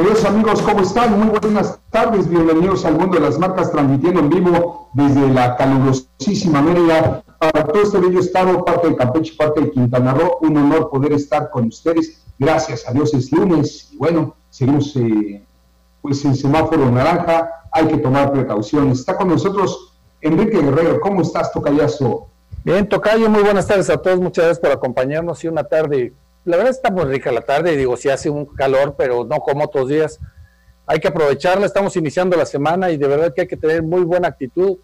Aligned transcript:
Queridos 0.00 0.24
amigos, 0.24 0.62
¿cómo 0.62 0.80
están? 0.80 1.20
Muy 1.20 1.38
buenas 1.38 1.78
tardes, 1.90 2.26
bienvenidos 2.26 2.86
al 2.86 2.96
mundo 2.96 3.18
de 3.18 3.20
las 3.20 3.38
marcas, 3.38 3.70
transmitiendo 3.70 4.20
en 4.20 4.30
vivo 4.30 4.88
desde 4.94 5.28
la 5.28 5.58
calurosísima 5.58 6.62
Mérida 6.62 7.22
para 7.38 7.66
todo 7.66 7.82
este 7.82 7.98
bello 7.98 8.18
estado, 8.18 8.64
parte 8.64 8.88
de 8.88 8.96
Campeche, 8.96 9.34
parte 9.36 9.60
de 9.60 9.70
Quintana 9.70 10.14
Roo. 10.14 10.38
Un 10.40 10.56
honor 10.56 10.88
poder 10.88 11.12
estar 11.12 11.50
con 11.50 11.66
ustedes. 11.66 12.24
Gracias 12.38 12.88
a 12.88 12.94
Dios 12.94 13.12
es 13.12 13.30
lunes 13.30 13.90
y 13.92 13.98
bueno, 13.98 14.36
seguimos 14.48 14.96
eh, 14.96 15.44
pues 16.00 16.24
en 16.24 16.34
semáforo 16.34 16.90
naranja, 16.90 17.50
hay 17.70 17.88
que 17.88 17.98
tomar 17.98 18.32
precauciones. 18.32 19.00
Está 19.00 19.18
con 19.18 19.28
nosotros 19.28 19.98
Enrique 20.22 20.62
Guerrero. 20.62 20.98
¿Cómo 21.02 21.20
estás, 21.20 21.52
Tocayazo? 21.52 22.26
Bien, 22.64 22.88
Tocayo, 22.88 23.28
muy 23.28 23.42
buenas 23.42 23.66
tardes 23.66 23.90
a 23.90 23.98
todos. 23.98 24.18
Muchas 24.18 24.46
gracias 24.46 24.60
por 24.60 24.72
acompañarnos 24.72 25.44
y 25.44 25.48
una 25.48 25.64
tarde 25.64 26.14
la 26.44 26.56
verdad 26.56 26.70
está 26.70 26.90
muy 26.90 27.04
rica 27.04 27.30
la 27.30 27.42
tarde, 27.42 27.76
digo, 27.76 27.96
si 27.96 28.08
hace 28.08 28.30
un 28.30 28.46
calor, 28.46 28.94
pero 28.96 29.24
no 29.24 29.40
como 29.40 29.64
otros 29.64 29.88
días. 29.88 30.18
Hay 30.86 30.98
que 30.98 31.08
aprovecharla, 31.08 31.66
estamos 31.66 31.94
iniciando 31.96 32.36
la 32.36 32.46
semana 32.46 32.90
y 32.90 32.96
de 32.96 33.06
verdad 33.06 33.32
que 33.34 33.42
hay 33.42 33.46
que 33.46 33.56
tener 33.56 33.82
muy 33.82 34.02
buena 34.02 34.28
actitud. 34.28 34.78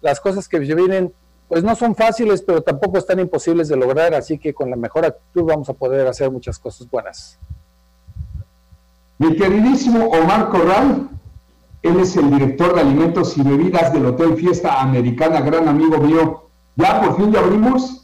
Las 0.00 0.20
cosas 0.20 0.48
que 0.48 0.58
vienen, 0.58 1.12
pues 1.48 1.62
no 1.62 1.74
son 1.74 1.94
fáciles, 1.94 2.42
pero 2.42 2.62
tampoco 2.62 2.98
están 2.98 3.18
imposibles 3.18 3.68
de 3.68 3.76
lograr, 3.76 4.14
así 4.14 4.38
que 4.38 4.54
con 4.54 4.70
la 4.70 4.76
mejor 4.76 5.04
actitud 5.04 5.44
vamos 5.44 5.68
a 5.68 5.74
poder 5.74 6.06
hacer 6.06 6.30
muchas 6.30 6.58
cosas 6.58 6.88
buenas. 6.88 7.38
Mi 9.18 9.36
queridísimo 9.36 10.06
Omar 10.06 10.48
Corral, 10.48 11.08
él 11.82 12.00
es 12.00 12.16
el 12.16 12.30
director 12.30 12.74
de 12.74 12.80
alimentos 12.80 13.36
y 13.36 13.42
bebidas 13.42 13.92
del 13.92 14.06
Hotel 14.06 14.36
Fiesta 14.36 14.80
Americana, 14.80 15.40
gran 15.40 15.68
amigo 15.68 15.98
mío. 15.98 16.48
¿Ya 16.76 17.00
por 17.00 17.16
fin 17.16 17.32
ya 17.32 17.40
abrimos? 17.40 18.01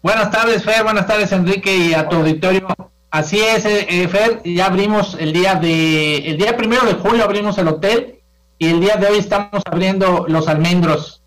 Buenas 0.00 0.30
tardes, 0.30 0.62
Fer. 0.62 0.84
Buenas 0.84 1.08
tardes, 1.08 1.32
Enrique, 1.32 1.76
y 1.76 1.92
a 1.92 2.08
tu 2.08 2.16
auditorio. 2.16 2.68
Así 3.10 3.40
es, 3.40 3.64
eh, 3.64 3.84
eh, 3.88 4.06
Fer. 4.06 4.40
Ya 4.44 4.66
abrimos 4.66 5.16
el 5.18 5.32
día 5.32 5.56
de, 5.56 6.18
el 6.18 6.38
día 6.38 6.56
primero 6.56 6.86
de 6.86 6.94
julio 6.94 7.24
abrimos 7.24 7.58
el 7.58 7.66
hotel 7.66 8.20
y 8.58 8.68
el 8.68 8.80
día 8.80 8.96
de 8.96 9.08
hoy 9.08 9.18
estamos 9.18 9.60
abriendo 9.68 10.24
los 10.28 10.46
almendros. 10.46 11.24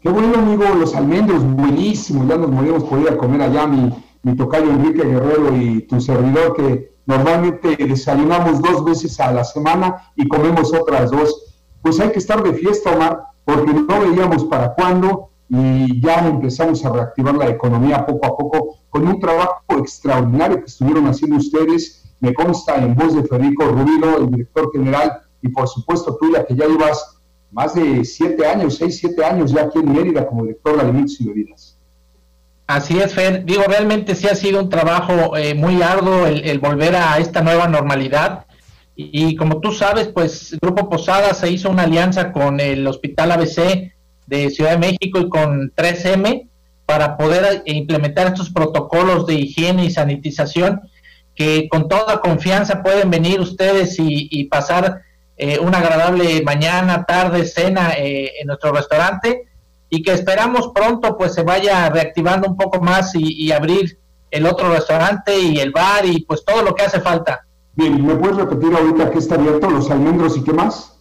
Qué 0.00 0.08
bueno, 0.08 0.36
amigo, 0.36 0.64
los 0.74 0.96
almendros, 0.96 1.44
buenísimo. 1.44 2.26
Ya 2.28 2.36
nos 2.36 2.50
morimos 2.50 2.82
por 2.82 3.00
ir 3.00 3.08
a 3.08 3.16
comer 3.16 3.42
allá, 3.42 3.68
mi, 3.68 3.92
mi 4.24 4.36
tocayo 4.36 4.70
Enrique 4.70 5.06
Guerrero 5.06 5.56
y 5.56 5.82
tu 5.82 6.00
servidor, 6.00 6.56
que 6.56 6.92
normalmente 7.06 7.76
desayunamos 7.76 8.60
dos 8.60 8.84
veces 8.84 9.18
a 9.20 9.32
la 9.32 9.44
semana 9.44 10.10
y 10.16 10.26
comemos 10.26 10.74
otras 10.74 11.12
dos. 11.12 11.54
Pues 11.82 12.00
hay 12.00 12.10
que 12.10 12.18
estar 12.18 12.42
de 12.42 12.52
fiesta, 12.54 12.90
Omar, 12.90 13.20
porque 13.44 13.72
no 13.72 14.00
veíamos 14.00 14.44
para 14.46 14.74
cuándo 14.74 15.27
y 15.48 16.00
ya 16.00 16.26
empezamos 16.28 16.84
a 16.84 16.92
reactivar 16.92 17.34
la 17.34 17.48
economía 17.48 18.04
poco 18.04 18.26
a 18.26 18.36
poco 18.36 18.76
con 18.90 19.06
un 19.06 19.18
trabajo 19.18 19.62
extraordinario 19.78 20.60
que 20.60 20.66
estuvieron 20.66 21.06
haciendo 21.06 21.36
ustedes, 21.36 22.04
me 22.20 22.34
consta 22.34 22.76
en 22.76 22.94
voz 22.94 23.14
de 23.14 23.24
Federico 23.24 23.64
Rubino, 23.64 24.18
el 24.18 24.30
director 24.30 24.70
general, 24.72 25.20
y 25.40 25.48
por 25.48 25.68
supuesto 25.68 26.16
tuya, 26.16 26.44
que 26.44 26.54
ya 26.54 26.66
llevas 26.66 27.18
más 27.50 27.74
de 27.74 28.04
siete 28.04 28.46
años, 28.46 28.76
seis, 28.76 28.98
siete 28.98 29.24
años 29.24 29.52
ya 29.52 29.62
aquí 29.62 29.78
en 29.78 29.92
Mérida 29.92 30.26
como 30.26 30.42
director 30.42 30.76
de 30.76 30.82
alimentos 30.82 31.20
y 31.20 31.26
bebidas. 31.26 31.78
Así 32.66 32.98
es, 32.98 33.14
Fer. 33.14 33.46
Digo, 33.46 33.62
realmente 33.66 34.14
sí 34.14 34.28
ha 34.28 34.34
sido 34.34 34.60
un 34.60 34.68
trabajo 34.68 35.36
eh, 35.38 35.54
muy 35.54 35.80
arduo 35.80 36.26
el, 36.26 36.58
volver 36.58 36.96
a 36.96 37.16
esta 37.18 37.40
nueva 37.40 37.66
normalidad. 37.66 38.44
Y, 38.94 39.28
y, 39.28 39.36
como 39.36 39.60
tú 39.60 39.72
sabes, 39.72 40.08
pues 40.08 40.54
Grupo 40.60 40.90
Posada 40.90 41.32
se 41.32 41.50
hizo 41.50 41.70
una 41.70 41.84
alianza 41.84 42.30
con 42.30 42.60
el 42.60 42.86
Hospital 42.86 43.32
ABC 43.32 43.92
de 44.28 44.50
Ciudad 44.50 44.72
de 44.72 44.78
México 44.78 45.18
y 45.18 45.28
con 45.28 45.72
3M 45.74 46.48
para 46.86 47.16
poder 47.16 47.62
implementar 47.66 48.28
estos 48.28 48.50
protocolos 48.50 49.26
de 49.26 49.34
higiene 49.34 49.86
y 49.86 49.90
sanitización 49.90 50.80
que 51.34 51.68
con 51.68 51.88
toda 51.88 52.20
confianza 52.20 52.82
pueden 52.82 53.10
venir 53.10 53.40
ustedes 53.40 53.96
y, 53.98 54.44
pasar 54.46 55.02
eh, 55.36 55.58
una 55.60 55.78
agradable 55.78 56.42
mañana, 56.42 57.04
tarde, 57.04 57.44
cena 57.44 57.92
eh, 57.96 58.32
en 58.40 58.48
nuestro 58.48 58.72
restaurante 58.72 59.48
y 59.88 60.02
que 60.02 60.12
esperamos 60.12 60.72
pronto 60.74 61.16
pues 61.16 61.34
se 61.34 61.42
vaya 61.42 61.88
reactivando 61.90 62.48
un 62.48 62.56
poco 62.56 62.80
más 62.80 63.12
y, 63.14 63.52
abrir 63.52 63.98
el 64.30 64.46
otro 64.46 64.70
restaurante 64.72 65.38
y 65.38 65.58
el 65.58 65.70
bar 65.70 66.04
y 66.04 66.24
pues 66.24 66.44
todo 66.44 66.62
lo 66.62 66.74
que 66.74 66.82
hace 66.82 67.00
falta. 67.00 67.46
Bien, 67.74 68.04
¿me 68.04 68.16
puedes 68.16 68.36
repetir 68.36 68.74
ahorita 68.74 69.10
que 69.10 69.18
está 69.18 69.36
abierto 69.36 69.70
los 69.70 69.90
almendros 69.90 70.36
y 70.36 70.42
qué 70.42 70.52
más? 70.52 70.97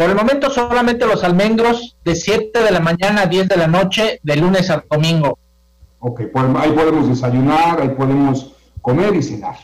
Por 0.00 0.08
el 0.08 0.16
momento 0.16 0.48
solamente 0.48 1.06
los 1.06 1.22
almendros 1.24 1.94
de 2.02 2.16
7 2.16 2.62
de 2.64 2.70
la 2.70 2.80
mañana 2.80 3.20
a 3.20 3.26
10 3.26 3.48
de 3.48 3.56
la 3.58 3.66
noche, 3.66 4.18
de 4.22 4.36
lunes 4.36 4.70
a 4.70 4.82
domingo. 4.90 5.38
Ok, 5.98 6.22
ahí 6.56 6.70
podemos 6.70 7.06
desayunar, 7.06 7.82
ahí 7.82 7.90
podemos 7.90 8.54
comer 8.80 9.14
y 9.14 9.22
cenar. 9.22 9.56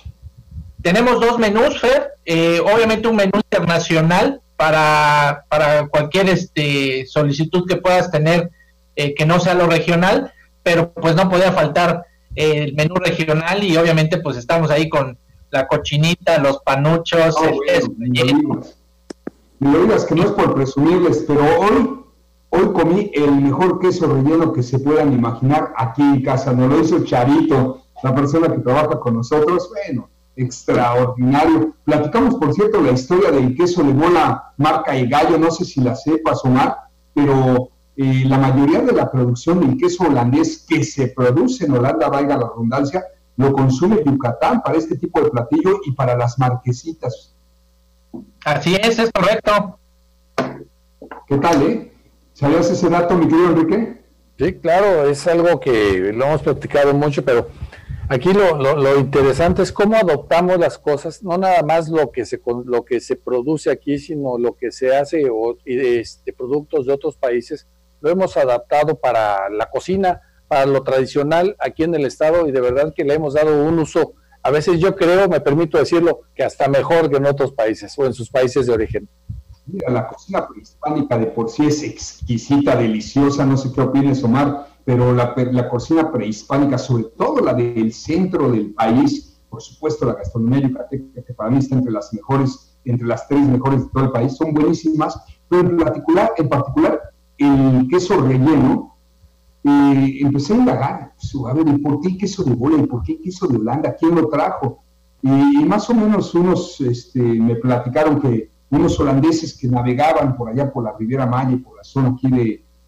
Tenemos 0.82 1.22
dos 1.22 1.38
menús, 1.38 1.80
Fer. 1.80 2.10
Eh, 2.26 2.60
obviamente 2.60 3.08
un 3.08 3.16
menú 3.16 3.32
internacional 3.36 4.42
para, 4.58 5.46
para 5.48 5.88
cualquier 5.88 6.28
este, 6.28 7.06
solicitud 7.06 7.66
que 7.66 7.76
puedas 7.76 8.10
tener 8.10 8.50
eh, 8.94 9.14
que 9.14 9.24
no 9.24 9.40
sea 9.40 9.54
lo 9.54 9.66
regional, 9.66 10.34
pero 10.62 10.92
pues 10.92 11.16
no 11.16 11.30
podía 11.30 11.52
faltar 11.52 12.04
el 12.34 12.74
menú 12.74 12.96
regional 12.96 13.64
y 13.64 13.74
obviamente 13.78 14.18
pues 14.18 14.36
estamos 14.36 14.70
ahí 14.70 14.90
con 14.90 15.16
la 15.48 15.66
cochinita, 15.66 16.36
los 16.36 16.58
panuchos, 16.58 17.34
oh, 17.38 17.46
el, 17.66 17.90
me 17.96 18.10
lo 19.60 19.82
digas 19.82 20.04
que 20.04 20.14
no 20.14 20.22
es 20.22 20.30
por 20.32 20.54
presumirles, 20.54 21.24
pero 21.26 21.42
hoy, 21.60 22.04
hoy 22.50 22.72
comí 22.72 23.10
el 23.14 23.40
mejor 23.40 23.78
queso 23.78 24.06
relleno 24.06 24.52
que 24.52 24.62
se 24.62 24.78
puedan 24.78 25.12
imaginar 25.12 25.72
aquí 25.76 26.02
en 26.02 26.22
casa. 26.22 26.52
Nos 26.52 26.70
lo 26.70 26.80
hizo 26.80 27.04
Charito, 27.04 27.82
la 28.02 28.14
persona 28.14 28.48
que 28.48 28.58
trabaja 28.58 29.00
con 29.00 29.14
nosotros. 29.14 29.70
Bueno, 29.70 30.08
extraordinario. 30.36 31.74
Platicamos, 31.84 32.34
por 32.36 32.52
cierto, 32.52 32.80
la 32.80 32.92
historia 32.92 33.30
del 33.30 33.56
queso 33.56 33.82
de 33.82 33.92
bola 33.92 34.52
marca 34.58 34.96
y 34.96 35.08
gallo, 35.08 35.38
no 35.38 35.50
sé 35.50 35.64
si 35.64 35.80
la 35.80 35.94
sepas 35.94 36.44
o 36.44 36.50
no, 36.50 36.76
pero 37.14 37.70
eh, 37.96 38.24
la 38.26 38.36
mayoría 38.38 38.80
de 38.82 38.92
la 38.92 39.10
producción 39.10 39.60
del 39.60 39.78
queso 39.78 40.04
holandés 40.04 40.66
que 40.68 40.84
se 40.84 41.08
produce 41.08 41.64
en 41.64 41.72
Holanda, 41.72 42.10
valga 42.10 42.36
la 42.36 42.48
redundancia, 42.48 43.04
lo 43.36 43.52
consume 43.52 44.02
Yucatán 44.04 44.62
para 44.62 44.76
este 44.76 44.96
tipo 44.96 45.20
de 45.22 45.30
platillo 45.30 45.80
y 45.84 45.92
para 45.92 46.14
las 46.16 46.38
marquesitas. 46.38 47.35
Así 48.44 48.76
es, 48.80 48.98
es 48.98 49.10
correcto. 49.12 49.78
¿Qué 51.28 51.36
tal, 51.38 51.62
eh? 51.62 51.92
¿Sabías 52.32 52.70
ese 52.70 52.88
dato, 52.88 53.16
mi 53.16 53.26
querido 53.28 53.50
Enrique? 53.50 54.04
Sí, 54.38 54.52
claro, 54.54 55.08
es 55.08 55.26
algo 55.26 55.58
que 55.58 56.12
lo 56.12 56.26
hemos 56.26 56.42
platicado 56.42 56.92
mucho, 56.92 57.24
pero 57.24 57.48
aquí 58.08 58.32
lo, 58.32 58.56
lo, 58.56 58.98
interesante 58.98 59.62
es 59.62 59.72
cómo 59.72 59.96
adoptamos 59.96 60.58
las 60.58 60.78
cosas, 60.78 61.22
no 61.22 61.38
nada 61.38 61.62
más 61.62 61.88
lo 61.88 62.10
que 62.10 62.26
se 62.26 62.40
lo 62.66 62.84
que 62.84 63.00
se 63.00 63.16
produce 63.16 63.70
aquí, 63.70 63.98
sino 63.98 64.36
lo 64.36 64.54
que 64.54 64.70
se 64.70 64.94
hace 64.94 65.28
o, 65.30 65.56
este, 65.64 66.32
productos 66.34 66.86
de 66.86 66.92
otros 66.92 67.16
países, 67.16 67.66
lo 68.02 68.10
hemos 68.10 68.36
adaptado 68.36 68.96
para 68.96 69.48
la 69.48 69.70
cocina, 69.70 70.20
para 70.46 70.66
lo 70.66 70.82
tradicional 70.82 71.56
aquí 71.58 71.84
en 71.84 71.94
el 71.94 72.04
estado 72.04 72.46
y 72.46 72.52
de 72.52 72.60
verdad 72.60 72.92
que 72.94 73.04
le 73.04 73.14
hemos 73.14 73.34
dado 73.34 73.64
un 73.64 73.78
uso 73.78 74.14
a 74.46 74.50
veces 74.50 74.78
yo 74.78 74.94
creo, 74.94 75.28
me 75.28 75.40
permito 75.40 75.76
decirlo, 75.76 76.20
que 76.32 76.44
hasta 76.44 76.68
mejor 76.68 77.10
que 77.10 77.16
en 77.16 77.26
otros 77.26 77.52
países 77.52 77.92
o 77.98 78.06
en 78.06 78.14
sus 78.14 78.30
países 78.30 78.66
de 78.66 78.72
origen. 78.72 79.08
Mira, 79.66 79.90
la 79.90 80.06
cocina 80.06 80.46
prehispánica 80.46 81.18
de 81.18 81.26
por 81.26 81.50
sí 81.50 81.66
es 81.66 81.82
exquisita, 81.82 82.76
deliciosa, 82.76 83.44
no 83.44 83.56
sé 83.56 83.72
qué 83.72 83.80
opines, 83.80 84.22
Omar, 84.22 84.68
pero 84.84 85.12
la, 85.12 85.34
la 85.50 85.68
cocina 85.68 86.12
prehispánica, 86.12 86.78
sobre 86.78 87.04
todo 87.16 87.40
la 87.40 87.54
del 87.54 87.92
centro 87.92 88.48
del 88.48 88.72
país, 88.72 89.36
por 89.50 89.60
supuesto 89.60 90.06
la 90.06 90.14
gastronomía 90.14 90.60
yucateca, 90.60 91.22
que 91.26 91.34
para 91.34 91.50
mí 91.50 91.58
está 91.58 91.74
entre 91.74 91.90
las 91.90 92.14
mejores, 92.14 92.78
entre 92.84 93.08
las 93.08 93.26
tres 93.26 93.40
mejores 93.48 93.82
de 93.82 93.90
todo 93.92 94.04
el 94.04 94.12
país, 94.12 94.36
son 94.36 94.54
buenísimas, 94.54 95.20
pero 95.48 95.62
en 95.62 95.76
particular, 95.76 96.34
en 96.36 96.48
particular 96.48 97.00
el 97.38 97.88
queso 97.90 98.20
relleno, 98.20 98.95
y 99.68 100.22
empecé 100.22 100.52
a 100.52 100.58
indagar, 100.58 101.12
pues, 101.16 101.32
a 101.44 101.52
ver, 101.52 101.66
¿y 101.66 101.78
por 101.78 102.00
qué 102.00 102.16
queso 102.16 102.44
de 102.44 102.54
bola? 102.54 102.80
¿Y 102.80 102.86
por 102.86 103.02
qué 103.02 103.20
queso 103.20 103.48
de 103.48 103.56
Holanda? 103.56 103.96
¿Quién 103.98 104.14
lo 104.14 104.28
trajo? 104.28 104.84
Y, 105.22 105.64
más 105.64 105.90
o 105.90 105.94
menos 105.94 106.32
unos 106.34 106.80
este, 106.80 107.20
me 107.20 107.56
platicaron 107.56 108.20
que 108.20 108.50
unos 108.70 109.00
holandeses 109.00 109.58
que 109.58 109.66
navegaban 109.66 110.36
por 110.36 110.50
allá 110.50 110.72
por 110.72 110.84
la 110.84 110.92
Riviera 110.96 111.26
Maya, 111.26 111.58
por 111.64 111.76
la 111.76 111.82
zona 111.82 112.10
aquí 112.10 112.30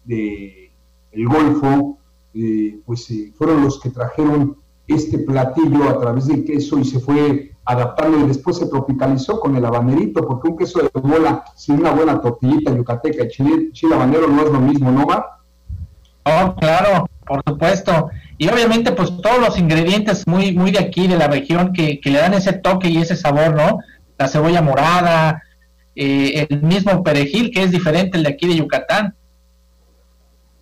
de, 0.05 0.71
el 1.11 1.27
Golfo, 1.27 1.97
eh, 2.33 2.79
pues 2.85 3.11
eh, 3.11 3.33
fueron 3.35 3.63
los 3.63 3.79
que 3.79 3.89
trajeron 3.89 4.55
este 4.87 5.19
platillo 5.19 5.89
a 5.89 5.99
través 5.99 6.27
del 6.27 6.45
queso 6.45 6.79
y 6.79 6.85
se 6.85 6.99
fue 6.99 7.51
adaptando 7.65 8.19
y 8.19 8.27
después 8.27 8.57
se 8.57 8.67
tropicalizó 8.67 9.39
con 9.39 9.55
el 9.55 9.65
habanerito, 9.65 10.25
porque 10.25 10.47
un 10.47 10.57
queso 10.57 10.79
de 10.79 10.89
bola 10.93 11.43
sin 11.55 11.79
una 11.79 11.91
buena 11.91 12.21
tortillita 12.21 12.73
yucateca 12.73 13.25
y 13.25 13.27
chile, 13.27 13.69
chile 13.73 13.95
habanero 13.95 14.27
no 14.27 14.43
es 14.43 14.51
lo 14.51 14.61
mismo, 14.61 14.91
¿no, 14.91 15.05
Mar? 15.05 15.38
Oh, 16.23 16.55
claro, 16.55 17.09
por 17.25 17.41
supuesto. 17.47 18.09
Y 18.37 18.47
obviamente, 18.49 18.91
pues 18.91 19.09
todos 19.21 19.39
los 19.39 19.57
ingredientes 19.57 20.25
muy, 20.27 20.53
muy 20.53 20.71
de 20.71 20.79
aquí, 20.79 21.07
de 21.07 21.17
la 21.17 21.27
región, 21.27 21.73
que, 21.73 21.99
le 22.03 22.17
dan 22.17 22.33
ese 22.33 22.53
toque 22.53 22.89
y 22.89 22.97
ese 22.97 23.15
sabor, 23.15 23.55
¿no? 23.55 23.79
La 24.17 24.27
cebolla 24.27 24.61
morada, 24.61 25.43
eh, 25.95 26.47
el 26.49 26.61
mismo 26.61 27.03
perejil, 27.03 27.51
que 27.51 27.63
es 27.63 27.71
diferente 27.71 28.17
el 28.17 28.23
de 28.23 28.29
aquí 28.29 28.47
de 28.47 28.55
Yucatán. 28.55 29.15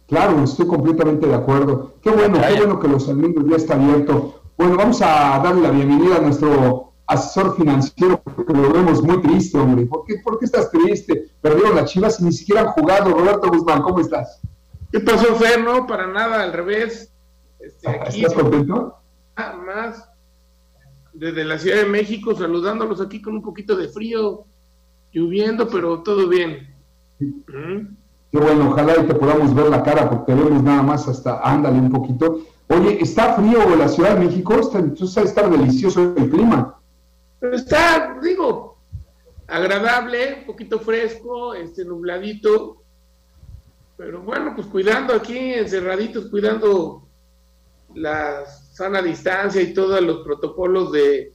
Claro, 0.08 0.44
estoy 0.44 0.68
completamente 0.68 1.28
de 1.28 1.36
acuerdo. 1.36 1.96
Qué 2.02 2.10
bueno, 2.10 2.40
qué 2.42 2.56
bueno 2.56 2.80
que 2.80 2.88
los 2.88 3.10
amigos 3.10 3.44
ya 3.50 3.58
está 3.58 3.74
abierto. 3.76 4.42
Bueno, 4.58 4.78
vamos 4.78 5.02
a 5.02 5.40
darle 5.44 5.62
la 5.62 5.72
bienvenida 5.72 6.16
a 6.16 6.22
nuestro 6.22 6.94
asesor 7.06 7.56
financiero, 7.56 8.22
porque 8.24 8.54
lo 8.54 8.72
vemos 8.72 9.04
muy 9.04 9.22
triste, 9.22 9.58
hombre. 9.58 9.86
¿Por 9.86 10.06
qué, 10.06 10.16
¿Por 10.24 10.40
qué 10.40 10.46
estás 10.46 10.72
triste? 10.72 11.30
Perdieron 11.42 11.76
las 11.76 11.92
chivas 11.92 12.20
y 12.20 12.26
ni 12.26 12.32
siquiera 12.32 12.62
han 12.62 12.68
jugado. 12.68 13.12
Roberto 13.12 13.50
Guzmán, 13.50 13.82
¿cómo 13.82 14.00
estás? 14.00 14.42
¿Qué 14.98 15.04
pasó, 15.04 15.36
Fer? 15.36 15.64
No, 15.64 15.86
para 15.86 16.08
nada, 16.08 16.42
al 16.42 16.54
revés. 16.54 17.14
Este, 17.60 17.88
aquí, 17.88 18.26
¿Estás 18.26 18.34
contento? 18.34 18.96
Nada 19.38 19.58
más. 19.58 20.10
Desde 21.14 21.46
la 21.46 21.60
Ciudad 21.60 21.78
de 21.78 21.86
México, 21.86 22.34
saludándolos 22.36 23.00
aquí 23.00 23.22
con 23.22 23.36
un 23.36 23.44
poquito 23.44 23.76
de 23.76 23.90
frío, 23.90 24.46
lloviendo, 25.12 25.70
pero 25.70 26.02
todo 26.02 26.28
bien. 26.28 26.76
Qué 27.20 28.40
bueno, 28.40 28.72
ojalá 28.72 28.96
y 29.00 29.06
te 29.06 29.14
podamos 29.14 29.54
ver 29.54 29.68
la 29.70 29.84
cara, 29.84 30.10
porque 30.10 30.34
vemos 30.34 30.64
nada 30.64 30.82
más 30.82 31.08
hasta, 31.08 31.42
ándale 31.42 31.78
un 31.78 31.92
poquito. 31.92 32.40
Oye, 32.68 32.98
¿está 33.00 33.36
frío 33.36 33.76
la 33.76 33.90
Ciudad 33.90 34.16
de 34.16 34.26
México? 34.26 34.56
Está, 34.56 34.80
entonces 34.80 35.26
estar 35.26 35.48
delicioso 35.48 36.16
el 36.18 36.28
clima. 36.28 36.80
Pero 37.40 37.56
está, 37.56 38.18
digo, 38.20 38.80
agradable, 39.46 40.40
un 40.40 40.46
poquito 40.48 40.80
fresco, 40.80 41.54
este 41.54 41.86
nubladito. 41.86 42.77
Pero 43.98 44.22
bueno, 44.22 44.54
pues 44.56 44.68
cuidando 44.68 45.14
aquí, 45.14 45.38
encerraditos, 45.38 46.28
cuidando 46.28 47.08
la 47.96 48.46
sana 48.46 49.02
distancia 49.02 49.62
y 49.62 49.74
todos 49.74 50.02
los 50.02 50.20
protocolos 50.20 50.92
de, 50.92 51.34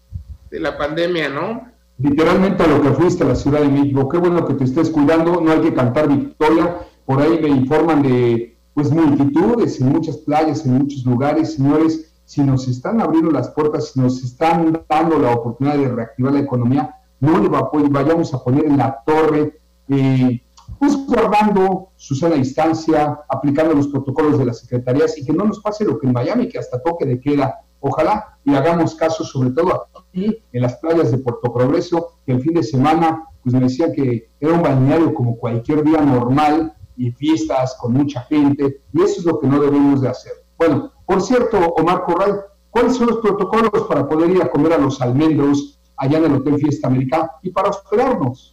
la 0.51 0.77
pandemia, 0.77 1.31
¿no? 1.31 1.73
Literalmente 1.99 2.63
a 2.63 2.67
lo 2.67 2.83
que 2.83 2.91
fuiste 2.91 3.25
a 3.25 3.29
la 3.29 3.35
Ciudad 3.35 3.61
de 3.61 3.69
México. 3.69 4.09
Qué 4.09 4.19
bueno 4.19 4.47
que 4.47 4.55
te 4.55 4.65
estés 4.65 4.91
cuidando, 4.91 5.41
no 5.41 5.51
hay 5.51 5.61
que 5.61 5.75
cantar 5.75 6.09
victoria. 6.09 6.79
Por 7.07 7.21
ahí 7.21 7.41
me 7.41 7.49
informan 7.49 8.03
de 8.03 8.57
pues 8.75 8.91
multitudes 8.91 9.81
en 9.81 9.89
muchas 9.89 10.19
playas, 10.19 10.65
en 10.67 10.75
muchos 10.75 11.05
lugares, 11.05 11.55
señores 11.55 12.13
si 12.33 12.43
nos 12.43 12.67
están 12.67 12.99
abriendo 13.01 13.31
las 13.31 13.51
puertas, 13.51 13.93
si 13.93 14.01
nos 14.01 14.25
están 14.25 14.85
dando 14.89 15.19
la 15.19 15.33
oportunidad 15.33 15.77
de 15.77 15.89
reactivar 15.89 16.33
la 16.33 16.41
economía, 16.41 16.97
no 17.21 17.39
le 17.39 17.47
va, 17.49 17.71
vayamos 17.91 18.33
a 18.33 18.43
poner 18.43 18.65
en 18.65 18.79
la 18.79 19.03
torre, 19.05 19.61
eh, 19.89 20.43
pues 20.83 20.97
guardando 21.07 21.93
su 21.95 22.17
sana 22.17 22.35
distancia, 22.35 23.21
aplicando 23.29 23.73
los 23.73 23.87
protocolos 23.87 24.37
de 24.37 24.47
las 24.47 24.59
secretarías 24.59 25.17
y 25.17 25.25
que 25.25 25.33
no 25.33 25.45
nos 25.45 25.61
pase 25.61 25.85
lo 25.85 25.97
que 25.97 26.09
en 26.09 26.13
Miami, 26.13 26.49
que 26.49 26.59
hasta 26.59 26.83
toque 26.83 27.07
de 27.07 27.21
queda. 27.21 27.61
Ojalá 27.79 28.37
y 28.45 28.53
hagamos 28.53 28.97
caso 28.97 29.23
sobre 29.23 29.51
todo 29.51 29.87
aquí 29.97 30.43
en 30.53 30.61
las 30.61 30.75
playas 30.79 31.13
de 31.13 31.19
Puerto 31.19 31.53
Progreso, 31.53 32.19
que 32.27 32.33
el 32.33 32.41
fin 32.41 32.55
de 32.55 32.65
semana, 32.65 33.29
pues 33.45 33.55
me 33.55 33.61
decía 33.61 33.93
que 33.93 34.33
era 34.41 34.55
un 34.55 34.63
balneario 34.63 35.15
como 35.15 35.37
cualquier 35.37 35.85
día 35.85 36.01
normal 36.01 36.75
y 36.97 37.13
fiestas 37.13 37.77
con 37.79 37.93
mucha 37.93 38.23
gente, 38.23 38.83
y 38.93 39.03
eso 39.03 39.21
es 39.21 39.25
lo 39.25 39.39
que 39.39 39.47
no 39.47 39.61
debemos 39.61 40.01
de 40.01 40.09
hacer. 40.09 40.33
Bueno, 40.59 40.91
por 41.07 41.23
cierto, 41.23 41.59
Omar 41.77 42.03
Corral, 42.03 42.41
¿cuáles 42.71 42.97
son 42.97 43.07
los 43.07 43.19
protocolos 43.19 43.87
para 43.89 44.09
poder 44.09 44.31
ir 44.31 44.43
a 44.43 44.51
comer 44.51 44.73
a 44.73 44.79
los 44.79 45.01
almendros 45.01 45.81
allá 45.97 46.19
en 46.19 46.25
el 46.25 46.35
Hotel 46.35 46.59
Fiesta 46.59 46.89
América 46.89 47.37
y 47.41 47.51
para 47.51 47.71
hospedarnos? 47.71 48.52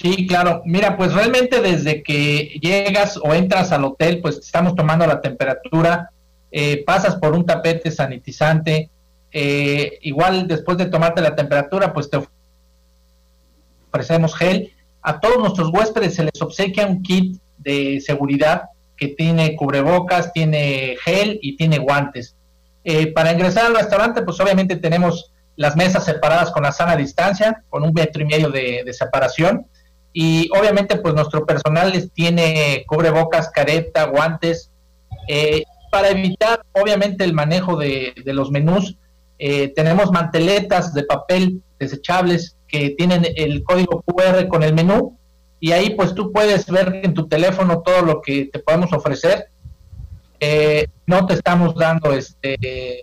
Sí, 0.00 0.26
claro. 0.26 0.62
Mira, 0.64 0.96
pues 0.96 1.12
realmente 1.12 1.60
desde 1.60 2.02
que 2.02 2.58
llegas 2.62 3.18
o 3.22 3.34
entras 3.34 3.70
al 3.70 3.84
hotel, 3.84 4.20
pues 4.22 4.38
estamos 4.38 4.74
tomando 4.74 5.06
la 5.06 5.20
temperatura, 5.20 6.10
eh, 6.50 6.82
pasas 6.86 7.16
por 7.16 7.34
un 7.34 7.44
tapete 7.44 7.90
sanitizante, 7.90 8.88
eh, 9.30 9.98
igual 10.00 10.48
después 10.48 10.78
de 10.78 10.86
tomarte 10.86 11.20
la 11.20 11.36
temperatura, 11.36 11.92
pues 11.92 12.08
te 12.08 12.18
ofrecemos 13.92 14.34
gel. 14.34 14.72
A 15.02 15.20
todos 15.20 15.38
nuestros 15.38 15.68
huéspedes 15.70 16.14
se 16.14 16.24
les 16.24 16.40
obsequia 16.40 16.86
un 16.86 17.02
kit 17.02 17.38
de 17.58 18.00
seguridad 18.00 18.70
que 18.96 19.08
tiene 19.08 19.54
cubrebocas, 19.54 20.32
tiene 20.32 20.96
gel 21.04 21.38
y 21.42 21.58
tiene 21.58 21.78
guantes. 21.78 22.36
Eh, 22.84 23.08
para 23.12 23.32
ingresar 23.32 23.66
al 23.66 23.76
restaurante, 23.76 24.22
pues 24.22 24.40
obviamente 24.40 24.76
tenemos 24.76 25.30
las 25.56 25.76
mesas 25.76 26.06
separadas 26.06 26.50
con 26.52 26.62
la 26.62 26.72
sana 26.72 26.96
distancia, 26.96 27.62
con 27.68 27.82
un 27.82 27.92
metro 27.92 28.22
y 28.22 28.24
medio 28.24 28.48
de, 28.48 28.90
separación. 28.94 29.66
Y 30.12 30.48
obviamente, 30.58 30.96
pues 30.96 31.14
nuestro 31.14 31.46
personal 31.46 31.92
les 31.92 32.10
tiene 32.12 32.84
cubrebocas, 32.86 33.50
careta, 33.50 34.04
guantes. 34.04 34.70
Eh, 35.28 35.62
para 35.90 36.10
evitar, 36.10 36.62
obviamente, 36.72 37.24
el 37.24 37.32
manejo 37.32 37.76
de, 37.76 38.14
los 38.26 38.50
menús, 38.50 38.96
eh, 39.38 39.72
tenemos 39.74 40.10
manteletas 40.10 40.92
de 40.94 41.04
papel 41.04 41.62
desechables 41.78 42.56
que 42.68 42.90
tienen 42.90 43.26
el 43.36 43.62
código 43.64 44.02
QR 44.02 44.46
con 44.48 44.62
el 44.62 44.74
menú 44.74 45.16
y 45.58 45.72
ahí 45.72 45.90
pues 45.90 46.14
tú 46.14 46.30
puedes 46.30 46.66
ver 46.66 47.00
en 47.02 47.14
tu 47.14 47.26
teléfono 47.26 47.80
todo 47.80 48.02
lo 48.02 48.20
que 48.20 48.50
te 48.52 48.58
podemos 48.58 48.92
ofrecer. 48.92 49.48
Eh, 50.38 50.86
no 51.06 51.26
te 51.26 51.34
estamos 51.34 51.74
dando 51.74 52.12
este 52.12 53.02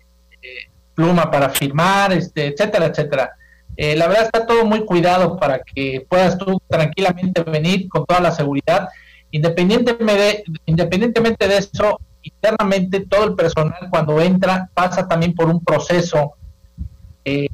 pluma 0.97 1.29
para 1.29 1.49
firmar, 1.49 2.11
este, 2.13 2.47
etcétera, 2.47 2.87
etcétera. 2.87 3.31
Eh, 3.77 3.95
la 3.95 4.07
verdad 4.07 4.25
está 4.25 4.45
todo 4.45 4.65
muy 4.65 4.83
cuidado 4.85 5.37
para 5.37 5.59
que 5.59 6.05
puedas 6.09 6.37
tú 6.37 6.59
tranquilamente 6.67 7.43
venir 7.43 7.87
con 7.87 8.05
toda 8.05 8.19
la 8.19 8.31
seguridad. 8.31 8.89
Independientemente 9.31 10.21
de, 10.21 10.43
independientemente 10.65 11.47
de 11.47 11.57
eso, 11.57 11.99
internamente 12.21 13.05
todo 13.05 13.25
el 13.25 13.35
personal 13.35 13.87
cuando 13.89 14.19
entra 14.19 14.69
pasa 14.73 15.07
también 15.07 15.33
por 15.33 15.47
un 15.47 15.63
proceso. 15.63 16.33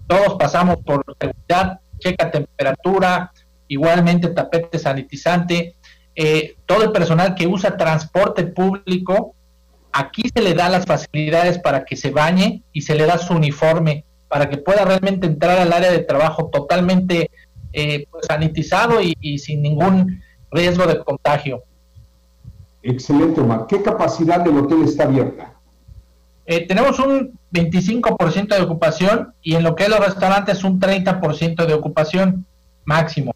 todos 0.08 0.36
pasamos 0.40 0.78
por 0.86 1.04
seguridad, 1.20 1.80
checa 2.00 2.32
temperatura, 2.32 3.32
igualmente 3.68 4.30
tapete 4.30 4.78
sanitizante, 4.80 5.76
eh, 6.16 6.56
todo 6.66 6.84
el 6.84 6.92
personal 6.92 7.34
que 7.34 7.48
usa 7.48 7.76
transporte 7.76 8.44
público, 8.44 9.36
aquí 9.92 10.24
se 10.34 10.42
le 10.42 10.54
da 10.54 10.70
las 10.70 10.86
facilidades 10.86 11.58
para 11.58 11.86
que 11.86 11.96
se 11.96 12.12
bañe 12.12 12.62
y 12.72 12.82
se 12.82 12.96
le 12.96 13.06
da 13.06 13.18
su 13.18 13.34
uniforme 13.34 14.06
para 14.34 14.50
que 14.50 14.58
pueda 14.58 14.84
realmente 14.84 15.28
entrar 15.28 15.60
al 15.60 15.72
área 15.72 15.92
de 15.92 16.00
trabajo 16.00 16.50
totalmente 16.52 17.30
eh, 17.72 18.08
pues, 18.10 18.26
sanitizado 18.26 19.00
y, 19.00 19.38
sin 19.38 19.62
ningún 19.62 20.24
riesgo 20.50 20.88
de 20.88 21.04
contagio. 21.04 21.62
Excelente, 22.82 23.42
Omar. 23.42 23.68
¿Qué 23.68 23.84
capacidad 23.84 24.44
del 24.44 24.58
hotel 24.58 24.86
está 24.86 25.04
abierta? 25.04 25.54
Eh, 26.48 26.66
tenemos 26.66 26.98
un 26.98 27.38
25% 27.52 28.56
de 28.56 28.62
ocupación 28.64 29.36
y 29.44 29.54
en 29.54 29.62
lo 29.62 29.76
que 29.76 29.84
es 29.84 29.90
los 29.90 30.00
restaurantes 30.00 30.64
un 30.64 30.80
30% 30.80 31.68
de 31.68 31.74
ocupación 31.76 32.44
máximo. 32.86 33.36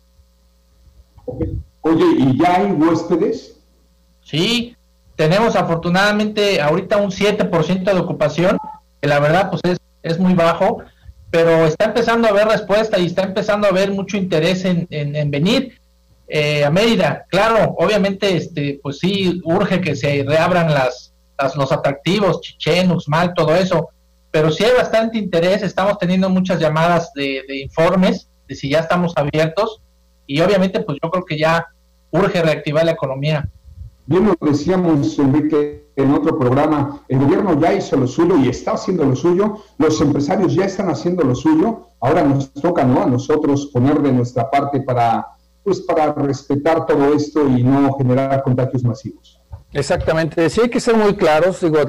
Oye, 1.81 2.05
¿y 2.17 2.39
ya 2.41 2.55
hay 2.55 2.71
huéspedes? 2.71 3.59
Sí, 4.23 4.75
tenemos 5.15 5.55
afortunadamente 5.55 6.59
ahorita 6.59 6.97
un 6.97 7.11
7% 7.11 7.83
de 7.83 7.99
ocupación, 7.99 8.57
que 8.99 9.07
la 9.07 9.19
verdad 9.19 9.51
pues 9.51 9.61
es, 9.63 9.77
es 10.07 10.19
muy 10.19 10.33
bajo, 10.33 10.83
pero 11.29 11.65
está 11.65 11.85
empezando 11.85 12.27
a 12.27 12.31
haber 12.31 12.47
respuesta 12.47 12.97
y 12.97 13.07
está 13.07 13.23
empezando 13.23 13.67
a 13.67 13.69
haber 13.69 13.91
mucho 13.91 14.17
interés 14.17 14.65
en, 14.65 14.87
en, 14.89 15.29
venir 15.29 15.79
eh, 16.27 16.63
a 16.63 16.69
Mérida. 16.69 17.25
Claro, 17.29 17.75
obviamente, 17.77 18.35
este, 18.35 18.79
pues 18.81 18.99
sí, 18.99 19.41
urge 19.43 19.81
que 19.81 19.95
se 19.95 20.23
reabran 20.27 20.73
las, 20.73 21.13
los 21.55 21.71
atractivos, 21.71 22.41
Chichen, 22.41 22.91
Uxmal, 22.91 23.33
todo 23.33 23.55
eso, 23.55 23.89
pero 24.31 24.51
sí 24.51 24.63
hay 24.63 24.75
bastante 24.75 25.17
interés, 25.17 25.63
estamos 25.63 25.97
teniendo 25.97 26.29
muchas 26.29 26.59
llamadas 26.59 27.11
de, 27.13 27.43
de 27.47 27.57
informes 27.57 28.27
de 28.47 28.55
si 28.55 28.69
ya 28.69 28.79
estamos 28.79 29.13
abiertos 29.15 29.81
y 30.25 30.39
obviamente 30.41 30.79
pues 30.81 30.97
yo 31.01 31.09
creo 31.09 31.25
que 31.25 31.37
ya 31.37 31.67
urge 32.11 32.41
reactivar 32.41 32.85
la 32.85 32.91
economía. 32.91 33.49
Bien 34.07 34.25
lo 34.25 34.35
decíamos, 34.39 35.19
Enrique, 35.19 35.91
en 35.97 36.13
otro 36.13 36.39
programa, 36.39 37.03
el 37.09 37.19
gobierno 37.19 37.59
ya 37.59 37.73
hizo 37.73 37.97
lo 37.97 38.07
suyo 38.07 38.37
y 38.37 38.47
está 38.47 38.71
haciendo 38.71 39.03
lo 39.03 39.15
suyo, 39.15 39.57
los 39.77 39.99
empresarios 39.99 40.55
ya 40.55 40.63
están 40.63 40.89
haciendo 40.89 41.23
lo 41.23 41.35
suyo, 41.35 41.89
ahora 41.99 42.23
nos 42.23 42.53
toca 42.53 42.85
¿no? 42.85 43.03
a 43.03 43.05
nosotros 43.05 43.65
poner 43.67 44.01
de 44.01 44.13
nuestra 44.13 44.49
parte 44.49 44.79
para, 44.79 45.27
pues, 45.61 45.81
para 45.81 46.13
respetar 46.13 46.85
todo 46.85 47.13
esto 47.13 47.47
y 47.49 47.63
no 47.63 47.93
generar 47.97 48.41
contagios 48.43 48.83
masivos. 48.83 49.41
Exactamente, 49.73 50.49
sí 50.49 50.61
hay 50.61 50.69
que 50.69 50.79
ser 50.79 50.95
muy 50.95 51.15
claros, 51.15 51.59
digo, 51.59 51.79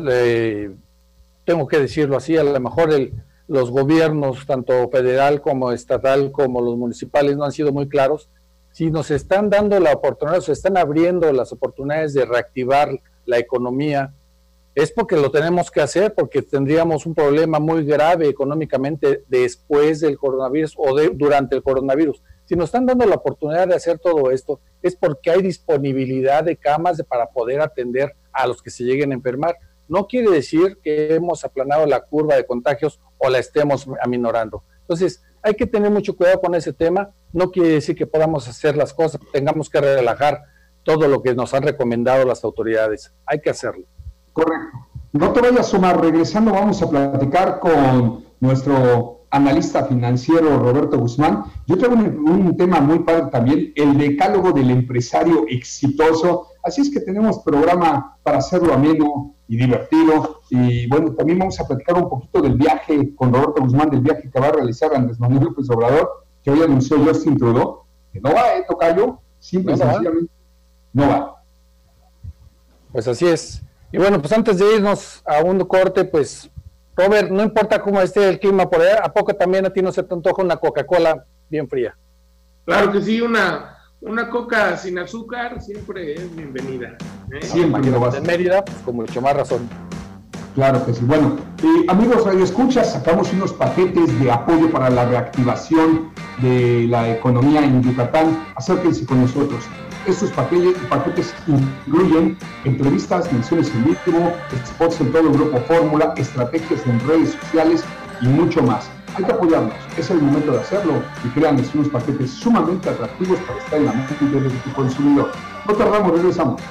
tengo 1.45 1.69
que 1.69 1.79
decirlo 1.79 2.17
así, 2.17 2.37
a 2.37 2.43
lo 2.43 2.59
mejor 2.59 2.93
el, 2.93 3.15
los 3.47 3.71
gobiernos, 3.71 4.45
tanto 4.45 4.89
federal 4.91 5.41
como 5.41 5.73
estatal, 5.73 6.31
como 6.31 6.61
los 6.61 6.77
municipales, 6.77 7.37
no 7.37 7.45
han 7.45 7.53
sido 7.53 7.73
muy 7.73 7.89
claros. 7.89 8.29
Si 8.78 8.92
nos 8.92 9.11
están 9.11 9.50
dando 9.50 9.80
la 9.80 9.92
oportunidad, 9.92 10.38
se 10.38 10.52
están 10.52 10.76
abriendo 10.76 11.32
las 11.32 11.52
oportunidades 11.52 12.14
de 12.14 12.25
reactivar 12.25 12.88
la 13.26 13.37
economía, 13.37 14.14
es 14.73 14.92
porque 14.92 15.16
lo 15.16 15.32
tenemos 15.32 15.73
que 15.73 15.80
hacer, 15.80 16.14
porque 16.14 16.42
tendríamos 16.42 17.04
un 17.04 17.12
problema 17.12 17.58
muy 17.58 17.85
grave 17.85 18.28
económicamente 18.28 19.25
después 19.26 19.99
del 19.99 20.16
coronavirus 20.16 20.76
o 20.76 20.94
durante 21.12 21.56
el 21.56 21.64
coronavirus. 21.64 22.23
Si 22.44 22.54
nos 22.54 22.66
están 22.66 22.87
dando 22.87 23.04
la 23.04 23.16
oportunidad 23.16 23.66
de 23.66 23.75
hacer 23.75 23.99
todo 23.99 24.30
esto, 24.30 24.61
es 24.80 24.94
porque 24.94 25.32
hay 25.32 25.42
disponibilidad 25.42 26.44
de 26.44 26.56
camas 26.56 27.02
para 27.02 27.26
poder 27.26 27.61
atender 27.61 28.14
a 28.32 28.47
los 28.47 28.62
que 28.62 28.70
se 28.70 28.85
lleguen 28.85 29.11
a 29.11 29.16
enfermar. 29.16 29.56
No 29.88 30.06
quiere 30.06 30.30
decir 30.30 30.78
que 30.85 31.16
hemos 31.16 31.44
aplanado 31.44 31.85
la 31.85 32.02
curva 32.02 32.37
de 32.37 32.47
contagios 32.47 33.00
o 33.16 33.28
la 33.28 33.40
estemos 33.40 33.88
aminorando. 34.00 34.62
Entonces, 34.82 35.25
hay 35.42 35.54
que 35.54 35.66
tener 35.66 35.90
mucho 35.90 36.16
cuidado 36.16 36.40
con 36.40 36.54
ese 36.54 36.73
tema. 36.73 37.11
No 37.33 37.50
quiere 37.50 37.71
decir 37.71 37.97
que 37.97 38.07
podamos 38.07 38.49
hacer 38.49 38.76
las 38.76 38.92
cosas, 38.92 39.21
tengamos 39.33 39.68
que 39.71 39.80
relajar 39.80 40.40
todo 40.83 41.09
lo 41.09 41.23
que 41.23 41.35
nos 41.35 41.52
han 41.54 41.62
recomendado 41.62 42.25
las 42.25 42.45
autoridades. 42.45 43.12
Hay 43.26 43.40
que 43.40 43.50
hacerlo. 43.50 43.85
Correcto. 44.33 44.78
No 45.12 45.33
te 45.33 45.40
vayas, 45.40 45.73
Omar. 45.75 46.00
Regresando, 46.00 46.52
vamos 46.52 46.83
a 46.83 46.88
platicar 46.88 47.61
con 47.61 48.25
nuestro 48.40 49.26
analista 49.30 49.85
financiero 49.85 50.59
Roberto 50.59 50.99
Guzmán. 50.99 51.45
Yo 51.66 51.76
tengo 51.76 51.95
un, 51.95 52.57
tema 52.57 52.80
muy 52.80 53.00
padre 53.00 53.30
también, 53.30 53.73
el 53.75 53.99
decálogo 53.99 54.52
del 54.52 54.71
empresario 54.71 55.45
exitoso. 55.49 56.49
Así 56.69 56.83
es 56.83 56.91
que 56.91 57.01
tenemos 57.01 57.39
programa 57.39 58.19
para 58.23 58.39
hacerlo 58.39 58.75
ameno 58.75 59.35
y 59.49 59.57
divertido. 59.57 60.43
Y 60.51 60.87
bueno, 60.87 61.15
también 61.15 61.39
vamos 61.39 61.59
a 61.59 61.67
platicar 61.67 61.97
un 61.97 62.11
poquito 62.11 62.43
del 62.43 62.57
viaje 62.57 63.15
con 63.17 63.33
Roberto 63.33 63.63
Guzmán, 63.63 63.89
del 63.89 64.03
viaje 64.03 64.29
que 64.31 64.39
va 64.39 64.49
a 64.49 64.53
realizar 64.53 64.95
Andrés 64.95 65.19
Manuel 65.19 65.45
López 65.45 65.69
Obrador, 65.71 66.27
que 66.43 66.51
hoy 66.51 66.63
anunció 66.63 66.99
Justin 66.99 67.39
Trudeau, 67.39 67.85
que 68.13 68.21
no 68.21 68.35
va, 68.35 68.55
¿eh, 68.57 68.67
Tocayo? 68.69 69.19
Simple 69.39 69.73
y 69.73 69.77
sencillamente 69.79 70.33
no 70.93 71.09
va. 71.09 71.43
Pues 72.93 73.09
así 73.09 73.27
es. 73.27 73.63
Y 73.91 73.97
bueno, 73.97 74.21
pues 74.21 74.33
antes 74.35 74.59
de 74.59 74.77
irnos 74.77 75.23
a 75.25 75.43
un 75.43 75.61
corte, 75.61 76.05
pues, 76.05 76.51
Robert, 76.95 77.31
no 77.31 77.43
importa 77.43 77.81
cómo 77.81 77.99
esté 78.03 78.29
el 78.29 78.39
clima 78.39 78.69
por 78.69 78.83
allá, 78.83 79.01
¿a 79.03 79.11
poco 79.11 79.33
también 79.35 79.65
a 79.65 79.71
ti 79.71 79.81
no 79.81 79.91
se 79.91 80.03
te 80.03 80.13
antoja 80.13 80.43
una 80.43 80.59
Coca-Cola 80.59 81.25
bien 81.49 81.67
fría? 81.67 81.97
Claro 82.67 82.93
que 82.93 83.01
sí, 83.01 83.23
una, 83.23 83.77
una 84.00 84.28
coca 84.28 84.76
sin 84.76 84.99
azúcar 84.99 85.61
siempre 85.61 86.14
es 86.14 86.35
bienvenida. 86.35 86.97
¿eh? 87.33 87.43
Siempre 87.43 87.90
lo 87.90 88.00
vas 88.00 88.14
en 88.14 88.25
Mérida, 88.25 88.64
pues 88.64 88.76
con 88.78 88.97
mucho 88.97 89.21
más 89.21 89.37
razón. 89.37 89.69
Claro 90.55 90.85
que 90.85 90.95
sí. 90.95 91.05
Bueno, 91.05 91.37
eh, 91.62 91.85
amigos 91.88 92.25
Radio 92.25 92.45
Escuchas, 92.45 92.93
sacamos 92.93 93.33
unos 93.33 93.52
paquetes 93.52 94.19
de 94.21 94.31
apoyo 94.31 94.71
para 94.71 94.90
la 94.90 95.05
reactivación 95.07 96.11
de 96.43 96.87
la 96.88 97.11
economía 97.11 97.64
en 97.64 97.83
Yucatán. 97.83 98.45
Acérquense 98.57 99.05
con 99.05 99.21
nosotros. 99.21 99.64
Estos 100.07 100.31
paquetes, 100.31 101.35
incluyen 101.47 102.38
entrevistas, 102.64 103.31
menciones 103.33 103.71
en 103.75 103.85
vivo, 103.85 104.33
spots 104.67 105.00
en 105.00 105.12
todo 105.12 105.28
el 105.28 105.33
grupo 105.35 105.59
Fórmula, 105.61 106.14
estrategias 106.17 106.87
en 106.87 106.99
redes 107.07 107.33
sociales 107.33 107.85
y 108.23 108.28
mucho 108.28 108.62
más. 108.62 108.88
Hay 109.19 109.25
que 109.25 109.33
apoyarnos, 109.33 109.75
es 109.97 110.09
el 110.11 110.23
momento 110.23 110.53
de 110.53 110.61
hacerlo 110.61 111.03
y 111.25 111.29
créanme, 111.31 111.65
son 111.65 111.81
unos 111.81 111.91
paquetes 111.91 112.31
sumamente 112.31 112.89
atractivos 112.89 113.41
para 113.41 113.59
estar 113.59 113.79
en 113.81 113.87
la 113.87 113.93
mente 113.93 114.15
de 114.15 114.49
tu 114.49 114.73
consumidor. 114.73 115.33
No 115.67 115.75
tardamos, 115.75 116.13
regresamos. 116.13 116.63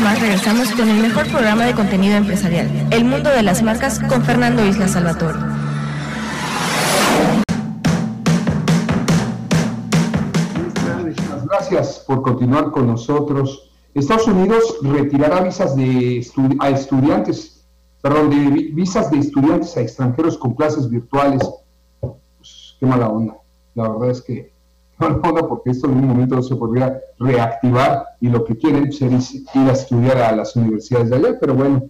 más 0.00 0.20
regresamos 0.20 0.70
con 0.72 0.88
el 0.88 1.00
mejor 1.00 1.26
programa 1.26 1.64
de 1.64 1.72
contenido 1.72 2.14
empresarial, 2.14 2.70
El 2.92 3.06
Mundo 3.06 3.30
de 3.30 3.42
las 3.42 3.60
Marcas, 3.62 3.98
con 3.98 4.22
Fernando 4.22 4.64
Isla 4.64 4.86
Salvatore. 4.86 5.55
Gracias 11.68 12.04
por 12.06 12.22
continuar 12.22 12.70
con 12.70 12.86
nosotros. 12.86 13.72
Estados 13.92 14.28
Unidos 14.28 14.78
retirará 14.82 15.40
visas 15.40 15.74
de 15.74 16.24
a 16.60 16.70
estudiantes, 16.70 17.66
perdón, 18.00 18.30
de 18.30 18.70
visas 18.72 19.10
de 19.10 19.18
estudiantes 19.18 19.76
a 19.76 19.80
extranjeros 19.80 20.38
con 20.38 20.54
clases 20.54 20.88
virtuales. 20.88 21.42
Pues, 21.98 22.76
qué 22.78 22.86
mala 22.86 23.08
onda. 23.08 23.38
La 23.74 23.88
verdad 23.88 24.10
es 24.10 24.22
que 24.22 24.52
no, 25.00 25.20
porque 25.48 25.70
esto 25.70 25.88
en 25.88 25.94
un 25.94 26.06
momento 26.06 26.40
se 26.40 26.54
podría 26.54 27.00
reactivar 27.18 28.06
y 28.20 28.28
lo 28.28 28.44
que 28.44 28.56
quieren 28.56 28.86
es 28.86 29.00
ir 29.02 29.68
a 29.68 29.72
estudiar 29.72 30.18
a 30.18 30.36
las 30.36 30.54
universidades 30.54 31.10
de 31.10 31.16
allá, 31.16 31.36
pero 31.40 31.54
bueno, 31.54 31.82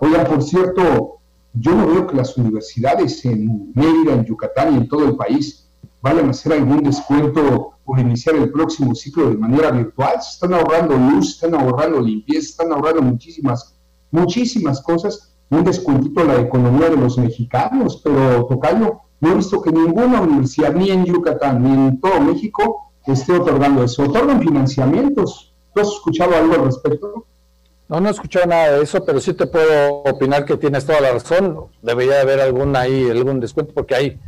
oigan, 0.00 0.26
por 0.26 0.42
cierto, 0.42 1.20
yo 1.54 1.74
no 1.74 1.86
veo 1.86 2.06
que 2.06 2.16
las 2.16 2.36
universidades 2.36 3.24
en 3.24 3.72
Mérida, 3.74 4.12
en 4.12 4.26
Yucatán 4.26 4.74
y 4.74 4.76
en 4.76 4.88
todo 4.88 5.06
el 5.06 5.16
país 5.16 5.70
vayan 6.02 6.26
a 6.26 6.30
hacer 6.30 6.52
algún 6.52 6.82
descuento 6.82 7.72
por 7.84 7.98
iniciar 7.98 8.36
el 8.36 8.50
próximo 8.50 8.94
ciclo 8.94 9.30
de 9.30 9.36
manera 9.36 9.70
virtual. 9.70 10.20
Se 10.20 10.30
están 10.30 10.54
ahorrando 10.54 10.96
luz, 10.96 11.30
están 11.30 11.54
ahorrando 11.54 12.00
limpieza, 12.00 12.50
están 12.50 12.72
ahorrando 12.72 13.02
muchísimas, 13.02 13.74
muchísimas 14.10 14.82
cosas. 14.82 15.34
Un 15.50 15.64
descuentito 15.64 16.20
a 16.20 16.24
la 16.24 16.40
economía 16.40 16.88
de 16.90 16.96
los 16.96 17.18
mexicanos, 17.18 18.00
pero 18.02 18.46
Tocayo, 18.46 19.00
no 19.20 19.32
he 19.32 19.34
visto 19.34 19.62
que 19.62 19.70
ninguna 19.70 20.20
universidad, 20.20 20.74
ni 20.74 20.90
en 20.90 21.04
Yucatán, 21.04 21.62
ni 21.62 21.70
en 21.70 22.00
todo 22.00 22.20
México, 22.20 22.92
esté 23.06 23.34
otorgando 23.34 23.84
eso. 23.84 24.04
Otorgan 24.04 24.40
financiamientos. 24.40 25.54
¿Tú 25.74 25.80
has 25.80 25.88
escuchado 25.88 26.34
algo 26.36 26.54
al 26.54 26.64
respecto? 26.64 27.26
No, 27.88 28.00
no 28.00 28.08
he 28.08 28.12
escuchado 28.12 28.46
nada 28.46 28.72
de 28.72 28.82
eso, 28.82 29.04
pero 29.04 29.20
sí 29.20 29.34
te 29.34 29.46
puedo 29.46 30.02
opinar 30.04 30.44
que 30.44 30.56
tienes 30.56 30.86
toda 30.86 31.00
la 31.00 31.12
razón. 31.12 31.66
Debería 31.82 32.22
haber 32.22 32.40
algún 32.40 32.74
ahí, 32.74 33.10
algún 33.10 33.38
descuento, 33.38 33.74
porque 33.74 33.94
hay, 33.94 34.20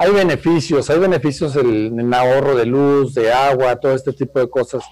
hay 0.00 0.12
beneficios, 0.12 0.88
hay 0.88 0.98
beneficios 0.98 1.54
en, 1.56 2.14
ahorro 2.14 2.56
de 2.56 2.64
luz, 2.64 3.12
de 3.12 3.30
agua, 3.30 3.76
todo 3.76 3.92
este 3.92 4.14
tipo 4.14 4.40
de 4.40 4.48
cosas. 4.48 4.82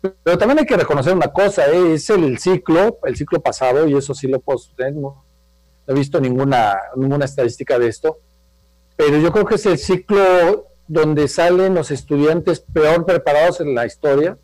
Pero 0.00 0.38
también 0.38 0.60
hay 0.60 0.64
que 0.64 0.76
reconocer 0.76 1.12
una 1.12 1.26
cosa, 1.32 1.66
¿eh? 1.66 1.94
es 1.94 2.08
el 2.08 2.38
ciclo, 2.38 3.00
el 3.02 3.16
ciclo 3.16 3.40
pasado, 3.40 3.88
y 3.88 3.96
eso 3.96 4.14
sí 4.14 4.28
lo 4.28 4.38
puedo 4.38 4.60
tener, 4.76 4.94
no 4.94 5.24
he 5.88 5.92
visto 5.92 6.20
ninguna, 6.20 6.78
ninguna 6.94 7.24
estadística 7.24 7.80
de 7.80 7.88
esto, 7.88 8.18
pero 8.94 9.18
yo 9.18 9.32
creo 9.32 9.44
que 9.44 9.56
es 9.56 9.66
el 9.66 9.76
ciclo 9.76 10.68
donde 10.86 11.26
salen 11.26 11.74
los 11.74 11.90
estudiantes 11.90 12.60
peor 12.60 13.04
preparados 13.04 13.60
en 13.60 13.74
la 13.74 13.86
historia, 13.86 14.38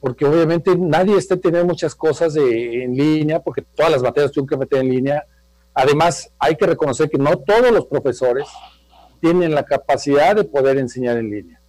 porque 0.00 0.24
obviamente 0.24 0.74
nadie 0.78 1.18
está 1.18 1.36
teniendo 1.36 1.68
muchas 1.68 1.94
cosas 1.94 2.32
de, 2.32 2.84
en 2.84 2.96
línea, 2.96 3.40
porque 3.40 3.60
todas 3.74 3.92
las 3.92 4.02
materias 4.02 4.32
tienen 4.32 4.48
que 4.48 4.56
meter 4.56 4.78
en 4.78 4.88
línea. 4.88 5.26
Además, 5.74 6.32
hay 6.38 6.56
que 6.56 6.64
reconocer 6.64 7.10
que 7.10 7.18
no 7.18 7.36
todos 7.36 7.70
los 7.70 7.84
profesores 7.84 8.48
tienen 9.20 9.54
la 9.54 9.64
capacidad 9.64 10.34
de 10.34 10.44
poder 10.44 10.78
enseñar 10.78 11.16
en 11.18 11.30
línea. 11.30 11.60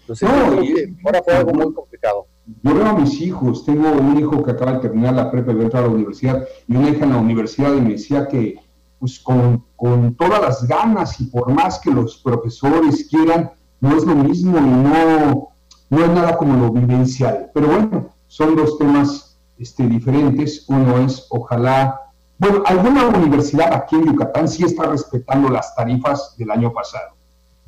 Entonces, 0.00 0.28
ahora 0.28 1.22
fue 1.22 1.34
algo 1.34 1.52
muy 1.52 1.72
complicado. 1.72 2.26
Yo 2.62 2.74
veo 2.74 2.86
a 2.86 2.92
mis 2.92 3.20
hijos, 3.20 3.64
tengo 3.64 3.90
un 3.90 4.18
hijo 4.18 4.42
que 4.42 4.52
acaba 4.52 4.74
de 4.74 4.78
terminar 4.78 5.14
la 5.14 5.30
prepa 5.30 5.50
y 5.50 5.54
va 5.56 5.62
a 5.62 5.64
entrar 5.64 5.84
a 5.84 5.86
la 5.88 5.92
universidad, 5.92 6.46
y 6.68 6.76
una 6.76 6.90
hija 6.90 7.04
en 7.04 7.10
la 7.10 7.18
universidad 7.18 7.74
y 7.74 7.80
me 7.80 7.90
decía 7.90 8.28
que 8.28 8.60
pues 9.00 9.18
con, 9.18 9.64
con, 9.74 10.14
todas 10.14 10.40
las 10.40 10.66
ganas 10.66 11.20
y 11.20 11.24
por 11.24 11.52
más 11.52 11.80
que 11.80 11.90
los 11.90 12.16
profesores 12.18 13.08
quieran, 13.10 13.50
no 13.80 13.96
es 13.96 14.04
lo 14.04 14.14
mismo 14.14 14.58
y 14.58 14.60
no, 14.60 15.48
no 15.90 16.04
es 16.04 16.10
nada 16.10 16.36
como 16.36 16.66
lo 16.66 16.72
vivencial. 16.72 17.50
Pero 17.52 17.66
bueno, 17.66 18.10
son 18.26 18.56
dos 18.56 18.78
temas 18.78 19.38
este, 19.58 19.86
diferentes. 19.86 20.64
Uno 20.68 20.98
es, 20.98 21.26
ojalá, 21.30 22.00
bueno, 22.38 22.62
alguna 22.66 23.06
universidad 23.08 23.72
aquí 23.72 23.96
en 23.96 24.06
Yucatán 24.06 24.48
sí 24.48 24.64
está 24.64 24.84
respetando 24.84 25.48
las 25.48 25.74
tarifas 25.74 26.34
del 26.36 26.50
año 26.50 26.72
pasado, 26.72 27.16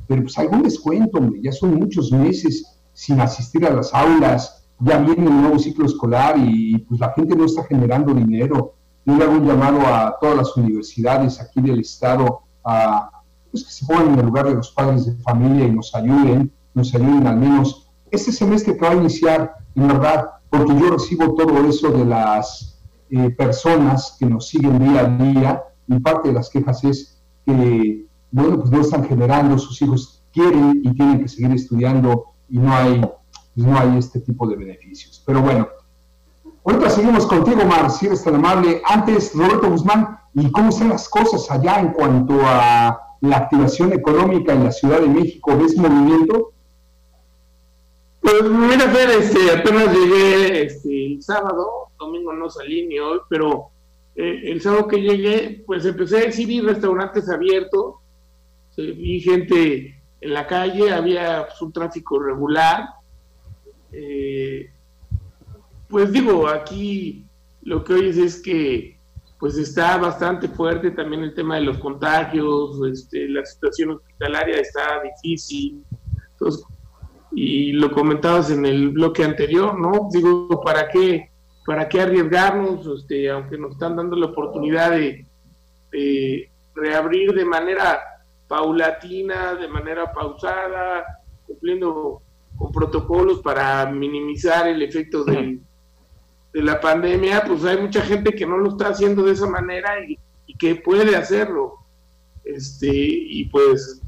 pero 0.06 0.22
pues 0.22 0.36
algún 0.38 0.62
descuento, 0.62 1.18
hombre, 1.18 1.40
ya 1.42 1.52
son 1.52 1.74
muchos 1.74 2.12
meses 2.12 2.78
sin 2.92 3.20
asistir 3.20 3.64
a 3.64 3.70
las 3.70 3.94
aulas, 3.94 4.66
ya 4.80 4.98
viene 4.98 5.26
el 5.26 5.42
nuevo 5.42 5.58
ciclo 5.58 5.86
escolar 5.86 6.36
y 6.38 6.78
pues 6.78 7.00
la 7.00 7.12
gente 7.12 7.34
no 7.34 7.44
está 7.44 7.64
generando 7.64 8.14
dinero. 8.14 8.74
Yo 9.04 9.16
le 9.16 9.24
hago 9.24 9.32
un 9.34 9.46
llamado 9.46 9.80
a 9.80 10.16
todas 10.20 10.36
las 10.36 10.56
universidades 10.56 11.40
aquí 11.40 11.60
del 11.60 11.80
estado 11.80 12.40
a 12.64 13.10
pues, 13.50 13.64
que 13.64 13.72
se 13.72 13.86
pongan 13.86 14.12
en 14.12 14.18
el 14.20 14.26
lugar 14.26 14.46
de 14.46 14.54
los 14.54 14.70
padres 14.70 15.06
de 15.06 15.14
familia 15.22 15.66
y 15.66 15.72
nos 15.72 15.94
ayuden, 15.94 16.52
nos 16.74 16.94
ayuden 16.94 17.26
al 17.26 17.36
menos. 17.36 17.88
Este 18.10 18.32
semestre 18.32 18.76
que 18.76 18.84
va 18.84 18.92
a 18.92 18.96
iniciar, 18.96 19.54
en 19.74 19.88
verdad, 19.88 20.30
porque 20.50 20.74
yo 20.78 20.90
recibo 20.90 21.34
todo 21.34 21.66
eso 21.68 21.90
de 21.90 22.04
las 22.04 22.77
eh, 23.10 23.30
personas 23.30 24.16
que 24.18 24.26
nos 24.26 24.48
siguen 24.48 24.78
día 24.78 25.00
a 25.00 25.08
día 25.08 25.64
y 25.86 25.98
parte 26.00 26.28
de 26.28 26.34
las 26.34 26.50
quejas 26.50 26.84
es 26.84 27.22
que, 27.44 28.06
bueno, 28.30 28.58
pues 28.58 28.70
no 28.70 28.80
están 28.80 29.04
generando, 29.04 29.58
sus 29.58 29.80
hijos 29.82 30.24
quieren 30.32 30.82
y 30.84 30.94
tienen 30.94 31.20
que 31.20 31.28
seguir 31.28 31.52
estudiando 31.52 32.24
y 32.48 32.58
no 32.58 32.74
hay, 32.74 33.00
pues, 33.00 33.66
no 33.66 33.78
hay 33.78 33.98
este 33.98 34.20
tipo 34.20 34.46
de 34.46 34.56
beneficios. 34.56 35.22
Pero 35.26 35.42
bueno, 35.42 35.68
Ahorita 36.68 36.90
seguimos 36.90 37.24
contigo, 37.24 37.64
Mar, 37.64 37.90
si 37.90 38.04
eres 38.04 38.22
tan 38.22 38.34
amable. 38.34 38.82
Antes, 38.84 39.32
Roberto 39.34 39.70
Guzmán, 39.70 40.18
¿y 40.34 40.50
cómo 40.50 40.68
están 40.68 40.90
las 40.90 41.08
cosas 41.08 41.50
allá 41.50 41.80
en 41.80 41.92
cuanto 41.92 42.34
a 42.44 43.16
la 43.22 43.36
activación 43.38 43.94
económica 43.94 44.52
en 44.52 44.64
la 44.64 44.72
Ciudad 44.72 45.00
de 45.00 45.08
México? 45.08 45.56
¿Ves 45.56 45.78
movimiento? 45.78 46.52
Pues 48.28 48.50
mira, 48.50 48.90
Fer, 48.90 49.10
este, 49.10 49.50
apenas 49.50 49.94
llegué 49.94 50.64
este, 50.64 51.06
el 51.06 51.22
sábado, 51.22 51.88
domingo 51.98 52.32
no 52.34 52.50
salí 52.50 52.86
ni 52.86 52.98
hoy, 52.98 53.20
pero 53.30 53.70
eh, 54.16 54.42
el 54.44 54.60
sábado 54.60 54.86
que 54.86 55.00
llegué, 55.00 55.62
pues 55.66 55.86
empecé 55.86 56.18
a 56.18 56.24
exhibir 56.24 56.64
restaurantes 56.64 57.30
abiertos 57.30 57.94
vi 58.76 59.20
gente 59.20 60.00
en 60.20 60.34
la 60.34 60.46
calle, 60.46 60.92
había 60.92 61.46
pues, 61.46 61.60
un 61.62 61.72
tráfico 61.72 62.18
regular. 62.18 62.88
Eh, 63.92 64.70
pues 65.88 66.12
digo, 66.12 66.48
aquí 66.48 67.24
lo 67.62 67.82
que 67.82 67.94
oyes 67.94 68.16
es 68.18 68.42
que 68.42 68.98
pues 69.38 69.56
está 69.56 69.96
bastante 69.98 70.48
fuerte 70.48 70.90
también 70.90 71.22
el 71.22 71.32
tema 71.32 71.56
de 71.56 71.62
los 71.62 71.78
contagios, 71.78 72.80
este, 72.90 73.28
la 73.28 73.44
situación 73.44 73.92
hospitalaria 73.92 74.60
está 74.60 75.00
difícil. 75.02 75.84
Y 77.40 77.72
lo 77.72 77.92
comentabas 77.92 78.50
en 78.50 78.66
el 78.66 78.90
bloque 78.90 79.22
anterior, 79.22 79.78
¿no? 79.78 80.08
Digo, 80.12 80.60
¿para 80.64 80.88
qué, 80.88 81.30
para 81.64 81.88
qué 81.88 82.00
arriesgarnos? 82.00 82.86
Este, 83.00 83.30
aunque 83.30 83.56
nos 83.56 83.72
están 83.72 83.94
dando 83.94 84.16
la 84.16 84.26
oportunidad 84.26 84.90
de, 84.90 85.24
de 85.92 86.50
reabrir 86.74 87.32
de 87.32 87.44
manera 87.44 88.00
paulatina, 88.48 89.54
de 89.54 89.68
manera 89.68 90.12
pausada, 90.12 91.04
cumpliendo 91.46 92.22
con 92.56 92.72
protocolos 92.72 93.40
para 93.40 93.86
minimizar 93.86 94.66
el 94.66 94.82
efecto 94.82 95.24
de, 95.24 95.60
la 96.54 96.80
pandemia, 96.80 97.44
pues 97.46 97.64
hay 97.64 97.80
mucha 97.80 98.00
gente 98.02 98.32
que 98.32 98.44
no 98.44 98.56
lo 98.56 98.70
está 98.70 98.88
haciendo 98.88 99.22
de 99.22 99.32
esa 99.32 99.46
manera 99.46 99.90
y, 100.04 100.18
que 100.58 100.74
puede 100.74 101.14
hacerlo. 101.14 101.74
Este, 102.42 102.90
y 102.90 103.44
pues 103.44 104.02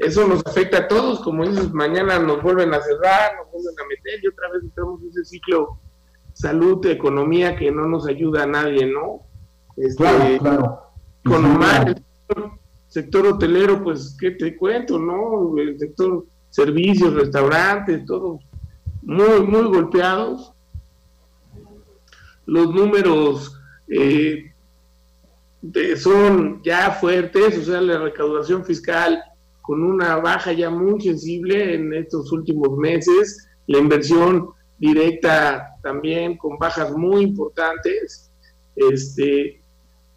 eso 0.00 0.26
nos 0.26 0.44
afecta 0.46 0.78
a 0.78 0.88
todos, 0.88 1.20
como 1.20 1.46
dices, 1.46 1.72
mañana 1.72 2.18
nos 2.18 2.42
vuelven 2.42 2.72
a 2.72 2.80
cerrar, 2.80 3.36
nos 3.36 3.50
vuelven 3.52 3.74
a 3.78 3.88
meter 3.88 4.20
y 4.22 4.28
otra 4.28 4.50
vez 4.50 4.62
entramos 4.62 5.02
en 5.02 5.08
ese 5.10 5.24
ciclo 5.24 5.78
salud, 6.32 6.84
economía 6.86 7.54
que 7.56 7.70
no 7.70 7.86
nos 7.86 8.06
ayuda 8.06 8.44
a 8.44 8.46
nadie, 8.46 8.86
¿no? 8.86 9.26
Este, 9.76 10.02
claro, 10.02 10.38
claro. 10.40 10.82
Con 11.24 12.04
sector 12.86 13.26
hotelero, 13.26 13.82
pues, 13.82 14.16
¿qué 14.18 14.30
te 14.32 14.56
cuento, 14.56 14.98
no? 14.98 15.58
El 15.58 15.78
sector 15.78 16.24
servicios, 16.48 17.14
restaurantes, 17.14 18.04
todos 18.06 18.40
muy, 19.02 19.40
muy 19.42 19.64
golpeados. 19.64 20.52
Los 22.46 22.74
números 22.74 23.56
eh, 23.88 24.52
son 25.96 26.62
ya 26.62 26.90
fuertes, 26.90 27.58
o 27.58 27.62
sea, 27.62 27.80
la 27.80 27.98
recaudación 27.98 28.64
fiscal 28.64 29.22
con 29.62 29.82
una 29.82 30.16
baja 30.16 30.52
ya 30.52 30.70
muy 30.70 31.00
sensible 31.00 31.74
en 31.74 31.92
estos 31.94 32.32
últimos 32.32 32.76
meses, 32.76 33.48
la 33.66 33.78
inversión 33.78 34.50
directa 34.78 35.76
también 35.82 36.36
con 36.36 36.58
bajas 36.58 36.90
muy 36.92 37.22
importantes. 37.22 38.30
Este, 38.74 39.62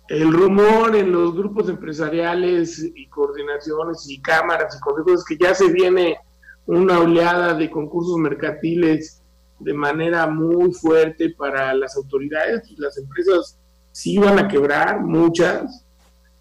el 0.07 0.31
rumor 0.31 0.95
en 0.95 1.11
los 1.11 1.35
grupos 1.35 1.69
empresariales 1.69 2.83
y 2.95 3.07
coordinaciones 3.07 4.09
y 4.09 4.21
cámaras 4.21 4.75
y 4.75 4.79
consejos 4.79 5.19
es 5.19 5.25
que 5.25 5.37
ya 5.43 5.53
se 5.53 5.71
viene 5.71 6.17
una 6.65 6.99
oleada 6.99 7.53
de 7.53 7.69
concursos 7.69 8.17
mercantiles 8.17 9.21
de 9.59 9.73
manera 9.73 10.27
muy 10.27 10.71
fuerte 10.73 11.29
para 11.31 11.73
las 11.73 11.95
autoridades. 11.95 12.69
Las 12.77 12.97
empresas 12.97 13.57
sí 13.91 14.17
van 14.17 14.39
a 14.39 14.47
quebrar, 14.47 15.01
muchas, 15.01 15.85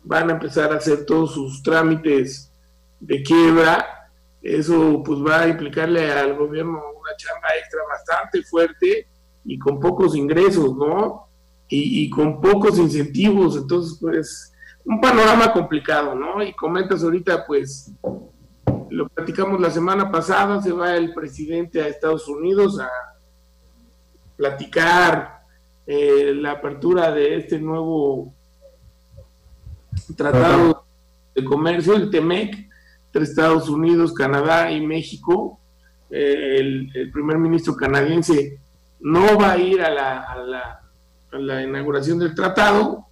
van 0.03 0.31
a 0.31 0.35
empezar 0.35 0.73
a 0.73 0.77
hacer 0.77 1.05
todos 1.05 1.35
sus 1.35 1.63
trámites 1.63 2.52
de 3.03 3.23
quiebra. 3.23 4.09
Eso 4.41 5.03
pues 5.05 5.21
va 5.21 5.43
a 5.43 5.49
implicarle 5.49 6.11
al 6.11 6.37
gobierno 6.37 6.73
una 6.73 7.17
chamba 7.17 7.49
extra 7.61 7.81
bastante 7.89 8.43
fuerte 8.43 9.07
y 9.45 9.59
con 9.59 9.79
pocos 9.79 10.17
ingresos, 10.17 10.75
¿no? 10.75 11.29
y, 11.75 12.11
con 12.11 12.41
pocos 12.41 12.79
incentivos, 12.79 13.57
entonces 13.57 13.99
pues 13.99 14.53
un 14.85 15.01
panorama 15.01 15.53
complicado, 15.53 16.15
¿no? 16.15 16.43
Y 16.43 16.53
comentas 16.53 17.03
ahorita 17.03 17.47
pues 17.47 17.91
lo 18.91 19.09
platicamos 19.09 19.59
la 19.59 19.71
semana 19.71 20.11
pasada, 20.11 20.61
se 20.61 20.73
va 20.73 20.97
el 20.97 21.15
presidente 21.15 21.81
a 21.81 21.89
Estados 21.89 22.29
Unidos 22.29 22.79
a 22.79 22.91
platicar 24.37 25.45
eh, 25.87 26.35
la 26.35 26.53
apertura 26.53 27.11
de 27.11 27.37
este 27.37 27.59
nuevo 27.59 28.35
tratado 30.15 30.85
de 31.35 31.45
comercio, 31.45 31.95
el 31.95 32.11
TEMEC, 32.11 32.69
entre 33.13 33.25
Estados 33.25 33.69
Unidos, 33.69 34.15
Canadá 34.15 34.71
y 34.73 34.85
México. 34.85 35.61
Eh, 36.11 36.57
el, 36.59 37.11
primer 37.13 37.39
ministro 37.39 37.75
canadiense 37.75 38.59
no 39.01 39.39
va 39.39 39.53
a 39.53 39.59
ir 39.59 39.81
a 39.81 39.91
la 39.91 40.83
la 41.39 41.63
inauguración 41.63 42.19
del 42.19 42.35
tratado 42.35 43.07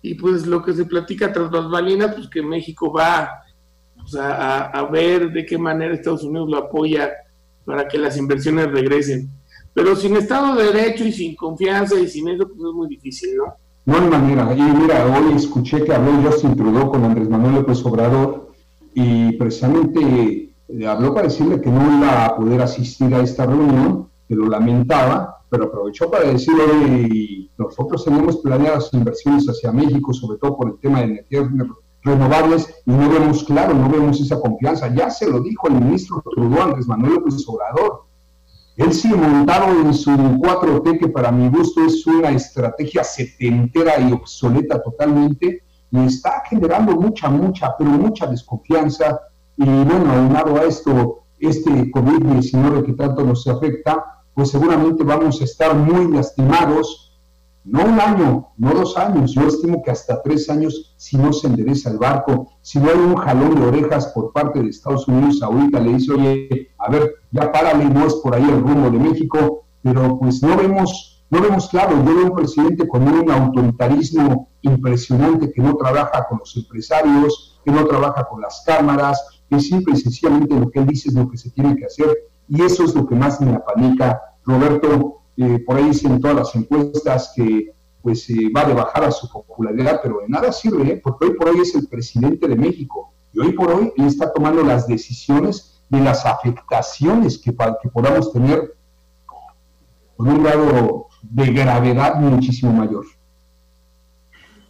y 0.00 0.14
pues 0.14 0.46
lo 0.46 0.62
que 0.62 0.72
se 0.72 0.84
platica 0.84 1.32
tras 1.32 1.50
las 1.52 1.70
balinas, 1.70 2.14
pues 2.14 2.28
que 2.28 2.42
México 2.42 2.92
va 2.92 3.30
pues, 3.96 4.16
a, 4.16 4.88
ver 4.90 5.30
de 5.30 5.46
qué 5.46 5.56
manera 5.56 5.94
Estados 5.94 6.24
Unidos 6.24 6.50
lo 6.50 6.58
apoya 6.58 7.10
para 7.64 7.86
que 7.86 7.98
las 7.98 8.16
inversiones 8.16 8.70
regresen. 8.70 9.30
Pero 9.72 9.94
sin 9.94 10.16
Estado 10.16 10.56
de 10.56 10.72
Derecho 10.72 11.04
y 11.04 11.12
sin 11.12 11.36
confianza 11.36 11.98
y 11.98 12.08
sin 12.08 12.28
eso, 12.28 12.48
pues 12.48 12.58
es 12.58 12.74
muy 12.74 12.88
difícil, 12.88 13.36
¿no? 13.36 13.54
No 13.84 13.96
hay 13.96 14.10
manera. 14.10 14.52
Y 14.54 14.60
mira, 14.60 15.06
hoy 15.06 15.34
escuché 15.34 15.82
que 15.84 15.94
habló 15.94 16.12
Justin 16.22 16.56
Trudeau 16.56 16.90
con 16.90 17.04
Andrés 17.04 17.28
Manuel 17.28 17.54
López 17.54 17.84
Obrador 17.86 18.51
y 18.94 19.32
precisamente 19.32 20.54
eh, 20.68 20.86
habló 20.86 21.14
para 21.14 21.28
decirle 21.28 21.60
que 21.60 21.70
no 21.70 21.98
iba 21.98 22.26
a 22.26 22.36
poder 22.36 22.62
asistir 22.62 23.14
a 23.14 23.20
esta 23.20 23.46
reunión, 23.46 24.08
que 24.28 24.34
lo 24.34 24.46
lamentaba, 24.46 25.44
pero 25.50 25.64
aprovechó 25.64 26.10
para 26.10 26.28
decir 26.30 26.54
hoy, 26.54 27.50
nosotros 27.58 28.04
tenemos 28.04 28.38
planeadas 28.38 28.90
inversiones 28.92 29.46
hacia 29.46 29.72
México, 29.72 30.12
sobre 30.12 30.38
todo 30.38 30.56
por 30.56 30.68
el 30.68 30.78
tema 30.80 31.00
de 31.00 31.04
energías 31.04 31.46
renovables, 32.02 32.82
y 32.86 32.90
no 32.90 33.08
vemos 33.08 33.44
claro, 33.44 33.74
no 33.74 33.88
vemos 33.88 34.20
esa 34.20 34.40
confianza. 34.40 34.92
Ya 34.94 35.10
se 35.10 35.30
lo 35.30 35.40
dijo 35.40 35.68
el 35.68 35.74
ministro 35.74 36.22
Trudeau, 36.34 36.62
Andrés 36.62 36.86
Manuel 36.86 37.14
López 37.14 37.44
Obrador. 37.46 38.04
Él 38.76 38.92
sigue 38.94 39.16
montado 39.16 39.68
en 39.82 39.92
su 39.92 40.10
4T, 40.10 40.98
que 40.98 41.08
para 41.08 41.30
mi 41.30 41.48
gusto 41.50 41.84
es 41.84 42.06
una 42.06 42.30
estrategia 42.30 43.04
setentera 43.04 44.00
y 44.00 44.12
obsoleta 44.12 44.82
totalmente, 44.82 45.62
y 45.92 46.06
está 46.06 46.42
generando 46.48 46.96
mucha, 46.96 47.28
mucha, 47.28 47.76
pero 47.76 47.90
mucha 47.90 48.26
desconfianza. 48.26 49.20
Y 49.56 49.64
bueno, 49.64 50.10
aunado 50.10 50.56
a 50.56 50.64
esto, 50.64 51.24
este 51.38 51.70
COVID-19 51.92 52.84
que 52.86 52.94
tanto 52.94 53.22
nos 53.22 53.46
afecta, 53.46 54.24
pues 54.34 54.50
seguramente 54.50 55.04
vamos 55.04 55.40
a 55.40 55.44
estar 55.44 55.76
muy 55.76 56.10
lastimados, 56.10 57.20
no 57.64 57.84
un 57.84 58.00
año, 58.00 58.48
no 58.56 58.72
dos 58.72 58.96
años, 58.96 59.32
yo 59.32 59.42
estimo 59.42 59.82
que 59.82 59.90
hasta 59.90 60.20
tres 60.22 60.48
años 60.48 60.94
si 60.96 61.16
no 61.16 61.32
se 61.32 61.46
endereza 61.46 61.90
el 61.90 61.98
barco, 61.98 62.48
si 62.62 62.80
no 62.80 62.90
hay 62.90 62.98
un 62.98 63.14
jalón 63.14 63.54
de 63.54 63.66
orejas 63.66 64.06
por 64.08 64.32
parte 64.32 64.62
de 64.62 64.70
Estados 64.70 65.06
Unidos, 65.06 65.42
ahorita 65.42 65.78
le 65.78 65.92
dice, 65.92 66.12
oye, 66.12 66.70
a 66.78 66.90
ver, 66.90 67.12
ya 67.30 67.52
párale, 67.52 67.84
no 67.84 68.06
es 68.06 68.14
por 68.14 68.34
ahí 68.34 68.42
el 68.42 68.62
rumbo 68.62 68.90
de 68.90 68.98
México, 68.98 69.64
pero 69.82 70.18
pues 70.18 70.42
no 70.42 70.56
vemos, 70.56 71.11
no 71.32 71.40
vemos 71.40 71.66
claro, 71.70 71.96
yo 72.04 72.14
veo 72.14 72.26
un 72.26 72.34
presidente 72.34 72.86
con 72.86 73.08
un 73.08 73.30
autoritarismo 73.30 74.50
impresionante 74.60 75.50
que 75.50 75.62
no 75.62 75.74
trabaja 75.78 76.26
con 76.28 76.40
los 76.40 76.54
empresarios, 76.58 77.58
que 77.64 77.70
no 77.70 77.86
trabaja 77.86 78.28
con 78.28 78.42
las 78.42 78.62
cámaras, 78.66 79.42
que 79.48 79.58
simple 79.58 79.94
y 79.94 79.96
sencillamente 79.96 80.54
lo 80.54 80.70
que 80.70 80.80
él 80.80 80.86
dice 80.86 81.08
es 81.08 81.14
lo 81.14 81.30
que 81.30 81.38
se 81.38 81.48
tiene 81.48 81.74
que 81.74 81.86
hacer 81.86 82.06
y 82.48 82.60
eso 82.60 82.84
es 82.84 82.94
lo 82.94 83.06
que 83.06 83.14
más 83.14 83.40
me 83.40 83.54
apanica. 83.54 84.20
Roberto, 84.44 85.22
eh, 85.38 85.58
por 85.66 85.76
ahí 85.76 85.84
dicen 85.84 86.20
todas 86.20 86.36
las 86.36 86.54
encuestas 86.54 87.32
que 87.34 87.74
pues 88.02 88.28
eh, 88.28 88.50
va 88.54 88.60
a 88.60 88.74
bajar 88.74 89.04
a 89.04 89.10
su 89.10 89.26
popularidad, 89.30 90.00
pero 90.02 90.18
de 90.20 90.28
nada 90.28 90.52
sirve, 90.52 90.92
¿eh? 90.92 91.00
porque 91.02 91.28
hoy 91.28 91.34
por 91.34 91.48
hoy 91.48 91.60
es 91.62 91.74
el 91.74 91.88
presidente 91.88 92.46
de 92.46 92.56
México 92.56 93.14
y 93.32 93.40
hoy 93.40 93.52
por 93.52 93.70
hoy 93.70 93.90
él 93.96 94.04
está 94.04 94.30
tomando 94.30 94.62
las 94.62 94.86
decisiones 94.86 95.82
de 95.88 96.00
las 96.00 96.26
afectaciones 96.26 97.38
que, 97.38 97.56
que 97.82 97.88
podamos 97.88 98.30
tener 98.34 98.74
con 100.14 100.28
un 100.28 100.42
grado 100.42 101.06
de 101.22 101.52
gravedad 101.52 102.16
muchísimo 102.16 102.72
mayor. 102.72 103.06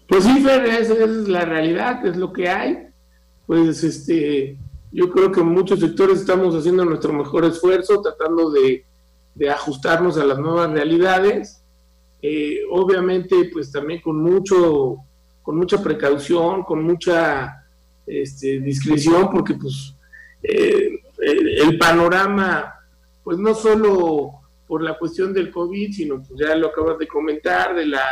Pues 0.09 0.25
sí, 0.25 0.41
Fer, 0.41 0.65
esa 0.67 0.93
es 0.93 1.29
la 1.29 1.45
realidad, 1.45 2.05
es 2.07 2.17
lo 2.17 2.33
que 2.33 2.49
hay. 2.49 2.87
Pues 3.47 3.83
este, 3.83 4.59
yo 4.91 5.11
creo 5.11 5.33
que 5.33 5.41
en 5.41 5.49
muchos 5.49 5.81
sectores 5.81 6.21
estamos 6.21 6.55
haciendo 6.55 6.85
nuestro 6.85 7.12
mejor 7.12 7.45
esfuerzo, 7.45 8.03
tratando 8.03 8.51
de, 8.51 8.85
ajustarnos 9.51 10.19
a 10.19 10.25
las 10.25 10.38
nuevas 10.38 10.71
realidades. 10.71 11.65
Eh, 12.21 12.59
obviamente, 12.71 13.51
pues 13.53 13.73
también 13.73 14.01
con 14.01 14.23
mucho, 14.23 14.99
con 15.43 15.57
mucha 15.57 15.83
precaución, 15.83 16.62
con 16.62 16.85
mucha 16.85 17.65
este, 18.07 18.61
discreción, 18.61 19.31
porque 19.31 19.55
pues 19.55 19.97
eh, 20.43 21.01
el, 21.23 21.79
panorama, 21.79 22.75
pues 23.25 23.38
no 23.38 23.55
solo 23.55 24.42
por 24.73 24.83
la 24.83 24.97
cuestión 24.97 25.35
del 25.35 25.51
COVID, 25.51 25.93
sino 25.93 26.23
pues 26.23 26.41
ya 26.41 26.57
lo 26.57 26.69
acabas 26.69 26.97
de 26.97 27.07
comentar, 27.07 27.75
de 27.75 27.85
la, 27.85 28.03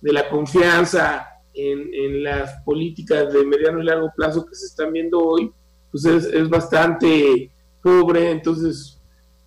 de 0.00 0.12
la 0.12 0.28
confianza 0.28 1.28
en, 1.54 1.94
en 1.94 2.24
las 2.24 2.60
políticas 2.64 3.32
de 3.32 3.46
mediano 3.46 3.80
y 3.80 3.84
largo 3.84 4.10
plazo 4.16 4.44
que 4.44 4.56
se 4.56 4.66
están 4.66 4.92
viendo 4.92 5.20
hoy, 5.20 5.52
pues 5.92 6.04
es, 6.04 6.48
bastante 6.48 7.52
pobre, 7.80 8.28
entonces 8.32 9.00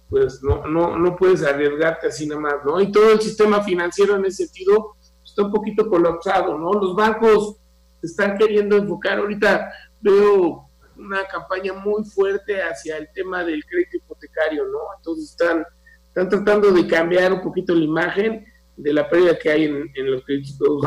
pues 0.09 0.41
no, 0.41 0.65
no, 0.67 0.97
no 0.97 1.17
puedes 1.17 1.43
arriesgarte 1.43 2.07
así 2.07 2.25
nada 2.25 2.39
más, 2.39 2.55
¿no? 2.65 2.79
Y 2.79 2.93
todo 2.93 3.11
el 3.11 3.19
sistema 3.19 3.61
financiero 3.61 4.15
en 4.15 4.23
ese 4.23 4.45
sentido 4.45 4.95
está 5.21 5.43
un 5.43 5.51
poquito 5.51 5.89
colapsado, 5.89 6.57
¿no? 6.57 6.71
Los 6.71 6.95
bancos 6.95 7.57
están 8.01 8.37
queriendo 8.37 8.77
enfocar, 8.77 9.19
ahorita 9.19 9.69
veo 9.99 10.65
una 10.95 11.25
campaña 11.25 11.73
muy 11.73 12.05
fuerte 12.05 12.61
hacia 12.63 12.95
el 12.95 13.09
tema 13.13 13.43
del 13.43 13.65
crédito 13.65 13.97
hipotecario, 13.97 14.63
¿no? 14.63 14.79
Entonces 14.95 15.31
están, 15.31 15.65
están 16.13 16.27
tratando 16.27 16.71
de 16.71 16.85
cambiar 16.87 17.31
un 17.31 17.41
poquito 17.41 17.73
la 17.73 17.85
imagen 17.85 18.43
de 18.75 18.93
la 18.93 19.09
pérdida 19.09 19.37
que 19.41 19.49
hay 19.49 19.63
en, 19.63 20.11
los 20.11 20.23
créditos 20.25 20.81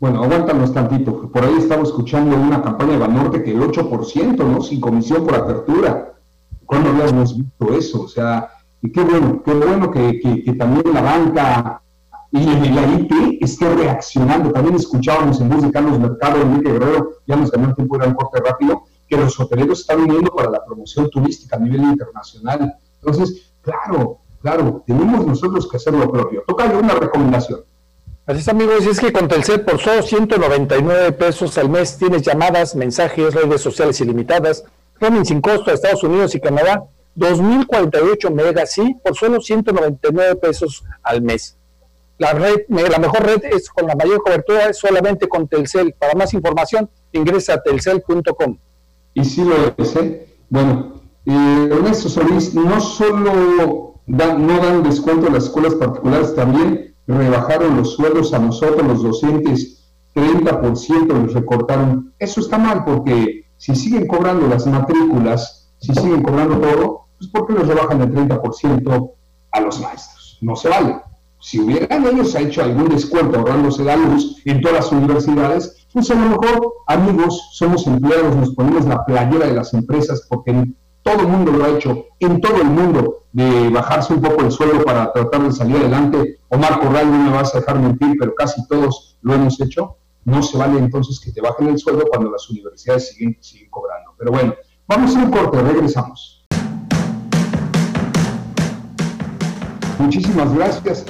Bueno, 0.00 0.24
aguántanos 0.24 0.74
tantito. 0.74 1.30
Por 1.30 1.44
ahí 1.44 1.54
estamos 1.58 1.90
escuchando 1.90 2.36
una 2.36 2.62
campaña 2.62 2.92
de 2.92 2.98
Banorte 2.98 3.44
que 3.44 3.52
el 3.52 3.60
8%, 3.60 4.36
¿no? 4.38 4.60
Sin 4.60 4.80
comisión 4.80 5.24
por 5.24 5.36
apertura. 5.36 6.14
¿Cuándo 6.66 6.90
habíamos 6.90 7.36
visto 7.36 7.74
eso? 7.74 8.02
O 8.02 8.08
sea, 8.08 8.50
y 8.82 8.90
qué 8.90 9.02
bueno, 9.02 9.40
qué 9.44 9.52
bueno 9.52 9.90
que, 9.92 10.18
que 10.44 10.52
también 10.54 10.92
la 10.92 11.02
banca 11.02 11.82
y 12.32 12.44
la 12.70 12.86
IT 12.98 13.38
esté 13.40 13.72
reaccionando. 13.72 14.50
También 14.50 14.74
escuchábamos 14.74 15.40
en 15.40 15.48
voz 15.48 15.62
de 15.62 15.70
Carlos 15.70 15.98
Mercado, 15.98 16.42
Enrique 16.42 16.72
Guerrero, 16.72 17.10
ya 17.26 17.36
nos 17.36 17.52
ganó 17.52 17.68
el 17.68 17.74
tiempo, 17.76 17.96
era 17.96 18.06
un 18.06 18.14
corte 18.14 18.40
rápido, 18.40 18.82
que 19.06 19.16
los 19.16 19.38
hoteleros 19.38 19.80
están 19.80 20.00
uniendo 20.00 20.32
para 20.32 20.50
la 20.50 20.64
promoción 20.64 21.08
turística 21.10 21.56
a 21.56 21.60
nivel 21.60 21.82
internacional. 21.82 22.74
Entonces, 23.02 23.49
claro, 23.70 24.18
claro, 24.42 24.82
tenemos 24.86 25.26
nosotros 25.26 25.68
que 25.70 25.76
hacer 25.76 25.92
lo 25.94 26.10
propio. 26.10 26.42
Toca 26.46 26.64
una 26.64 26.94
recomendación. 26.94 27.60
Así 28.26 28.40
es, 28.40 28.48
amigos, 28.48 28.86
es 28.86 29.00
que 29.00 29.12
con 29.12 29.28
Telcel 29.28 29.62
por 29.62 29.80
solo 29.80 30.02
199 30.02 31.12
pesos 31.12 31.56
al 31.58 31.68
mes 31.68 31.96
tienes 31.98 32.22
llamadas, 32.22 32.76
mensajes, 32.76 33.34
redes 33.34 33.60
sociales 33.60 34.00
ilimitadas, 34.00 34.64
roaming 35.00 35.24
sin 35.24 35.40
costo 35.40 35.70
a 35.70 35.74
Estados 35.74 36.04
Unidos 36.04 36.34
y 36.34 36.40
Canadá, 36.40 36.84
2048 37.14 38.30
megas, 38.30 38.72
sí, 38.72 38.96
por 39.02 39.16
solo 39.16 39.40
199 39.40 40.36
pesos 40.36 40.84
al 41.02 41.22
mes. 41.22 41.56
La, 42.18 42.34
red, 42.34 42.58
la 42.68 42.98
mejor 42.98 43.24
red 43.24 43.42
es 43.44 43.70
con 43.70 43.86
la 43.86 43.96
mayor 43.96 44.22
cobertura, 44.22 44.68
es 44.68 44.78
solamente 44.78 45.26
con 45.26 45.48
Telcel. 45.48 45.94
Para 45.98 46.14
más 46.14 46.34
información, 46.34 46.90
ingresa 47.12 47.54
a 47.54 47.62
telcel.com. 47.62 48.58
Y 49.14 49.24
si 49.24 49.42
lo 49.42 49.74
es, 49.76 49.96
¿eh? 49.96 50.28
Bueno, 50.50 50.99
eh, 51.26 51.68
Ernesto 51.70 52.08
Solís, 52.08 52.54
no 52.54 52.80
solo 52.80 53.94
no 54.06 54.58
dan 54.58 54.82
descuento 54.82 55.28
a 55.28 55.30
las 55.30 55.44
escuelas 55.44 55.74
particulares, 55.74 56.34
también 56.34 56.94
rebajaron 57.06 57.76
los 57.76 57.94
sueldos 57.94 58.32
a 58.34 58.38
nosotros, 58.38 58.86
los 58.86 59.02
docentes, 59.02 59.92
30% 60.14 61.22
les 61.22 61.34
recortaron. 61.34 62.12
Eso 62.18 62.40
está 62.40 62.58
mal 62.58 62.84
porque 62.84 63.44
si 63.56 63.76
siguen 63.76 64.06
cobrando 64.06 64.48
las 64.48 64.66
matrículas, 64.66 65.72
si 65.78 65.94
siguen 65.94 66.22
cobrando 66.22 66.58
todo, 66.58 67.06
pues 67.18 67.30
¿por 67.30 67.46
qué 67.46 67.52
les 67.52 67.68
rebajan 67.68 68.00
el 68.00 68.12
30% 68.12 69.10
a 69.52 69.60
los 69.60 69.80
maestros? 69.80 70.38
No 70.40 70.56
se 70.56 70.68
vale 70.68 71.00
si 71.40 71.58
hubieran 71.58 72.06
ellos 72.06 72.34
hecho 72.34 72.62
algún 72.62 72.90
descuento 72.90 73.38
ahorrándose 73.38 73.82
la 73.82 73.96
luz 73.96 74.40
en 74.44 74.60
todas 74.60 74.76
las 74.76 74.92
universidades, 74.92 75.86
pues 75.92 76.10
a 76.10 76.14
lo 76.14 76.28
mejor, 76.28 76.72
amigos, 76.86 77.48
somos 77.52 77.86
empleados, 77.86 78.36
nos 78.36 78.54
ponemos 78.54 78.84
la 78.84 79.04
playera 79.04 79.46
de 79.46 79.54
las 79.54 79.72
empresas 79.74 80.26
porque 80.28 80.72
todo 81.02 81.20
el 81.20 81.28
mundo 81.28 81.52
lo 81.52 81.64
ha 81.64 81.70
hecho, 81.70 82.06
en 82.18 82.40
todo 82.40 82.56
el 82.56 82.68
mundo, 82.68 83.24
de 83.32 83.68
bajarse 83.70 84.12
un 84.12 84.20
poco 84.20 84.42
el 84.42 84.50
sueldo 84.50 84.84
para 84.84 85.12
tratar 85.12 85.42
de 85.42 85.52
salir 85.52 85.76
adelante. 85.76 86.40
Omar 86.48 86.80
Corral, 86.80 87.10
no 87.10 87.18
me 87.18 87.30
vas 87.30 87.54
a 87.54 87.60
dejar 87.60 87.78
mentir, 87.78 88.16
pero 88.18 88.34
casi 88.34 88.66
todos 88.66 89.18
lo 89.22 89.34
hemos 89.34 89.60
hecho. 89.60 89.96
No 90.24 90.42
se 90.42 90.58
vale 90.58 90.78
entonces 90.78 91.20
que 91.20 91.32
te 91.32 91.40
bajen 91.40 91.68
el 91.68 91.78
sueldo 91.78 92.04
cuando 92.08 92.30
las 92.30 92.48
universidades 92.50 93.10
siguen, 93.10 93.36
siguen 93.40 93.70
cobrando. 93.70 94.12
Pero 94.18 94.32
bueno, 94.32 94.54
vamos 94.86 95.16
a 95.16 95.20
un 95.20 95.30
corte, 95.30 95.62
regresamos. 95.62 96.46
Muchísimas 99.98 100.54
gracias. 100.54 101.04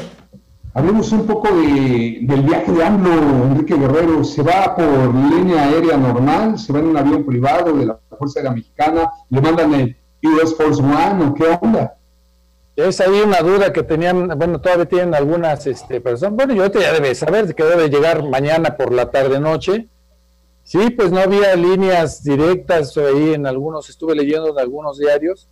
Hablemos 0.72 1.10
un 1.10 1.26
poco 1.26 1.48
del 1.48 2.42
viaje 2.42 2.70
de 2.70 2.84
AMLO, 2.84 3.46
Enrique 3.46 3.74
Guerrero. 3.74 4.22
¿Se 4.22 4.40
va 4.40 4.76
por 4.76 5.12
línea 5.12 5.64
aérea 5.64 5.96
normal? 5.96 6.60
¿Se 6.60 6.72
va 6.72 6.78
en 6.78 6.86
un 6.86 6.96
avión 6.96 7.26
privado 7.26 7.72
de 7.72 7.86
la 7.86 7.98
Fuerza 8.16 8.38
Aérea 8.38 8.52
Mexicana? 8.52 9.10
¿Le 9.30 9.40
mandan 9.40 9.74
el 9.74 9.96
US 10.22 10.54
Force 10.54 10.80
One 10.80 11.24
o 11.24 11.34
qué 11.34 11.58
onda? 11.60 11.96
Es 12.76 13.00
ahí 13.00 13.20
una 13.20 13.40
duda 13.40 13.72
que 13.72 13.82
tenían, 13.82 14.28
bueno, 14.38 14.60
todavía 14.60 14.86
tienen 14.86 15.12
algunas 15.12 15.66
este, 15.66 16.00
personas. 16.00 16.36
Bueno, 16.36 16.54
yo 16.54 16.70
te 16.70 16.80
ya 16.80 16.92
debe 16.92 17.16
saber 17.16 17.52
que 17.52 17.64
debe 17.64 17.88
llegar 17.88 18.22
mañana 18.28 18.76
por 18.76 18.92
la 18.92 19.10
tarde-noche. 19.10 19.88
Sí, 20.62 20.90
pues 20.90 21.10
no 21.10 21.18
había 21.18 21.56
líneas 21.56 22.22
directas 22.22 22.96
ahí 22.96 23.34
en 23.34 23.44
algunos, 23.44 23.90
estuve 23.90 24.14
leyendo 24.14 24.50
en 24.50 24.58
algunos 24.60 24.98
diarios, 24.98 25.48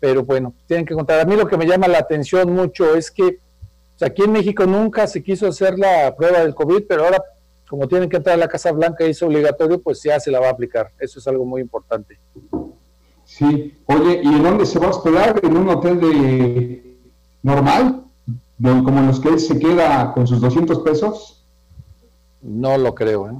pero 0.00 0.24
bueno, 0.24 0.54
tienen 0.66 0.86
que 0.86 0.94
contar. 0.94 1.20
A 1.20 1.26
mí 1.26 1.36
lo 1.36 1.46
que 1.46 1.58
me 1.58 1.66
llama 1.66 1.88
la 1.88 1.98
atención 1.98 2.50
mucho 2.54 2.94
es 2.94 3.10
que 3.10 3.38
aquí 4.04 4.22
en 4.22 4.32
México 4.32 4.66
nunca 4.66 5.06
se 5.06 5.22
quiso 5.22 5.46
hacer 5.46 5.78
la 5.78 6.14
prueba 6.16 6.40
del 6.40 6.54
COVID, 6.54 6.84
pero 6.88 7.04
ahora, 7.04 7.22
como 7.68 7.88
tienen 7.88 8.08
que 8.08 8.16
entrar 8.16 8.34
a 8.34 8.38
la 8.38 8.48
Casa 8.48 8.72
Blanca 8.72 9.06
y 9.06 9.10
es 9.10 9.22
obligatorio, 9.22 9.80
pues 9.80 10.02
ya 10.02 10.20
se 10.20 10.30
la 10.30 10.40
va 10.40 10.48
a 10.48 10.52
aplicar. 10.52 10.90
Eso 10.98 11.18
es 11.18 11.26
algo 11.26 11.44
muy 11.44 11.60
importante. 11.60 12.18
Sí, 13.24 13.76
oye, 13.86 14.20
¿y 14.22 14.26
en 14.28 14.42
dónde 14.42 14.66
se 14.66 14.78
va 14.78 14.86
a 14.86 14.90
hospedar? 14.90 15.40
¿En 15.42 15.56
un 15.56 15.68
hotel 15.68 16.00
de 16.00 16.96
normal? 17.42 18.02
como 18.62 19.00
en 19.00 19.08
los 19.08 19.20
que 19.20 19.28
él 19.28 19.38
se 19.38 19.58
queda 19.58 20.12
con 20.12 20.26
sus 20.26 20.40
200 20.40 20.78
pesos? 20.80 21.44
No 22.40 22.78
lo 22.78 22.94
creo, 22.94 23.28
¿eh? 23.28 23.34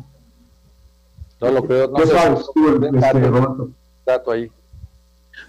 No 1.40 1.50
lo 1.50 1.64
creo. 1.64 1.88
No 1.88 2.06
sabes 2.06 2.40
este, 2.40 3.30
dato, 4.04 4.30
ahí. 4.30 4.50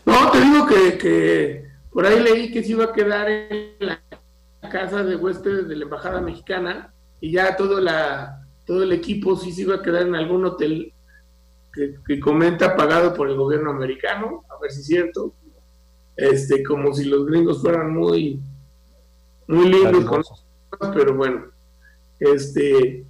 No, 0.05 0.31
te 0.31 0.41
digo 0.41 0.65
que, 0.67 0.97
que 0.97 1.65
por 1.91 2.05
ahí 2.05 2.19
leí 2.19 2.51
que 2.51 2.63
se 2.63 2.71
iba 2.71 2.85
a 2.85 2.93
quedar 2.93 3.29
en 3.29 3.71
la 3.79 3.99
casa 4.61 5.03
de 5.03 5.15
huéspedes 5.15 5.67
de 5.67 5.75
la 5.75 5.83
Embajada 5.83 6.21
Mexicana 6.21 6.93
y 7.19 7.31
ya 7.31 7.55
todo, 7.55 7.79
la, 7.79 8.47
todo 8.65 8.83
el 8.83 8.91
equipo 8.91 9.35
sí 9.35 9.51
se 9.51 9.61
iba 9.61 9.75
a 9.75 9.81
quedar 9.81 10.03
en 10.03 10.15
algún 10.15 10.45
hotel 10.45 10.93
que, 12.05 12.19
comenta 12.19 12.75
pagado 12.75 13.13
por 13.13 13.29
el 13.29 13.35
gobierno 13.35 13.69
americano, 13.69 14.43
a 14.49 14.59
ver 14.59 14.71
si 14.71 14.81
es 14.81 14.87
cierto, 14.87 15.33
este, 16.15 16.63
como 16.63 16.93
si 16.93 17.05
los 17.05 17.25
gringos 17.27 17.61
fueran 17.61 17.93
muy, 17.93 18.41
muy 19.47 19.69
lindos 19.69 20.05
con 20.05 20.23
pero 20.93 21.15
bueno, 21.15 21.45
este, 22.19 23.05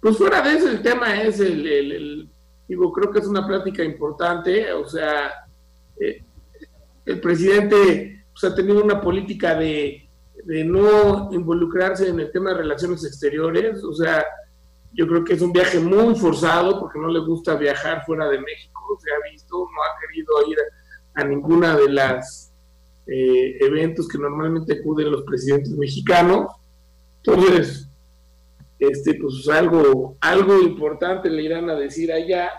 pues 0.00 0.16
fuera 0.16 0.42
de 0.42 0.56
eso 0.56 0.70
el 0.70 0.82
tema 0.82 1.22
es 1.22 1.38
el, 1.40 2.28
digo, 2.66 2.92
creo 2.92 3.10
que 3.10 3.18
es 3.18 3.26
una 3.26 3.46
plática 3.46 3.84
importante, 3.84 4.72
o 4.72 4.86
sea, 4.86 5.46
eh, 6.00 6.24
el 7.04 7.20
presidente 7.20 8.24
pues, 8.32 8.44
ha 8.50 8.54
tenido 8.54 8.82
una 8.82 9.00
política 9.00 9.54
de 9.54 10.07
de 10.48 10.64
no 10.64 11.28
involucrarse 11.30 12.08
en 12.08 12.20
el 12.20 12.32
tema 12.32 12.50
de 12.50 12.56
relaciones 12.56 13.04
exteriores, 13.04 13.84
o 13.84 13.92
sea, 13.92 14.24
yo 14.94 15.06
creo 15.06 15.22
que 15.22 15.34
es 15.34 15.42
un 15.42 15.52
viaje 15.52 15.78
muy 15.78 16.14
forzado 16.14 16.80
porque 16.80 16.98
no 16.98 17.08
le 17.08 17.18
gusta 17.20 17.54
viajar 17.54 18.02
fuera 18.06 18.26
de 18.30 18.40
México, 18.40 18.98
se 18.98 19.10
ha 19.10 19.30
visto, 19.30 19.54
no 19.58 19.82
ha 19.82 20.00
querido 20.00 20.32
ir 20.50 20.56
a, 21.16 21.24
ninguna 21.24 21.76
de 21.76 21.90
las 21.90 22.50
eh, 23.06 23.58
eventos 23.60 24.08
que 24.08 24.16
normalmente 24.16 24.78
acuden 24.80 25.10
los 25.10 25.22
presidentes 25.24 25.72
mexicanos. 25.72 26.50
Entonces, 27.22 27.86
este, 28.78 29.18
pues 29.20 29.46
algo, 29.50 30.16
algo 30.18 30.62
importante 30.62 31.28
le 31.28 31.42
irán 31.42 31.68
a 31.68 31.74
decir 31.74 32.10
allá 32.10 32.50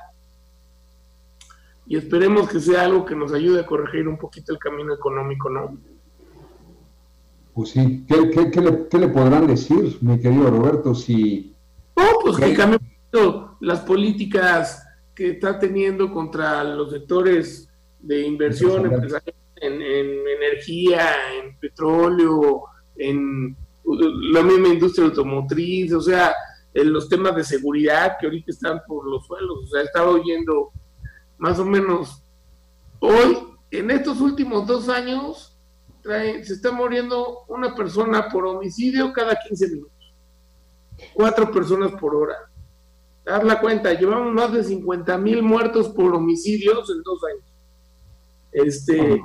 y 1.87 1.97
esperemos 1.97 2.47
que 2.47 2.59
sea 2.59 2.83
algo 2.83 3.03
que 3.03 3.15
nos 3.15 3.33
ayude 3.33 3.61
a 3.61 3.65
corregir 3.65 4.07
un 4.07 4.19
poquito 4.19 4.53
el 4.53 4.59
camino 4.59 4.93
económico, 4.93 5.49
¿no? 5.49 5.75
Pues 7.53 7.71
sí, 7.71 8.05
¿qué, 8.07 8.97
le, 8.99 9.07
podrán 9.09 9.47
decir, 9.47 9.97
mi 10.01 10.19
querido 10.19 10.49
Roberto, 10.49 10.95
si... 10.95 11.55
No, 11.97 12.03
pues 12.23 12.37
que 12.37 12.53
cambien 12.53 12.81
las 13.59 13.79
políticas 13.81 14.83
que 15.13 15.31
está 15.31 15.59
teniendo 15.59 16.11
contra 16.13 16.63
los 16.63 16.91
sectores 16.91 17.67
de 17.99 18.25
inversión 18.25 18.85
en, 18.85 19.81
energía, 19.81 21.09
en 21.37 21.57
petróleo, 21.59 22.63
en 22.95 23.55
la 23.83 24.41
misma 24.43 24.69
industria 24.69 25.07
automotriz, 25.07 25.93
o 25.93 26.01
sea, 26.01 26.33
en 26.73 26.93
los 26.93 27.09
temas 27.09 27.35
de 27.35 27.43
seguridad 27.43 28.15
que 28.19 28.27
ahorita 28.27 28.51
están 28.51 28.81
por 28.87 29.09
los 29.09 29.25
suelos. 29.25 29.63
O 29.63 29.67
sea, 29.67 29.81
estaba 29.81 30.11
oyendo 30.11 30.71
más 31.37 31.59
o 31.59 31.65
menos 31.65 32.23
hoy, 32.99 33.37
en 33.71 33.91
estos 33.91 34.21
últimos 34.21 34.65
dos 34.67 34.87
años, 34.89 35.48
se 36.09 36.53
está 36.53 36.71
muriendo 36.71 37.45
una 37.47 37.75
persona 37.75 38.27
por 38.29 38.45
homicidio 38.45 39.13
cada 39.13 39.35
15 39.35 39.67
minutos. 39.69 40.13
Cuatro 41.13 41.51
personas 41.51 41.91
por 41.93 42.15
hora. 42.15 42.35
Haz 43.25 43.43
la 43.43 43.59
cuenta, 43.59 43.93
llevamos 43.93 44.33
más 44.33 44.51
de 44.51 44.63
50 44.63 45.17
mil 45.17 45.43
muertos 45.43 45.89
por 45.89 46.13
homicidios 46.15 46.89
en 46.89 47.03
dos 47.03 47.23
años. 47.23 47.45
Este, 48.51 49.21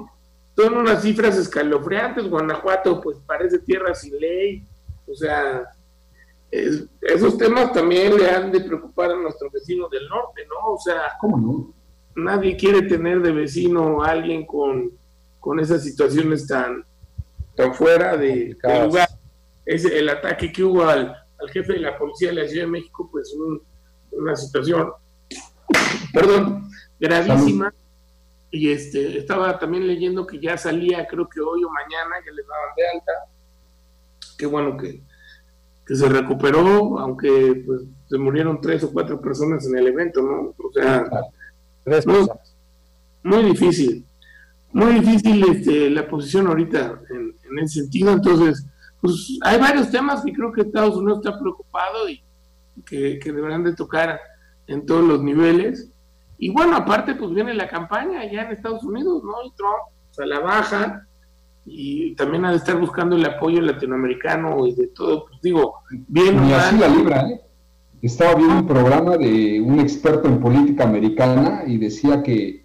son 0.56 0.76
unas 0.76 1.02
cifras 1.02 1.36
escalofriantes. 1.36 2.28
Guanajuato, 2.28 3.00
pues 3.00 3.18
parece 3.26 3.58
tierra 3.60 3.94
sin 3.94 4.18
ley. 4.18 4.66
O 5.06 5.14
sea, 5.14 5.64
esos 6.50 7.36
temas 7.36 7.72
también 7.72 8.16
le 8.16 8.30
han 8.30 8.52
de 8.52 8.60
preocupar 8.60 9.10
a 9.10 9.16
nuestros 9.16 9.50
vecinos 9.52 9.90
del 9.90 10.08
norte, 10.08 10.42
¿no? 10.48 10.74
O 10.74 10.78
sea, 10.78 11.12
¿cómo 11.20 11.38
no? 11.38 11.74
Nadie 12.16 12.56
quiere 12.56 12.82
tener 12.82 13.20
de 13.22 13.32
vecino 13.32 14.02
a 14.02 14.10
alguien 14.10 14.46
con 14.46 14.92
con 15.44 15.60
esas 15.60 15.84
situaciones 15.84 16.46
tan, 16.46 16.86
tan 17.54 17.74
fuera 17.74 18.16
de, 18.16 18.56
lugar. 18.82 19.06
Es 19.66 19.84
el 19.84 20.08
ataque 20.08 20.50
que 20.50 20.64
hubo 20.64 20.84
al, 20.84 21.14
jefe 21.52 21.74
de 21.74 21.80
la 21.80 21.98
policía 21.98 22.30
de 22.30 22.36
la 22.36 22.48
Ciudad 22.48 22.64
de 22.64 22.70
México, 22.70 23.06
pues 23.12 23.36
una 24.12 24.34
situación, 24.34 24.90
perdón, 26.14 26.70
gravísima. 26.98 27.74
Y 28.50 28.70
este, 28.70 29.18
estaba 29.18 29.58
también 29.58 29.86
leyendo 29.86 30.26
que 30.26 30.40
ya 30.40 30.56
salía, 30.56 31.06
creo 31.06 31.28
que 31.28 31.40
hoy 31.40 31.62
o 31.62 31.68
mañana, 31.68 32.16
que 32.24 32.32
le 32.32 32.42
daban 32.42 32.74
de 32.74 32.88
alta. 32.88 33.12
Qué 34.38 34.46
bueno 34.46 34.78
que, 34.78 35.02
que 35.86 35.94
se 35.94 36.08
recuperó, 36.08 36.98
aunque 37.00 37.62
pues 37.66 37.82
se 38.08 38.16
murieron 38.16 38.62
tres 38.62 38.82
o 38.84 38.90
cuatro 38.90 39.20
personas 39.20 39.66
en 39.66 39.76
el 39.76 39.88
evento, 39.88 40.22
¿no? 40.22 40.54
O 40.56 40.72
sea, 40.72 41.04
Tres 41.84 42.06
muy, 42.06 42.26
muy 43.22 43.44
difícil, 43.50 44.06
muy 44.74 44.94
difícil 44.94 45.42
este, 45.44 45.88
la 45.88 46.06
posición 46.06 46.48
ahorita 46.48 47.00
en, 47.10 47.34
en 47.50 47.58
ese 47.60 47.82
sentido. 47.82 48.12
Entonces, 48.12 48.66
pues 49.00 49.38
hay 49.42 49.58
varios 49.58 49.90
temas 49.90 50.22
que 50.24 50.32
creo 50.32 50.52
que 50.52 50.62
Estados 50.62 50.96
Unidos 50.96 51.20
está 51.24 51.38
preocupado 51.38 52.08
y 52.08 52.22
que, 52.84 53.18
que 53.18 53.32
deberán 53.32 53.64
de 53.64 53.74
tocar 53.74 54.18
en 54.66 54.84
todos 54.84 55.04
los 55.04 55.22
niveles. 55.22 55.90
Y 56.38 56.50
bueno, 56.50 56.76
aparte, 56.76 57.14
pues 57.14 57.32
viene 57.32 57.54
la 57.54 57.68
campaña 57.68 58.20
allá 58.20 58.42
en 58.42 58.52
Estados 58.52 58.82
Unidos, 58.82 59.22
¿no? 59.22 59.32
Y 59.46 59.52
Trump, 59.56 59.94
o 60.10 60.14
sea, 60.14 60.26
la 60.26 60.40
baja 60.40 61.06
y 61.66 62.14
también 62.14 62.44
ha 62.44 62.50
de 62.50 62.56
estar 62.56 62.78
buscando 62.78 63.16
el 63.16 63.24
apoyo 63.24 63.60
latinoamericano 63.60 64.66
y 64.66 64.74
de 64.74 64.88
todo, 64.88 65.26
pues 65.26 65.40
digo, 65.40 65.76
bien 66.08 66.42
Ni 66.42 66.52
así 66.52 66.76
la 66.78 66.88
libra, 66.88 67.28
¿eh? 67.28 67.40
Estaba 68.02 68.34
viendo 68.34 68.56
un 68.56 68.66
programa 68.66 69.16
de 69.16 69.62
un 69.62 69.80
experto 69.80 70.28
en 70.28 70.38
política 70.38 70.84
americana 70.84 71.62
y 71.66 71.78
decía 71.78 72.22
que 72.22 72.63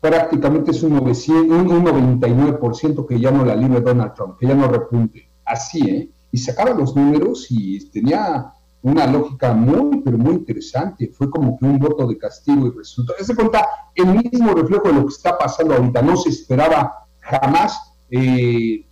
prácticamente 0.00 0.70
es 0.70 0.82
un, 0.82 0.94
900, 0.94 1.58
un, 1.58 1.70
un 1.70 1.84
99% 1.84 3.06
que 3.06 3.18
ya 3.20 3.30
no 3.30 3.44
la 3.44 3.56
libre 3.56 3.80
Donald 3.80 4.14
Trump, 4.14 4.38
que 4.38 4.46
ya 4.46 4.54
no 4.54 4.68
repunte. 4.68 5.28
Así, 5.44 5.88
¿eh? 5.88 6.10
Y 6.32 6.38
sacaba 6.38 6.70
los 6.74 6.94
números 6.94 7.46
y 7.50 7.88
tenía 7.90 8.52
una 8.82 9.06
lógica 9.06 9.52
muy, 9.52 10.00
pero 10.02 10.18
muy 10.18 10.34
interesante. 10.34 11.08
Fue 11.08 11.30
como 11.30 11.58
que 11.58 11.64
un 11.64 11.78
voto 11.78 12.06
de 12.06 12.18
castigo 12.18 12.66
y 12.66 12.70
resultó. 12.70 13.14
Se 13.18 13.34
cuenta 13.34 13.66
el 13.94 14.06
mismo 14.06 14.52
reflejo 14.52 14.88
de 14.88 14.94
lo 14.94 15.06
que 15.06 15.14
está 15.14 15.38
pasando 15.38 15.74
ahorita. 15.74 16.02
No 16.02 16.16
se 16.16 16.30
esperaba 16.30 17.06
jamás. 17.20 17.94
eh, 18.10 18.86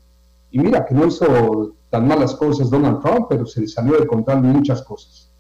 y 0.55 0.59
mira 0.61 0.87
que 0.87 0.95
no 0.95 1.07
hizo 1.09 1.75
tan 1.91 2.07
malas 2.07 2.37
cosas 2.37 2.71
Donald 2.71 3.01
Trump, 3.01 3.27
pero 3.29 3.45
se 3.45 3.61
le 3.61 3.67
salió 3.67 3.99
de 3.99 4.07
control 4.07 4.41
muchas 4.43 4.83
cosas. 4.83 5.33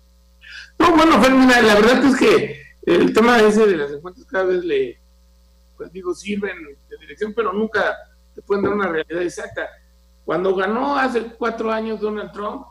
No, 0.77 0.95
bueno, 0.97 1.23
Fer, 1.23 1.33
mira, 1.33 1.63
la 1.63 1.75
verdad 1.77 2.05
es 2.05 2.17
que 2.17 2.57
el 2.83 3.13
tema 3.13 3.39
ese 3.39 3.65
de 3.65 3.77
las 3.77 3.93
encuestas 3.93 4.25
cada 4.25 4.45
vez 4.47 4.65
le, 4.65 4.99
pues 5.85 5.93
digo, 5.93 6.15
sirven 6.15 6.57
de 6.89 6.97
dirección, 6.99 7.35
pero 7.35 7.53
nunca 7.53 7.95
te 8.35 8.41
pueden 8.41 8.65
dar 8.65 8.73
una 8.73 8.89
realidad 8.89 9.23
exacta. 9.23 9.69
Cuando 10.25 10.57
ganó 10.57 10.97
hace 10.97 11.27
cuatro 11.37 11.71
años 11.71 12.01
Donald 12.01 12.33
Trump, 12.33 12.65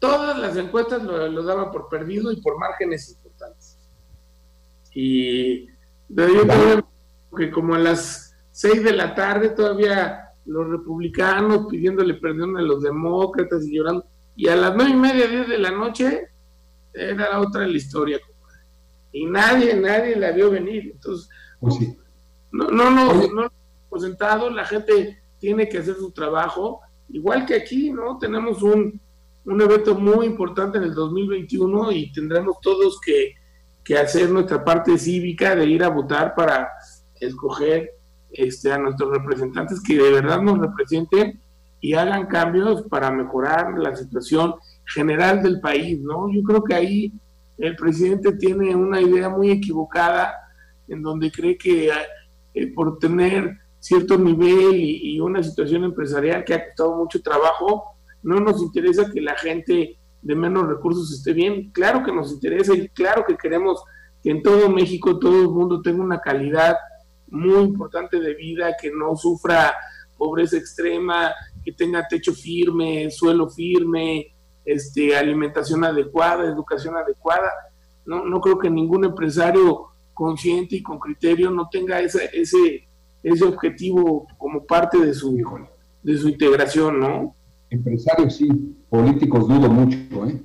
todas 0.00 0.36
las 0.36 0.56
encuestas 0.56 1.04
lo, 1.04 1.28
lo 1.28 1.42
daban 1.44 1.70
por 1.70 1.88
perdido 1.88 2.32
y 2.32 2.40
por 2.40 2.58
márgenes 2.58 3.10
importantes. 3.10 3.78
Y 4.92 5.66
yo 6.08 6.46
todavía, 6.46 6.84
que 7.36 7.50
como 7.52 7.76
a 7.76 7.78
las 7.78 8.34
seis 8.50 8.82
de 8.82 8.92
la 8.92 9.14
tarde 9.14 9.50
todavía 9.50 10.30
los 10.46 10.68
republicanos 10.68 11.66
pidiéndole 11.70 12.14
perdón 12.14 12.56
a 12.56 12.62
los 12.62 12.82
demócratas 12.82 13.64
y 13.66 13.76
llorando, 13.76 14.04
y 14.34 14.48
a 14.48 14.56
las 14.56 14.74
nueve 14.74 14.90
y 14.90 14.96
media, 14.96 15.28
diez 15.28 15.48
de 15.48 15.58
la 15.58 15.70
noche, 15.70 16.28
era 16.92 17.38
otra 17.40 17.68
la 17.68 17.76
historia. 17.76 18.18
Y 19.12 19.26
nadie, 19.26 19.74
nadie 19.74 20.16
la 20.16 20.32
vio 20.32 20.50
venir. 20.50 20.90
Entonces, 20.92 21.28
Pues 21.60 21.76
sí. 21.76 21.96
no, 22.52 22.70
no, 22.70 22.90
no, 22.90 23.28
no 23.32 23.50
sentado, 24.00 24.50
la 24.50 24.64
gente 24.64 25.18
tiene 25.38 25.68
que 25.68 25.78
hacer 25.78 25.96
su 25.96 26.10
trabajo, 26.10 26.80
igual 27.10 27.46
que 27.46 27.54
aquí, 27.54 27.92
¿no? 27.92 28.18
Tenemos 28.18 28.62
un, 28.62 29.00
un 29.44 29.60
evento 29.60 29.94
muy 29.94 30.26
importante 30.26 30.78
en 30.78 30.84
el 30.84 30.94
2021 30.94 31.92
y 31.92 32.12
tendremos 32.12 32.60
todos 32.60 33.00
que, 33.00 33.34
que 33.82 33.98
hacer 33.98 34.30
nuestra 34.30 34.64
parte 34.64 34.96
cívica 34.98 35.54
de 35.54 35.66
ir 35.66 35.84
a 35.84 35.88
votar 35.88 36.34
para 36.34 36.68
escoger 37.20 37.90
este, 38.32 38.72
a 38.72 38.78
nuestros 38.78 39.10
representantes 39.10 39.80
que 39.82 39.96
de 39.96 40.10
verdad 40.10 40.40
nos 40.40 40.58
representen 40.58 41.40
y 41.80 41.94
hagan 41.94 42.26
cambios 42.26 42.82
para 42.84 43.10
mejorar 43.10 43.78
la 43.78 43.94
situación 43.94 44.54
general 44.86 45.42
del 45.42 45.60
país, 45.60 46.00
¿no? 46.00 46.32
Yo 46.32 46.42
creo 46.42 46.64
que 46.64 46.74
ahí 46.74 47.12
el 47.58 47.76
presidente 47.76 48.32
tiene 48.32 48.74
una 48.74 49.00
idea 49.00 49.28
muy 49.28 49.50
equivocada 49.50 50.34
en 50.88 51.02
donde 51.02 51.30
cree 51.30 51.56
que 51.56 51.90
eh, 52.54 52.66
por 52.74 52.98
tener 52.98 53.58
cierto 53.78 54.16
nivel 54.16 54.76
y, 54.76 55.14
y 55.14 55.20
una 55.20 55.42
situación 55.42 55.84
empresarial 55.84 56.44
que 56.44 56.54
ha 56.54 56.66
costado 56.66 56.96
mucho 56.96 57.20
trabajo, 57.20 57.84
no 58.22 58.40
nos 58.40 58.62
interesa 58.62 59.10
que 59.12 59.20
la 59.20 59.36
gente 59.36 59.98
de 60.22 60.34
menos 60.34 60.66
recursos 60.66 61.12
esté 61.12 61.32
bien. 61.32 61.70
Claro 61.70 62.02
que 62.02 62.12
nos 62.12 62.32
interesa 62.32 62.74
y 62.74 62.88
claro 62.88 63.24
que 63.26 63.36
queremos 63.36 63.82
que 64.22 64.30
en 64.30 64.42
todo 64.42 64.70
México 64.70 65.18
todo 65.18 65.42
el 65.42 65.48
mundo 65.50 65.82
tenga 65.82 66.02
una 66.02 66.20
calidad 66.20 66.76
muy 67.28 67.60
importante 67.64 68.18
de 68.18 68.34
vida, 68.34 68.74
que 68.80 68.90
no 68.90 69.14
sufra 69.16 69.74
pobreza 70.16 70.56
extrema, 70.56 71.32
que 71.62 71.72
tenga 71.72 72.06
techo 72.08 72.32
firme, 72.32 73.10
suelo 73.10 73.50
firme, 73.50 74.34
este, 74.64 75.14
alimentación 75.14 75.84
adecuada, 75.84 76.44
educación 76.44 76.96
adecuada. 76.96 77.50
No, 78.06 78.24
no 78.24 78.40
creo 78.40 78.58
que 78.58 78.70
ningún 78.70 79.04
empresario 79.04 79.88
consciente 80.14 80.76
y 80.76 80.82
con 80.82 80.98
criterio 80.98 81.50
no 81.50 81.68
tenga 81.70 82.00
ese, 82.00 82.30
ese, 82.32 82.86
ese 83.22 83.44
objetivo 83.44 84.26
como 84.38 84.64
parte 84.64 84.98
de 84.98 85.12
su, 85.12 85.36
de 86.02 86.18
su 86.18 86.28
integración, 86.28 87.00
¿no? 87.00 87.34
Empresarios 87.70 88.36
sí, 88.36 88.48
políticos 88.88 89.48
dudo 89.48 89.68
mucho. 89.68 90.26
¿eh? 90.26 90.40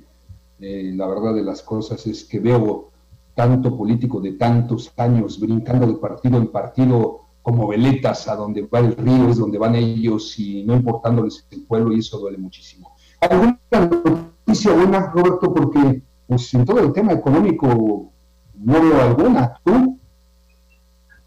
Eh, 0.58 0.92
la 0.94 1.06
verdad 1.06 1.34
de 1.34 1.42
las 1.42 1.62
cosas 1.62 2.06
es 2.06 2.24
que 2.24 2.40
veo 2.40 2.90
tanto 3.34 3.76
político 3.76 4.20
de 4.20 4.32
tantos 4.32 4.92
años 4.96 5.38
brincando 5.40 5.86
de 5.86 5.94
partido 5.94 6.36
en 6.38 6.48
partido 6.48 7.20
como 7.42 7.68
veletas 7.68 8.28
a 8.28 8.36
donde 8.36 8.62
va 8.62 8.80
el 8.80 8.94
río 8.96 9.30
es 9.30 9.38
donde 9.38 9.58
van 9.58 9.74
ellos 9.74 10.38
y 10.38 10.62
no 10.64 10.74
importándoles 10.74 11.46
el 11.50 11.62
pueblo 11.62 11.94
y 11.94 12.00
eso 12.00 12.18
duele 12.18 12.36
muchísimo. 12.36 12.92
¿Alguna 13.20 13.58
noticia 13.72 14.72
buena, 14.72 15.10
Roberto? 15.10 15.54
Porque 15.54 16.02
pues 16.26 16.52
en 16.54 16.64
todo 16.64 16.80
el 16.80 16.92
tema 16.92 17.12
económico 17.12 18.12
no 18.60 18.80
veo 18.80 19.00
alguna. 19.00 19.54
¿Tú? 19.64 19.98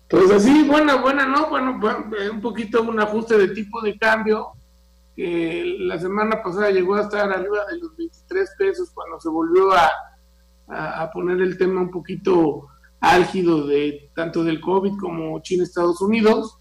Pues 0.09 0.29
así, 0.29 0.63
buena, 0.67 0.95
buena, 1.01 1.25
¿no? 1.25 1.49
Bueno, 1.49 1.79
eh, 2.19 2.29
un 2.29 2.39
poquito 2.39 2.83
un 2.83 2.99
ajuste 2.99 3.37
de 3.37 3.47
tipo 3.49 3.81
de 3.81 3.97
cambio, 3.97 4.51
que 5.15 5.75
la 5.79 5.97
semana 5.97 6.41
pasada 6.43 6.69
llegó 6.69 6.95
a 6.95 7.01
estar 7.01 7.31
arriba 7.31 7.65
de 7.65 7.79
los 7.79 7.95
23 7.97 8.49
pesos 8.57 8.91
cuando 8.93 9.19
se 9.19 9.29
volvió 9.29 9.71
a, 9.71 9.89
a, 10.67 11.09
poner 11.11 11.41
el 11.41 11.57
tema 11.57 11.81
un 11.81 11.89
poquito 11.89 12.67
álgido 12.99 13.65
de 13.65 14.11
tanto 14.15 14.43
del 14.43 14.61
COVID 14.61 14.99
como 14.99 15.41
China-Estados 15.41 15.99
Unidos. 16.01 16.57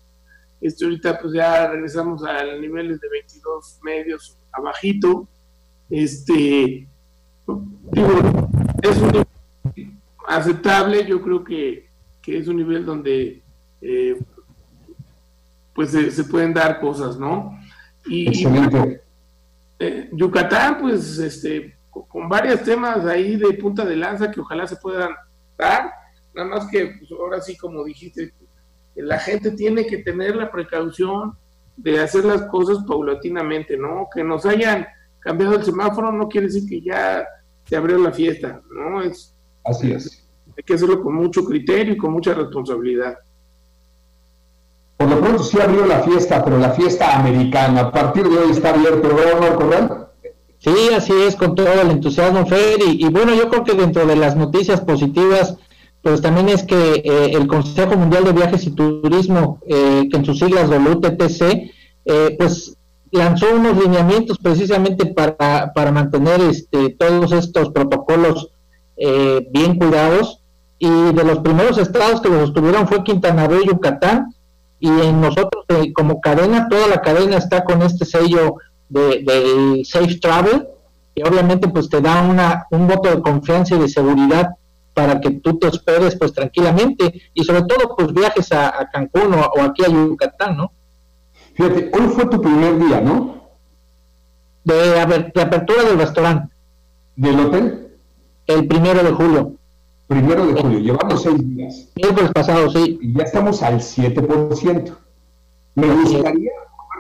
Este, 0.61 0.85
ahorita 0.85 1.19
pues 1.21 1.35
ya 1.35 1.69
regresamos 1.69 2.25
a 2.25 2.45
niveles 2.57 3.01
de 3.01 3.09
22 3.11 3.81
medios 3.83 4.39
abajito. 4.53 5.29
Este, 5.91 6.89
digo, 7.91 8.49
es 8.83 8.97
un 8.99 9.32
aceptable, 10.27 11.07
yo 11.07 11.21
creo 11.21 11.45
que, 11.45 11.89
que 12.21 12.39
es 12.39 12.49
un 12.49 12.57
nivel 12.57 12.85
donde 12.85 13.43
eh, 13.81 14.19
pues 15.75 15.91
se, 15.91 16.11
se 16.11 16.25
pueden 16.25 16.53
dar 16.53 16.81
cosas, 16.81 17.19
¿no? 17.19 17.59
Y, 18.07 18.29
Excelente. 18.29 19.03
eh, 19.79 20.11
Yucatán, 20.13 20.79
pues, 20.81 21.19
este, 21.19 21.77
con, 21.91 22.05
con 22.05 22.29
varios 22.29 22.63
temas 22.63 23.05
ahí 23.07 23.37
de 23.37 23.55
punta 23.55 23.85
de 23.85 23.97
lanza 23.97 24.31
que 24.31 24.41
ojalá 24.41 24.67
se 24.67 24.77
puedan 24.77 25.11
dar, 25.57 25.91
nada 26.35 26.49
más 26.49 26.71
que 26.71 26.97
pues, 26.99 27.11
ahora 27.13 27.41
sí, 27.41 27.57
como 27.57 27.85
dijiste, 27.85 28.33
la 28.95 29.19
gente 29.19 29.53
tiene 29.53 29.87
que 29.87 29.99
tener 29.99 30.37
la 30.37 30.51
precaución 30.51 31.37
de 31.77 32.01
hacer 32.01 32.25
las 32.25 32.43
cosas 32.43 32.85
paulatinamente, 32.87 33.77
¿no? 33.77 34.09
Que 34.15 34.23
nos 34.23 34.45
hayan 34.45 34.87
cambiado 35.21 35.55
el 35.55 35.65
semáforo 35.65 36.13
no 36.13 36.29
quiere 36.29 36.49
decir 36.49 36.69
que 36.69 36.83
ya 36.83 37.25
se 37.65 37.77
abrió 37.77 37.97
la 37.99 38.13
fiesta, 38.13 38.61
¿no? 38.71 39.01
Es, 39.03 39.35
Así 39.65 39.93
es. 39.93 40.25
hay 40.57 40.63
que 40.65 40.75
hacerlo 40.75 41.03
con 41.03 41.15
mucho 41.15 41.45
criterio 41.45 41.95
y 41.95 41.97
con 41.97 42.13
mucha 42.13 42.35
responsabilidad. 42.35 43.17
Por 44.97 45.09
lo 45.09 45.21
pronto 45.21 45.43
sí 45.43 45.61
abrió 45.61 45.87
la 45.87 46.01
fiesta, 46.01 46.45
pero 46.45 46.59
la 46.59 46.71
fiesta 46.71 47.19
americana. 47.19 47.81
A 47.81 47.93
partir 47.93 48.29
de 48.29 48.39
hoy 48.39 48.51
está 48.51 48.71
abierto, 48.71 49.15
¿verdad, 49.15 49.41
Marco 49.41 49.59
Corral? 49.59 50.09
Sí, 50.59 50.91
así 50.95 51.13
es, 51.27 51.35
con 51.35 51.57
todo 51.57 51.73
el 51.73 51.91
entusiasmo, 51.91 52.47
Fer. 52.47 52.79
Y, 52.87 53.05
y 53.05 53.09
bueno, 53.09 53.35
yo 53.35 53.49
creo 53.49 53.65
que 53.65 53.75
dentro 53.75 54.07
de 54.07 54.15
las 54.15 54.37
noticias 54.37 54.81
positivas, 54.81 55.57
pues 56.03 56.21
también 56.21 56.49
es 56.49 56.63
que 56.63 57.03
eh, 57.05 57.33
el 57.33 57.49
Consejo 57.49 57.97
Mundial 57.97 58.25
de 58.25 58.33
Viajes 58.33 58.67
y 58.67 58.71
Turismo, 58.71 59.59
eh, 59.67 60.09
que 60.09 60.17
en 60.17 60.25
sus 60.25 60.39
siglas 60.39 60.71
WTTC, 60.71 61.43
eh, 62.05 62.37
pues 62.39 62.77
lanzó 63.11 63.55
unos 63.55 63.77
lineamientos 63.77 64.39
precisamente 64.39 65.07
para, 65.07 65.73
para 65.73 65.91
mantener 65.91 66.41
este, 66.43 66.91
todos 66.91 67.33
estos 67.33 67.71
protocolos 67.71 68.52
eh, 69.05 69.49
bien 69.51 69.77
cuidados. 69.79 70.39
Y 70.79 70.89
de 70.89 71.25
los 71.25 71.41
primeros 71.41 71.79
estados 71.79 72.21
que 72.21 72.29
los 72.29 72.53
tuvieron 72.53 72.87
fue 72.87 73.03
Quintana 73.03 73.49
Roo 73.49 73.63
y 73.63 73.67
Yucatán. 73.67 74.33
Y 74.79 74.89
en 74.89 75.21
nosotros, 75.21 75.65
eh, 75.69 75.93
como 75.93 76.21
cadena, 76.21 76.69
toda 76.69 76.87
la 76.89 77.01
cadena 77.01 77.37
está 77.37 77.65
con 77.65 77.83
este 77.83 78.05
sello 78.05 78.57
de, 78.89 79.23
del 79.25 79.85
Safe 79.85 80.19
Travel, 80.21 80.69
que 81.15 81.25
obviamente 81.25 81.69
pues 81.69 81.89
te 81.89 82.01
da 82.01 82.23
una, 82.23 82.67
un 82.71 82.87
voto 82.87 83.09
de 83.11 83.23
confianza 83.23 83.75
y 83.75 83.79
de 83.79 83.89
seguridad 83.89 84.51
para 84.95 85.21
que 85.21 85.31
tú 85.31 85.59
te 85.59 85.69
hospedes 85.69 86.17
pues 86.17 86.33
tranquilamente 86.33 87.23
y 87.33 87.45
sobre 87.45 87.63
todo 87.63 87.97
pues 87.97 88.13
viajes 88.13 88.53
a, 88.53 88.89
Cancún 88.93 89.35
o, 89.35 89.63
aquí 89.63 89.85
a 89.85 89.89
Yucatán, 89.89 90.57
¿no? 90.57 90.73
Fíjate, 91.55 91.91
hoy 91.93 92.09
fue 92.09 92.27
tu 92.27 92.41
primer 92.41 92.79
día, 92.79 93.01
¿no? 93.01 93.51
De, 94.65 95.01
apertura 95.01 95.85
del 95.85 95.99
restaurante. 95.99 96.55
¿Del 97.17 97.41
hotel? 97.41 97.92
El 98.47 98.67
primero 98.67 99.03
de 99.03 99.13
julio. 99.13 99.53
Primero 100.07 100.47
de 100.47 100.61
julio, 100.61 100.79
llevamos 100.79 101.23
seis 101.23 101.49
días. 101.49 101.89
Miércoles 101.97 102.33
pasado, 102.33 102.69
sí. 102.71 102.99
Y 103.01 103.15
ya 103.15 103.23
estamos 103.23 103.63
al 103.63 103.81
7%. 103.81 104.97
Me 105.75 105.87
gustaría 105.87 106.51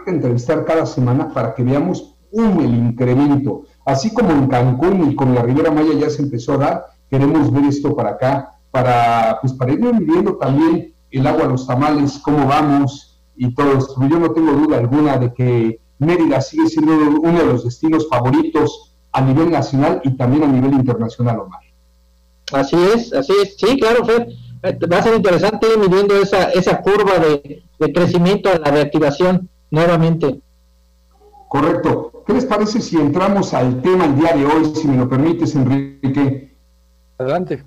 entrevistar 0.06 0.64
cada 0.64 0.86
semana 0.86 1.32
para 1.32 1.54
que 1.54 1.62
veamos 1.62 2.14
un 2.30 2.60
el 2.60 2.74
incremento. 2.74 3.64
Así 3.84 4.12
como 4.14 4.30
en 4.30 4.46
Cancún 4.46 5.10
y 5.10 5.14
con 5.14 5.34
la 5.34 5.42
Ribera 5.42 5.70
Maya 5.70 5.92
ya 5.94 6.08
se 6.08 6.22
empezó 6.22 6.54
a 6.54 6.58
dar, 6.58 6.86
queremos 7.10 7.52
ver 7.52 7.64
esto 7.64 7.94
para 7.94 8.10
acá, 8.10 8.56
para, 8.70 9.38
pues, 9.40 9.52
para 9.52 9.72
ir 9.72 9.80
midiendo 9.80 10.36
también 10.36 10.94
el 11.10 11.26
agua, 11.26 11.46
los 11.46 11.66
tamales, 11.66 12.18
cómo 12.18 12.46
vamos 12.46 13.20
y 13.36 13.54
todo 13.54 13.76
esto. 13.76 13.94
Yo 14.08 14.18
no 14.18 14.30
tengo 14.30 14.52
duda 14.52 14.78
alguna 14.78 15.18
de 15.18 15.34
que 15.34 15.80
Mérida 15.98 16.40
sigue 16.40 16.68
siendo 16.68 16.92
uno 16.92 17.38
de 17.38 17.46
los 17.46 17.64
destinos 17.64 18.08
favoritos 18.08 18.91
a 19.12 19.20
nivel 19.20 19.50
nacional 19.50 20.00
y 20.04 20.10
también 20.16 20.44
a 20.44 20.46
nivel 20.46 20.72
internacional, 20.74 21.40
Omar. 21.40 21.60
Así 22.52 22.76
es, 22.94 23.12
así 23.12 23.32
es. 23.42 23.56
Sí, 23.56 23.78
claro, 23.78 24.04
Fer. 24.04 24.28
Eh, 24.62 24.78
va 24.86 24.98
a 24.98 25.02
ser 25.02 25.16
interesante 25.16 25.66
ir 25.72 25.78
midiendo 25.78 26.16
esa, 26.16 26.50
esa 26.50 26.80
curva 26.80 27.18
de, 27.18 27.62
de 27.78 27.92
crecimiento 27.92 28.48
a 28.50 28.58
la 28.58 28.70
reactivación 28.70 29.48
nuevamente. 29.70 30.40
Correcto. 31.48 32.24
¿Qué 32.26 32.34
les 32.34 32.44
parece 32.44 32.80
si 32.80 32.96
entramos 32.96 33.52
al 33.52 33.82
tema 33.82 34.04
el 34.04 34.16
día 34.16 34.32
de 34.32 34.46
hoy, 34.46 34.74
si 34.74 34.86
me 34.86 34.96
lo 34.96 35.08
permites, 35.08 35.54
Enrique? 35.54 36.56
Adelante. 37.18 37.64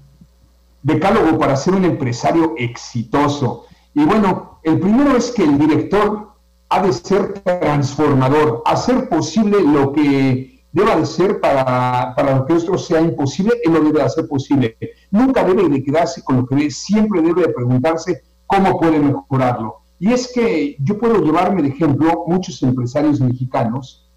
Decálogo 0.81 1.37
para 1.37 1.55
ser 1.55 1.73
un 1.73 1.85
empresario 1.85 2.53
exitoso. 2.57 3.65
Y 3.93 4.03
bueno, 4.05 4.59
el 4.63 4.79
primero 4.79 5.15
es 5.17 5.31
que 5.31 5.43
el 5.43 5.57
director 5.57 6.29
ha 6.69 6.81
de 6.81 6.93
ser 6.93 7.33
transformador, 7.43 8.63
hacer 8.65 9.09
posible 9.09 9.61
lo 9.61 9.91
que 9.91 10.54
deba 10.75 10.97
de 10.97 11.05
ser 11.05 11.39
para, 11.39 12.13
para 12.17 12.35
lo 12.35 12.45
que 12.45 12.53
esto 12.53 12.77
sea 12.77 12.99
imposible, 12.99 13.53
él 13.63 13.71
lo 13.71 13.81
debe 13.81 14.01
hacer 14.01 14.27
posible. 14.27 14.77
Nunca 15.09 15.41
debe 15.45 15.69
de 15.69 15.81
quedarse 15.81 16.21
con 16.21 16.35
lo 16.35 16.45
que 16.45 16.55
ve, 16.55 16.69
siempre 16.69 17.21
debe 17.21 17.43
de 17.43 17.53
preguntarse 17.53 18.23
cómo 18.45 18.77
puede 18.77 18.99
mejorarlo. 18.99 19.77
Y 19.99 20.11
es 20.11 20.29
que 20.33 20.75
yo 20.81 20.99
puedo 20.99 21.21
llevarme 21.23 21.61
de 21.61 21.69
ejemplo 21.69 22.25
muchos 22.27 22.61
empresarios 22.61 23.21
mexicanos, 23.21 24.11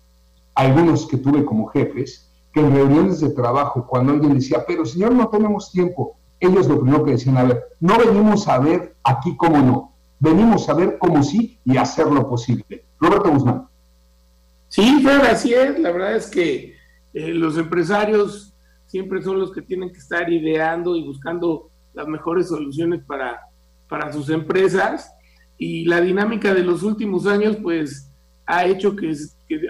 algunos 0.57 1.07
que 1.07 1.19
tuve 1.19 1.45
como 1.45 1.69
jefes, 1.69 2.29
que 2.53 2.59
en 2.59 2.75
reuniones 2.75 3.21
de 3.21 3.31
trabajo, 3.31 3.87
cuando 3.87 4.15
alguien 4.15 4.35
decía, 4.35 4.65
pero 4.67 4.85
señor, 4.85 5.13
no 5.13 5.29
tenemos 5.29 5.71
tiempo, 5.71 6.17
ellos 6.41 6.67
lo 6.67 6.81
primero 6.81 7.05
que 7.05 7.13
decían, 7.13 7.37
a 7.37 7.45
ver, 7.45 7.63
no 7.79 7.97
venimos 7.99 8.49
a 8.49 8.59
ver 8.59 8.97
aquí 9.05 9.37
cómo 9.37 9.59
no, 9.59 9.93
venimos 10.19 10.69
a 10.69 10.75
ver 10.75 10.99
cómo 10.99 11.23
sí 11.23 11.61
y 11.65 11.77
hacer 11.77 12.09
lo 12.09 12.29
posible. 12.29 12.85
Roberto 12.99 13.31
Guzmán. 13.31 13.69
Sí, 14.69 15.03
Fer, 15.03 15.23
así 15.23 15.55
es. 15.55 15.79
La 15.79 15.91
verdad 15.91 16.17
es 16.17 16.27
que 16.31 16.77
eh, 17.15 17.29
los 17.35 17.57
empresarios 17.59 18.55
siempre 18.87 19.23
son 19.23 19.39
los 19.39 19.53
que 19.53 19.63
tienen 19.63 19.93
que 19.93 19.99
estar 19.99 20.31
ideando 20.33 20.97
y 20.97 21.05
buscando 21.05 21.71
las 21.95 22.07
mejores 22.07 22.49
soluciones 22.49 23.05
para, 23.05 23.41
para 23.89 24.13
sus 24.13 24.31
empresas 24.31 25.13
y 25.59 25.85
la 25.85 26.01
dinámica 26.01 26.55
de 26.55 26.63
los 26.63 26.83
últimos 26.83 27.27
años 27.27 27.57
pues 27.63 28.11
ha 28.47 28.65
hecho 28.65 28.95
que, 28.97 29.13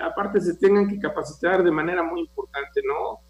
aparte 0.02 0.40
se 0.40 0.54
tengan 0.56 0.88
que 0.88 0.98
capacitar 0.98 1.64
de 1.64 1.70
manera 1.70 2.02
muy 2.02 2.20
importante, 2.20 2.80
¿no? 2.86 3.20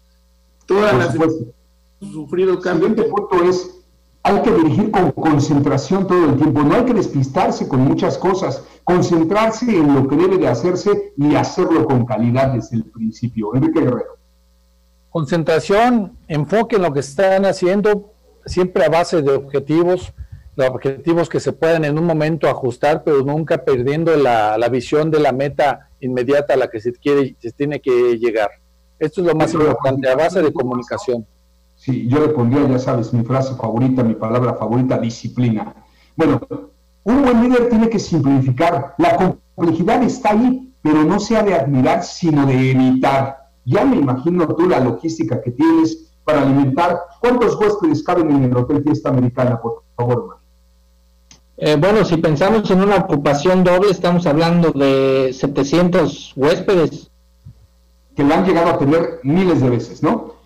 Todas 0.65 0.93
las 0.95 1.15
han 1.15 2.11
sufrido 2.11 2.59
cambios. 2.59 2.91
El 2.91 2.97
siguiente 2.97 3.15
punto 3.15 3.49
es 3.49 3.78
hay 4.23 4.41
que 4.41 4.51
dirigir 4.51 4.91
con 4.91 5.11
concentración 5.11 6.07
todo 6.07 6.25
el 6.25 6.37
tiempo, 6.37 6.61
no 6.61 6.75
hay 6.75 6.85
que 6.85 6.93
despistarse 6.93 7.67
con 7.67 7.81
muchas 7.81 8.17
cosas, 8.17 8.63
concentrarse 8.83 9.65
en 9.65 9.93
lo 9.93 10.07
que 10.07 10.15
debe 10.15 10.37
de 10.37 10.47
hacerse 10.47 11.13
y 11.17 11.35
hacerlo 11.35 11.85
con 11.85 12.05
calidad 12.05 12.53
desde 12.53 12.77
el 12.77 12.85
principio. 12.85 13.55
Enrique 13.55 13.79
Guerrero. 13.79 14.17
Concentración, 15.09 16.17
enfoque 16.27 16.75
en 16.75 16.83
lo 16.83 16.93
que 16.93 16.99
están 16.99 17.45
haciendo, 17.45 18.13
siempre 18.45 18.85
a 18.85 18.89
base 18.89 19.21
de 19.21 19.31
objetivos, 19.31 20.13
los 20.55 20.69
objetivos 20.69 21.29
que 21.29 21.39
se 21.39 21.53
puedan 21.53 21.85
en 21.85 21.97
un 21.97 22.05
momento 22.05 22.47
ajustar, 22.49 23.03
pero 23.03 23.23
nunca 23.23 23.63
perdiendo 23.63 24.15
la, 24.15 24.57
visión 24.69 25.09
de 25.09 25.19
la 25.19 25.31
meta 25.31 25.89
inmediata 26.01 26.53
a 26.53 26.57
la 26.57 26.67
que 26.67 26.81
se 26.81 26.91
quiere, 26.91 27.35
se 27.39 27.51
tiene 27.51 27.79
que 27.79 28.17
llegar. 28.19 28.49
Esto 28.99 29.21
es 29.21 29.27
lo 29.27 29.35
más 29.35 29.53
importante, 29.53 30.09
a 30.09 30.15
base 30.15 30.41
de 30.41 30.51
comunicación. 30.51 31.25
Sí, 31.79 32.09
yo 32.09 32.19
le 32.19 32.27
pondría, 32.33 32.67
ya 32.67 32.77
sabes, 32.77 33.13
mi 33.13 33.23
frase 33.23 33.55
favorita, 33.55 34.03
mi 34.03 34.13
palabra 34.13 34.53
favorita, 34.55 34.97
disciplina. 34.97 35.73
Bueno, 36.13 36.41
un 37.05 37.21
buen 37.21 37.41
líder 37.41 37.69
tiene 37.69 37.89
que 37.89 37.99
simplificar. 37.99 38.95
La 38.97 39.15
complejidad 39.15 40.03
está 40.03 40.31
ahí, 40.31 40.73
pero 40.81 41.05
no 41.05 41.21
se 41.21 41.37
ha 41.37 41.43
de 41.43 41.55
admirar, 41.55 42.03
sino 42.03 42.45
de 42.45 42.71
evitar. 42.71 43.47
Ya 43.63 43.85
me 43.85 43.95
imagino 43.95 44.45
tú 44.49 44.67
la 44.67 44.81
logística 44.81 45.41
que 45.41 45.51
tienes 45.51 46.11
para 46.25 46.41
alimentar. 46.41 46.99
¿Cuántos 47.21 47.55
huéspedes 47.55 48.03
caben 48.03 48.29
en 48.29 48.43
el 48.43 48.57
Hotel 48.57 48.83
Fiesta 48.83 49.07
Americana, 49.07 49.61
por 49.61 49.83
favor, 49.95 50.37
eh, 51.61 51.75
bueno, 51.77 52.05
si 52.05 52.15
pensamos 52.15 52.71
en 52.71 52.81
una 52.81 52.95
ocupación 52.95 53.65
doble, 53.65 53.91
estamos 53.91 54.25
hablando 54.25 54.71
de 54.71 55.31
700 55.33 56.33
huéspedes. 56.37 57.11
Que 58.15 58.23
la 58.23 58.37
han 58.37 58.45
llegado 58.45 58.69
a 58.69 58.77
tener 58.77 59.19
miles 59.23 59.61
de 59.61 59.69
veces, 59.69 60.01
¿no? 60.01 60.38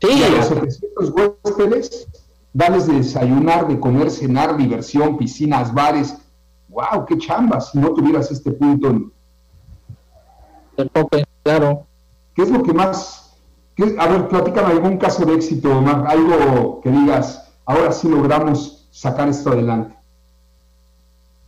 Sí. 0.00 0.08
Y 0.10 0.22
a 0.22 0.28
los 0.30 0.46
700 0.46 1.10
huéspedes, 1.44 2.08
darles 2.52 2.86
de 2.86 2.94
desayunar, 2.94 3.68
de 3.68 3.80
comer, 3.80 4.10
cenar, 4.10 4.56
diversión, 4.56 5.16
piscinas, 5.16 5.72
bares. 5.72 6.16
¡Wow! 6.68 7.06
¡Qué 7.06 7.16
chamba! 7.18 7.60
Si 7.60 7.78
no 7.78 7.92
tuvieras 7.94 8.30
este 8.30 8.50
punto. 8.52 8.88
En... 8.88 9.12
claro. 11.42 11.86
¿Qué 12.34 12.42
es 12.42 12.50
lo 12.50 12.62
que 12.62 12.72
más... 12.72 13.34
A 13.98 14.06
ver, 14.08 14.28
platícame 14.28 14.72
algún 14.72 14.96
caso 14.96 15.24
de 15.26 15.34
éxito, 15.34 15.70
algo 15.70 16.80
que 16.82 16.90
digas, 16.90 17.52
ahora 17.66 17.92
sí 17.92 18.08
logramos 18.08 18.88
sacar 18.90 19.28
esto 19.28 19.50
adelante. 19.50 19.94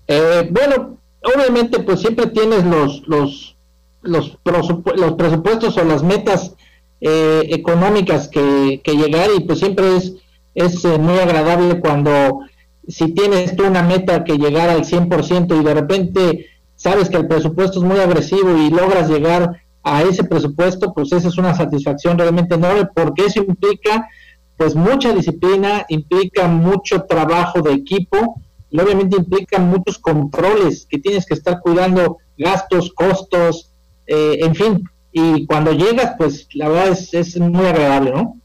Eh, 0.09 0.49
bueno, 0.51 0.99
obviamente 1.23 1.81
pues 1.81 2.01
siempre 2.01 2.27
tienes 2.27 2.65
los, 2.65 3.03
los, 3.09 3.57
los, 4.03 4.39
los 4.45 5.13
presupuestos 5.15 5.77
o 5.79 5.85
las 5.85 6.03
metas 6.03 6.55
eh, 7.01 7.49
económicas 7.51 8.29
que, 8.29 8.81
llegar 8.85 9.31
y 9.37 9.41
pues 9.41 9.61
siempre 9.61 9.97
es, 9.97 10.15
es 10.55 10.85
eh, 10.85 10.99
muy 10.99 11.19
agradable 11.19 11.81
cuando 11.81 12.41
si 12.89 13.13
tienes 13.13 13.55
tú 13.55 13.67
una 13.67 13.83
meta 13.83 14.25
que 14.25 14.39
llegar 14.39 14.69
al 14.69 14.85
100% 14.85 15.61
y 15.61 15.65
de 15.65 15.75
repente 15.75 16.47
sabes 16.75 17.09
que 17.09 17.19
el 17.19 17.29
presupuesto 17.29 17.81
es 17.81 17.85
muy 17.85 17.99
agresivo 17.99 18.57
y 18.57 18.71
logras 18.71 19.09
llegar 19.09 19.61
a 19.83 20.03
ese 20.03 20.25
presupuesto, 20.25 20.93
pues 20.93 21.13
esa 21.13 21.29
es 21.29 21.39
una 21.39 21.55
satisfacción 21.55 22.19
realmente 22.19 22.55
enorme 22.55 22.89
porque 22.95 23.27
eso 23.27 23.41
implica 23.41 24.09
pues 24.57 24.75
mucha 24.75 25.13
disciplina, 25.13 25.87
implica 25.89 26.49
mucho 26.49 27.05
trabajo 27.05 27.63
de 27.63 27.75
equipo 27.75 28.43
y 28.71 28.81
obviamente 28.81 29.17
implica 29.17 29.59
muchos 29.61 29.99
controles 29.99 30.87
que 30.91 30.99
tienes 30.99 31.25
que 31.27 31.35
estar 31.35 31.61
cuidando 31.61 32.19
gastos, 32.37 32.93
costos, 32.93 33.71
eh, 34.07 34.39
en 34.41 34.55
fin. 34.55 34.85
Y 35.21 35.47
cuando 35.47 35.73
llegas, 35.73 36.15
pues 36.17 36.49
la 36.55 36.69
verdad 36.69 36.89
es, 36.89 37.13
es 37.13 37.41
muy 37.41 37.67
agradable, 37.67 38.13
¿no? 38.13 38.37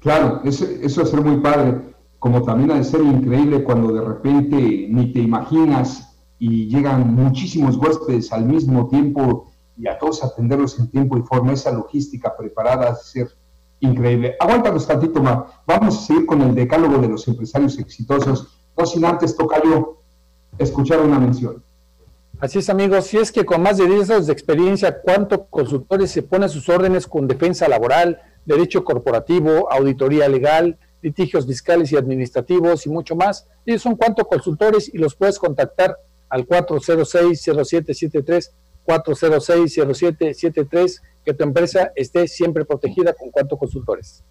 Claro, 0.00 0.40
eso, 0.44 0.64
eso 0.64 1.02
es 1.02 1.10
ser 1.10 1.22
muy 1.22 1.40
padre, 1.40 1.94
como 2.18 2.42
también 2.42 2.70
ha 2.70 2.76
de 2.76 2.84
ser 2.84 3.02
increíble 3.02 3.64
cuando 3.64 3.92
de 3.92 4.00
repente 4.00 4.86
ni 4.88 5.12
te 5.12 5.20
imaginas 5.20 6.16
y 6.38 6.68
llegan 6.68 7.14
muchísimos 7.14 7.76
huéspedes 7.76 8.32
al 8.32 8.46
mismo 8.46 8.88
tiempo 8.88 9.52
y 9.76 9.88
a 9.88 9.98
todos 9.98 10.24
atenderlos 10.24 10.78
en 10.78 10.90
tiempo 10.90 11.18
y 11.18 11.22
forma, 11.22 11.52
esa 11.52 11.72
logística 11.72 12.34
preparada 12.36 12.90
a 12.90 12.94
ser 12.94 13.28
increíble. 13.80 14.36
Aguántanos 14.40 14.86
tantito 14.86 15.22
más, 15.22 15.40
vamos 15.66 15.96
a 15.96 16.06
seguir 16.06 16.26
con 16.26 16.40
el 16.42 16.54
decálogo 16.54 16.98
de 16.98 17.08
los 17.08 17.26
empresarios 17.28 17.78
exitosos 17.78 18.60
no 18.76 18.86
sin 18.86 19.04
antes, 19.04 19.36
yo 19.64 20.02
escuchar 20.58 21.00
una 21.00 21.18
mención. 21.18 21.63
Así 22.44 22.58
es, 22.58 22.68
amigos. 22.68 23.06
Si 23.06 23.16
es 23.16 23.32
que 23.32 23.46
con 23.46 23.62
más 23.62 23.78
de 23.78 23.86
10 23.86 24.10
años 24.10 24.26
de 24.26 24.34
experiencia, 24.34 25.00
¿cuántos 25.00 25.46
consultores 25.48 26.10
se 26.10 26.22
ponen 26.22 26.50
sus 26.50 26.68
órdenes 26.68 27.06
con 27.06 27.26
defensa 27.26 27.66
laboral, 27.68 28.20
derecho 28.44 28.84
corporativo, 28.84 29.72
auditoría 29.72 30.28
legal, 30.28 30.78
litigios 31.00 31.46
fiscales 31.46 31.90
y 31.90 31.96
administrativos 31.96 32.84
y 32.84 32.90
mucho 32.90 33.16
más? 33.16 33.48
Ellos 33.64 33.80
son 33.80 33.96
cuántos 33.96 34.28
consultores 34.28 34.92
y 34.92 34.98
los 34.98 35.14
puedes 35.14 35.38
contactar 35.38 35.96
al 36.28 36.46
406-0773, 36.46 38.50
406-0773, 38.86 41.00
que 41.24 41.32
tu 41.32 41.44
empresa 41.44 41.92
esté 41.96 42.28
siempre 42.28 42.66
protegida 42.66 43.14
con 43.14 43.30
cuántos 43.30 43.58
consultores. 43.58 44.22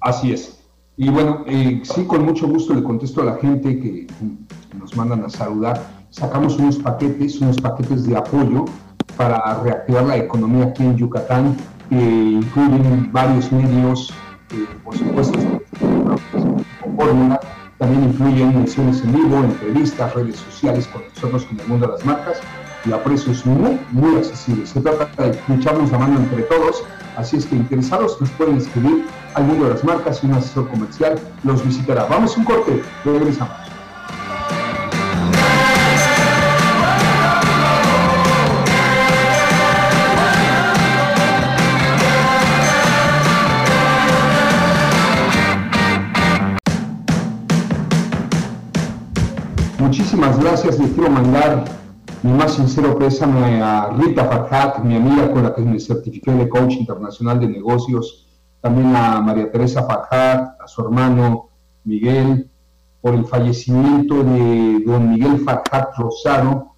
Así 0.00 0.32
es. 0.32 0.58
Y 0.96 1.08
bueno, 1.08 1.44
eh, 1.46 1.82
sí, 1.84 2.04
con 2.04 2.24
mucho 2.24 2.48
gusto 2.48 2.74
le 2.74 2.82
contesto 2.82 3.22
a 3.22 3.26
la 3.26 3.36
gente 3.36 3.78
que 3.78 4.08
nos 4.76 4.96
mandan 4.96 5.22
a 5.22 5.28
saludar. 5.28 5.99
Sacamos 6.10 6.56
unos 6.58 6.76
paquetes, 6.76 7.40
unos 7.40 7.56
paquetes 7.60 8.06
de 8.06 8.16
apoyo 8.16 8.64
para 9.16 9.60
reactivar 9.62 10.04
la 10.04 10.16
economía 10.16 10.64
aquí 10.66 10.82
en 10.82 10.96
Yucatán, 10.96 11.56
que 11.88 11.96
incluyen 11.96 13.10
varios 13.12 13.50
medios, 13.52 14.12
por 14.84 14.98
supuesto, 14.98 15.38
fórmula. 16.96 17.40
También 17.78 18.04
incluyen 18.10 18.54
menciones 18.54 19.02
en 19.02 19.12
vivo, 19.12 19.38
entrevistas, 19.38 20.12
redes 20.14 20.36
sociales 20.36 20.86
con 20.88 21.02
nosotros 21.14 21.44
con 21.44 21.60
el 21.60 21.66
mundo 21.68 21.86
de 21.86 21.92
las 21.92 22.04
marcas 22.04 22.40
y 22.84 22.92
a 22.92 23.02
precios 23.02 23.46
muy, 23.46 23.78
muy 23.92 24.16
accesibles. 24.16 24.70
Se 24.70 24.80
trata 24.80 25.06
de 25.22 25.30
que 25.30 25.54
echamos 25.54 25.90
la 25.92 25.98
mano 25.98 26.18
entre 26.18 26.42
todos, 26.42 26.82
así 27.16 27.36
es 27.36 27.46
que 27.46 27.54
interesados 27.54 28.20
nos 28.20 28.30
pueden 28.30 28.56
escribir 28.56 29.06
al 29.34 29.44
mundo 29.44 29.64
de 29.66 29.74
las 29.74 29.84
marcas 29.84 30.22
y 30.22 30.26
un 30.26 30.34
asesor 30.34 30.68
comercial 30.68 31.18
los 31.44 31.64
visitará. 31.64 32.04
Vamos 32.06 32.36
a 32.36 32.40
un 32.40 32.44
corte, 32.44 32.82
regresamos. 33.04 33.69
Muchísimas 49.90 50.38
gracias, 50.38 50.78
les 50.78 50.92
quiero 50.92 51.10
mandar 51.10 51.64
mi 52.22 52.32
más 52.32 52.54
sincero 52.54 52.96
pésame 52.96 53.60
a 53.60 53.88
Rita 53.88 54.24
Farhat, 54.24 54.84
mi 54.84 54.94
amiga 54.94 55.32
con 55.32 55.42
la 55.42 55.52
que 55.52 55.62
me 55.62 55.80
certifiqué 55.80 56.30
de 56.30 56.48
coach 56.48 56.74
internacional 56.74 57.40
de 57.40 57.48
negocios, 57.48 58.28
también 58.60 58.94
a 58.94 59.20
María 59.20 59.50
Teresa 59.50 59.82
Farhat, 59.82 60.60
a 60.60 60.68
su 60.68 60.82
hermano 60.82 61.48
Miguel, 61.82 62.48
por 63.00 63.14
el 63.14 63.24
fallecimiento 63.24 64.22
de 64.22 64.80
don 64.86 65.10
Miguel 65.10 65.40
Farhat 65.40 65.92
Rosado. 65.98 66.68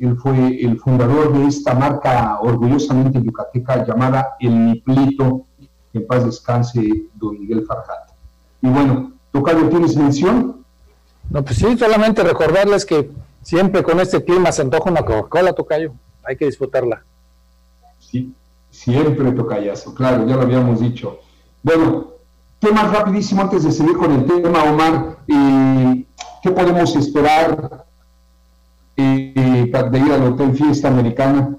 Él 0.00 0.16
fue 0.16 0.60
el 0.60 0.76
fundador 0.80 1.34
de 1.34 1.46
esta 1.46 1.72
marca 1.72 2.40
orgullosamente 2.40 3.22
yucateca 3.22 3.86
llamada 3.86 4.30
El 4.40 4.66
Niplito. 4.66 5.46
En 5.92 6.04
paz 6.04 6.24
descanse 6.24 6.82
don 7.14 7.38
Miguel 7.38 7.64
Farhat. 7.64 8.10
Y 8.60 8.66
bueno, 8.66 9.12
Tocayo, 9.30 9.68
¿tienes 9.68 9.96
mención? 9.96 10.65
No, 11.30 11.44
pues 11.44 11.56
sí, 11.58 11.76
solamente 11.78 12.22
recordarles 12.22 12.84
que 12.84 13.10
Siempre 13.46 13.84
con 13.84 14.00
este 14.00 14.24
clima 14.24 14.50
se 14.50 14.62
antoja 14.62 14.90
una 14.90 15.04
Coca-Cola, 15.04 15.52
Tocayo. 15.52 15.92
Hay 16.24 16.36
que 16.36 16.46
disfrutarla. 16.46 17.04
Sí, 18.00 18.34
siempre 18.72 19.30
Tocayazo, 19.30 19.94
claro, 19.94 20.26
ya 20.26 20.34
lo 20.34 20.42
habíamos 20.42 20.80
dicho. 20.80 21.20
Bueno, 21.62 22.08
más 22.74 22.90
rapidísimo 22.90 23.42
antes 23.42 23.62
de 23.62 23.70
seguir 23.70 23.96
con 23.96 24.10
el 24.10 24.26
tema, 24.26 24.64
Omar. 24.64 25.18
Eh, 25.28 26.04
¿Qué 26.42 26.50
podemos 26.50 26.96
esperar 26.96 27.86
eh, 28.96 29.70
de 29.92 29.98
ir 30.00 30.12
al 30.12 30.24
Hotel 30.24 30.52
Fiesta 30.52 30.88
Americana? 30.88 31.56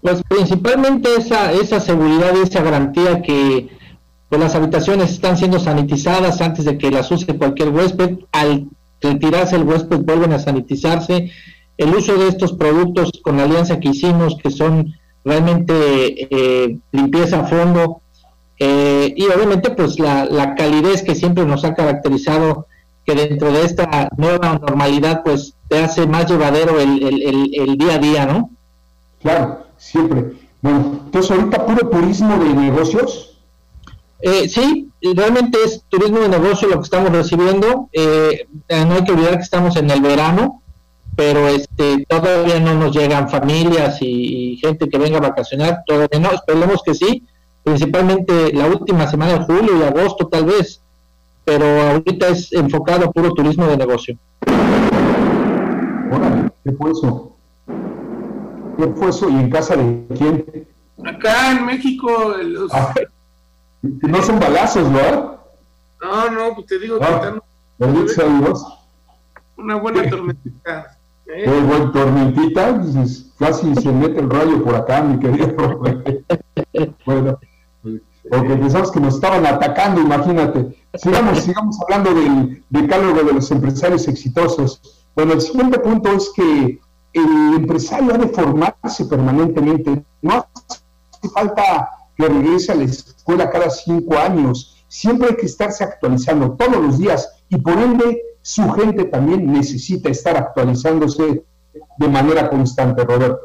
Pues 0.00 0.22
principalmente 0.22 1.16
esa, 1.16 1.50
esa 1.50 1.80
seguridad 1.80 2.32
y 2.36 2.46
esa 2.46 2.62
garantía 2.62 3.22
que 3.22 3.76
pues, 4.28 4.40
las 4.40 4.54
habitaciones 4.54 5.10
están 5.10 5.36
siendo 5.36 5.58
sanitizadas 5.58 6.40
antes 6.40 6.64
de 6.64 6.76
que 6.76 6.90
las 6.90 7.10
use 7.10 7.36
cualquier 7.36 7.70
huésped. 7.70 8.18
Al 8.32 8.66
retirarse 9.00 9.56
el 9.56 9.64
huésped 9.64 9.98
vuelven 9.98 10.32
a 10.32 10.38
sanitizarse. 10.38 11.30
El 11.76 11.94
uso 11.94 12.16
de 12.18 12.28
estos 12.28 12.52
productos 12.52 13.10
con 13.22 13.36
la 13.36 13.44
alianza 13.44 13.80
que 13.80 13.90
hicimos, 13.90 14.36
que 14.42 14.50
son 14.50 14.94
realmente 15.24 15.72
eh, 16.30 16.78
limpieza 16.92 17.40
a 17.40 17.44
fondo, 17.44 18.00
eh, 18.58 19.14
y 19.16 19.24
obviamente 19.26 19.70
pues 19.70 20.00
la, 20.00 20.24
la, 20.24 20.56
calidez 20.56 21.02
que 21.02 21.14
siempre 21.14 21.44
nos 21.44 21.64
ha 21.64 21.74
caracterizado, 21.74 22.66
que 23.06 23.14
dentro 23.14 23.52
de 23.52 23.64
esta 23.64 24.08
nueva 24.16 24.58
normalidad 24.58 25.22
pues 25.24 25.54
te 25.68 25.78
hace 25.78 26.06
más 26.06 26.28
llevadero 26.28 26.80
el, 26.80 27.02
el, 27.02 27.50
el, 27.54 27.78
día 27.78 27.94
a 27.94 27.98
día, 27.98 28.26
¿no? 28.26 28.50
Claro, 29.22 29.66
siempre. 29.76 30.32
Bueno, 30.60 31.02
entonces 31.04 31.30
ahorita 31.30 31.66
puro 31.66 31.88
turismo 31.88 32.36
de 32.38 32.52
negocios. 32.52 33.37
Eh, 34.20 34.48
sí, 34.48 34.90
realmente 35.14 35.58
es 35.64 35.84
turismo 35.88 36.18
de 36.18 36.28
negocio 36.28 36.68
lo 36.68 36.76
que 36.76 36.84
estamos 36.84 37.10
recibiendo. 37.10 37.88
Eh, 37.92 38.46
no 38.68 38.94
hay 38.94 39.04
que 39.04 39.12
olvidar 39.12 39.36
que 39.36 39.42
estamos 39.42 39.76
en 39.76 39.90
el 39.90 40.00
verano, 40.00 40.62
pero 41.14 41.46
este 41.48 42.04
todavía 42.08 42.58
no 42.58 42.74
nos 42.74 42.96
llegan 42.96 43.28
familias 43.28 43.98
y, 44.00 44.56
gente 44.60 44.88
que 44.88 44.98
venga 44.98 45.18
a 45.18 45.22
vacacionar. 45.22 45.82
Todavía 45.86 46.18
no, 46.18 46.32
esperemos 46.32 46.82
que 46.82 46.94
sí, 46.94 47.24
principalmente 47.62 48.52
la 48.52 48.66
última 48.66 49.06
semana 49.06 49.34
de 49.34 49.44
julio 49.44 49.78
y 49.78 49.82
agosto 49.84 50.26
tal 50.26 50.46
vez, 50.46 50.82
pero 51.44 51.64
ahorita 51.82 52.28
es 52.28 52.52
enfocado 52.52 53.06
a 53.06 53.12
puro 53.12 53.32
turismo 53.32 53.66
de 53.68 53.76
negocio. 53.76 54.18
Órale, 56.10 56.50
¿qué 56.64 56.72
fue 56.72 56.90
eso? 56.90 57.36
¿Qué 58.76 58.86
fue 58.96 59.10
eso? 59.10 59.28
¿Y 59.28 59.34
en 59.34 59.50
casa 59.50 59.76
de 59.76 60.06
quién? 60.16 60.66
Acá 61.04 61.52
en 61.52 61.66
México, 61.66 62.34
los... 62.42 62.72
Ah. 62.74 62.92
No 64.02 64.22
son 64.22 64.40
balazos, 64.40 64.90
¿no? 64.90 65.38
No, 66.00 66.30
no, 66.30 66.54
pues 66.54 66.66
te 66.66 66.78
digo 66.78 66.98
que 66.98 67.04
ah, 67.04 67.16
están... 67.16 67.42
Una 69.56 69.76
buena 69.76 70.08
tormentita. 70.08 70.98
¿eh? 71.26 71.42
Qué 71.44 71.60
buena 71.60 71.92
tormentita, 71.92 72.80
pues, 72.80 73.26
casi 73.38 73.74
se 73.74 73.92
mete 73.92 74.20
el 74.20 74.30
rayo 74.30 74.64
por 74.64 74.74
acá, 74.74 75.02
mi 75.02 75.18
querido 75.18 75.80
Bueno, 77.04 77.38
porque 78.30 78.56
pensamos 78.56 78.90
que 78.92 79.00
nos 79.00 79.14
estaban 79.14 79.46
atacando, 79.46 80.00
imagínate. 80.00 80.76
Sigamos, 80.94 81.40
sigamos 81.40 81.80
hablando 81.80 82.14
del 82.14 82.62
decálogo 82.68 83.22
de 83.22 83.32
los 83.32 83.50
empresarios 83.50 84.06
exitosos. 84.08 85.06
Bueno, 85.14 85.34
el 85.34 85.40
siguiente 85.40 85.78
punto 85.78 86.10
es 86.12 86.30
que 86.34 86.80
el 87.12 87.54
empresario 87.54 88.14
ha 88.14 88.18
de 88.18 88.28
formarse 88.28 89.04
permanentemente. 89.06 90.04
No 90.22 90.46
hace 91.12 91.28
falta 91.30 91.88
que 92.18 92.28
regrese 92.28 92.72
a 92.72 92.74
la 92.74 92.84
escuela 92.84 93.48
cada 93.48 93.70
cinco 93.70 94.18
años. 94.18 94.84
Siempre 94.88 95.28
hay 95.28 95.36
que 95.36 95.46
estarse 95.46 95.84
actualizando 95.84 96.52
todos 96.52 96.76
los 96.76 96.98
días 96.98 97.44
y 97.48 97.56
por 97.56 97.78
ende 97.78 98.22
su 98.42 98.68
gente 98.72 99.04
también 99.04 99.50
necesita 99.52 100.08
estar 100.08 100.36
actualizándose 100.36 101.44
de 101.98 102.08
manera 102.08 102.50
constante, 102.50 103.04
Roberto. 103.04 103.38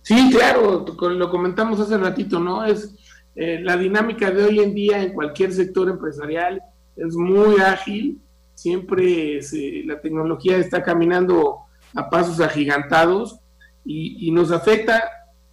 Sí, 0.00 0.30
claro, 0.32 0.84
lo 0.86 1.30
comentamos 1.30 1.78
hace 1.78 1.98
ratito, 1.98 2.40
¿no? 2.40 2.64
Es 2.64 2.94
eh, 3.36 3.60
la 3.62 3.76
dinámica 3.76 4.30
de 4.30 4.44
hoy 4.44 4.60
en 4.60 4.74
día 4.74 5.02
en 5.02 5.12
cualquier 5.12 5.52
sector 5.52 5.88
empresarial 5.88 6.62
es 6.96 7.14
muy 7.14 7.60
ágil, 7.60 8.20
siempre 8.54 9.40
la 9.84 10.00
tecnología 10.00 10.56
está 10.56 10.82
caminando 10.82 11.58
a 11.94 12.08
pasos 12.08 12.40
agigantados 12.40 13.40
y, 13.84 14.28
y 14.28 14.30
nos 14.30 14.50
afecta 14.50 15.02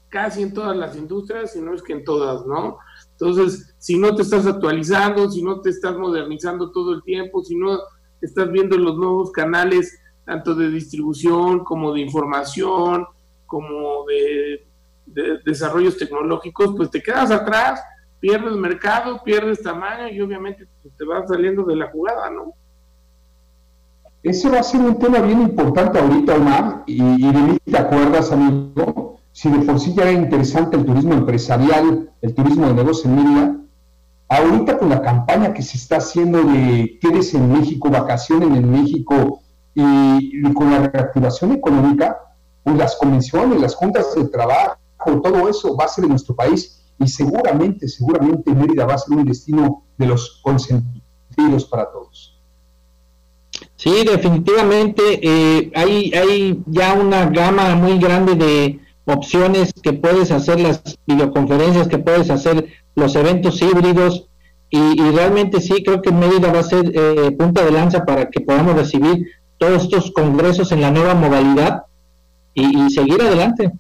casi 0.10 0.42
en 0.42 0.54
todas 0.54 0.76
las 0.76 0.96
industrias, 0.96 1.54
si 1.54 1.62
no 1.62 1.74
es 1.74 1.82
que 1.82 1.94
en 1.94 2.04
todas, 2.04 2.46
¿no? 2.46 2.78
Entonces, 3.12 3.76
si 3.78 3.98
no 3.98 4.16
te 4.16 4.24
estás 4.24 4.46
actualizando, 4.46 5.30
si 5.30 5.44
no 5.44 5.62
te 5.62 5.70
estás 5.70 5.98
modernizando 5.98 6.72
todo 6.72 6.94
el 6.94 7.04
tiempo, 7.04 7.44
si 7.44 7.56
no 7.56 7.80
estás 8.22 8.52
viendo 8.52 8.78
los 8.78 8.98
nuevos 8.98 9.32
canales, 9.32 10.00
tanto 10.26 10.56
de 10.56 10.70
distribución 10.70 11.64
como 11.64 11.94
de 11.94 12.02
información, 12.02 13.06
como 13.46 14.06
de, 14.06 14.66
desarrollos 15.44 15.98
tecnológicos, 15.98 16.76
pues 16.78 16.92
te 16.92 17.02
quedas 17.02 17.32
atrás, 17.32 17.82
pierdes 18.20 18.54
mercado, 18.54 19.24
pierdes 19.24 19.64
tamaño 19.64 20.08
y 20.10 20.22
obviamente 20.22 20.68
te 20.98 21.04
vas 21.04 21.28
saliendo 21.28 21.64
de 21.64 21.76
la 21.76 21.90
jugada, 21.90 22.30
¿no? 22.30 22.54
Ese 24.22 24.50
va 24.50 24.60
a 24.60 24.64
ser 24.64 24.82
un 24.82 25.00
tema 25.00 25.20
bien 25.20 25.42
importante 25.42 25.98
ahorita, 25.98 26.36
Omar, 26.36 26.84
y, 26.86 27.02
y 27.02 27.32
de 27.32 27.40
mí 27.40 27.58
te 27.64 27.78
acuerdas, 27.78 28.32
amigo, 28.32 29.19
si 29.32 29.50
de 29.50 29.60
por 29.60 29.80
sí 29.80 29.94
ya 29.96 30.04
era 30.04 30.12
interesante 30.12 30.78
el 30.78 30.86
turismo 30.86 31.14
empresarial, 31.14 32.12
el 32.22 32.34
turismo 32.34 32.68
de 32.68 32.74
negocio 32.74 33.10
en 33.10 33.16
línea, 33.16 33.56
ahorita 34.28 34.78
con 34.78 34.90
la 34.90 35.02
campaña 35.02 35.54
que 35.54 35.62
se 35.62 35.78
está 35.78 35.98
haciendo 35.98 36.44
de 36.44 37.00
quedes 37.02 37.34
en 37.34 37.52
México, 37.52 37.90
vacaciones 37.90 38.50
en 38.50 38.72
México 38.72 39.42
y, 39.74 40.42
con 40.54 40.72
la 40.72 40.88
reactivación 40.88 41.54
económica, 41.54 42.18
pues 42.64 42.78
las 42.78 42.96
convenciones, 42.96 43.60
las 43.60 43.76
juntas 43.76 44.14
de 44.16 44.28
trabajo, 44.28 44.78
todo 45.24 45.50
eso 45.50 45.76
va 45.76 45.86
a 45.86 45.88
ser 45.88 46.04
en 46.04 46.12
nuestro 46.12 46.36
país 46.36 46.84
y 47.00 47.08
seguramente, 47.08 47.88
seguramente 47.88 48.54
Mérida 48.54 48.86
va 48.86 48.96
a 48.96 48.98
ser 48.98 49.18
un 49.18 49.26
destino 49.26 49.86
de 49.98 50.06
los 50.06 50.42
consentidos 50.44 51.66
para 51.66 51.90
todos. 51.92 52.38
Sí, 53.76 54.04
definitivamente 54.06 55.02
eh, 55.22 55.72
hay, 55.74 56.12
hay 56.14 56.62
ya 56.66 56.94
una 56.94 57.30
gama 57.30 57.76
muy 57.76 57.98
grande 57.98 58.36
de, 58.36 58.80
opciones 59.10 59.74
que 59.74 59.94
puedes 59.94 60.32
hacer, 60.32 60.60
las 60.60 60.82
videoconferencias 61.06 61.88
que 61.88 61.98
puedes 61.98 62.30
hacer, 62.30 62.68
los 62.96 63.16
eventos 63.16 63.62
híbridos, 63.62 64.30
y, 64.72 65.12
realmente 65.12 65.62
sí, 65.62 65.84
creo 65.84 66.02
que 66.02 66.12
Mérida 66.12 66.52
va 66.52 66.60
a 66.60 66.64
ser 66.64 66.92
eh, 66.94 67.32
punta 67.32 67.66
de 67.66 67.72
lanza 67.72 68.06
para 68.06 68.30
que 68.30 68.42
podamos 68.42 68.76
recibir 68.76 69.26
todos 69.58 69.84
estos 69.84 70.12
congresos 70.12 70.72
en 70.72 70.82
la 70.82 70.92
nueva 70.92 71.16
modalidad 71.16 71.84
y, 72.54 72.90
seguir 72.92 73.22
adelante. 73.22 73.72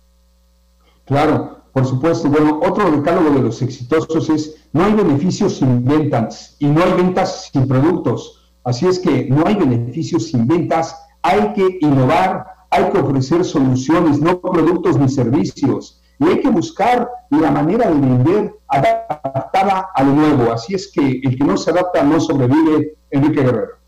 Claro, 1.05 1.61
por 1.73 1.85
supuesto. 1.85 2.29
Bueno, 2.29 2.59
otro 2.63 2.89
decálogo 2.91 3.29
de 3.31 3.41
los 3.41 3.61
exitosos 3.61 4.29
es, 4.29 4.55
no 4.73 4.85
hay 4.85 4.93
beneficios 4.93 5.57
sin 5.57 5.83
ventas 5.85 6.55
y 6.59 6.65
no 6.65 6.83
hay 6.83 6.93
ventas 6.93 7.49
sin 7.51 7.67
productos. 7.67 8.51
Así 8.63 8.87
es 8.87 8.99
que 8.99 9.25
no 9.29 9.45
hay 9.45 9.55
beneficios 9.55 10.27
sin 10.29 10.47
ventas, 10.47 10.95
hay 11.21 11.53
que 11.53 11.77
innovar, 11.81 12.45
hay 12.69 12.89
que 12.91 12.97
ofrecer 12.97 13.43
soluciones, 13.43 14.19
no 14.19 14.39
productos 14.39 14.97
ni 14.97 15.09
servicios. 15.09 16.01
y 16.21 16.27
hay 16.27 16.41
que 16.41 16.49
buscar 16.49 17.09
la 17.29 17.49
manera 17.49 17.89
de 17.89 17.93
vender 17.93 18.53
adaptada 18.67 19.89
a 19.93 20.03
lo 20.03 20.13
nuevo. 20.13 20.51
Así 20.51 20.75
es 20.75 20.91
que 20.91 21.21
el 21.23 21.37
que 21.37 21.43
no 21.45 21.55
se 21.55 21.71
adapta 21.71 22.03
no 22.03 22.19
sobrevive, 22.19 22.95
Enrique 23.09 23.41
Guerrero. 23.41 23.79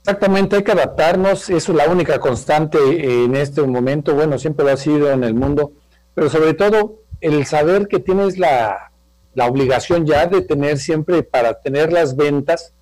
Exactamente, 0.00 0.56
hay 0.56 0.64
que 0.64 0.72
adaptarnos, 0.72 1.48
eso 1.48 1.72
es 1.72 1.78
la 1.78 1.88
única 1.88 2.18
constante 2.18 2.78
en 3.24 3.36
este 3.36 3.62
momento, 3.62 4.14
bueno, 4.14 4.38
siempre 4.38 4.64
lo 4.64 4.72
ha 4.72 4.76
sido 4.76 5.10
en 5.12 5.22
el 5.22 5.34
mundo, 5.34 5.72
pero 6.14 6.28
sobre 6.28 6.54
todo 6.54 7.02
el 7.20 7.46
saber 7.46 7.88
que 7.88 8.00
tienes 8.00 8.38
la, 8.38 8.90
la 9.34 9.46
obligación 9.46 10.06
ya 10.06 10.26
de 10.26 10.40
tener 10.40 10.78
siempre, 10.78 11.22
para 11.22 11.60
tener 11.60 11.92
las 11.92 12.16
ventas, 12.16 12.74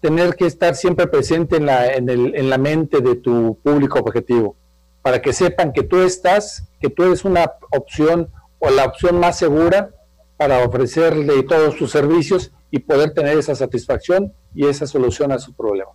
tener 0.00 0.36
que 0.36 0.46
estar 0.46 0.74
siempre 0.74 1.06
presente 1.06 1.56
en 1.56 1.66
la, 1.66 1.92
en, 1.92 2.08
el, 2.08 2.34
en 2.36 2.50
la 2.50 2.58
mente 2.58 3.00
de 3.00 3.16
tu 3.16 3.58
público 3.62 3.98
objetivo, 3.98 4.56
para 5.02 5.20
que 5.20 5.32
sepan 5.32 5.72
que 5.72 5.82
tú 5.82 5.98
estás, 5.98 6.68
que 6.80 6.90
tú 6.90 7.04
eres 7.04 7.24
una 7.24 7.52
opción 7.70 8.28
o 8.58 8.70
la 8.70 8.84
opción 8.84 9.18
más 9.18 9.38
segura 9.38 9.90
para 10.36 10.64
ofrecerle 10.64 11.42
todos 11.42 11.76
sus 11.76 11.90
servicios 11.90 12.52
y 12.70 12.80
poder 12.80 13.12
tener 13.12 13.38
esa 13.38 13.54
satisfacción 13.54 14.32
y 14.54 14.66
esa 14.66 14.86
solución 14.86 15.32
a 15.32 15.38
su 15.38 15.52
problema. 15.54 15.90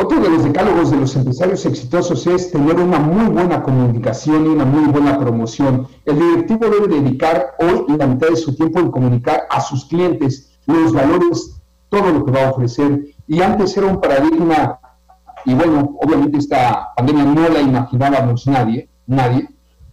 Otro 0.00 0.20
de 0.20 0.30
los 0.30 0.44
decálogos 0.44 0.92
de 0.92 0.96
los 0.96 1.16
empresarios 1.16 1.66
exitosos 1.66 2.24
es 2.28 2.52
tener 2.52 2.76
una 2.76 3.00
muy 3.00 3.26
buena 3.32 3.62
comunicación 3.64 4.46
y 4.46 4.48
una 4.48 4.64
muy 4.64 4.92
buena 4.92 5.18
promoción. 5.18 5.88
El 6.04 6.20
directivo 6.20 6.68
debe 6.70 7.00
dedicar 7.00 7.56
hoy 7.58 7.84
la 7.98 8.06
mitad 8.06 8.28
de 8.28 8.36
su 8.36 8.54
tiempo 8.54 8.78
en 8.78 8.92
comunicar 8.92 9.48
a 9.50 9.60
sus 9.60 9.86
clientes 9.86 10.56
los 10.66 10.92
valores, 10.92 11.57
todo 11.88 12.12
lo 12.12 12.24
que 12.24 12.32
va 12.32 12.46
a 12.46 12.50
ofrecer. 12.50 13.06
Y 13.26 13.40
antes 13.40 13.76
era 13.76 13.86
un 13.86 14.00
paradigma, 14.00 14.80
y 15.44 15.54
bueno, 15.54 15.96
obviamente 16.02 16.38
esta 16.38 16.88
pandemia 16.96 17.24
no 17.24 17.48
la 17.48 17.60
imaginábamos 17.60 18.46
nadie, 18.46 18.88
nadie, 19.06 19.48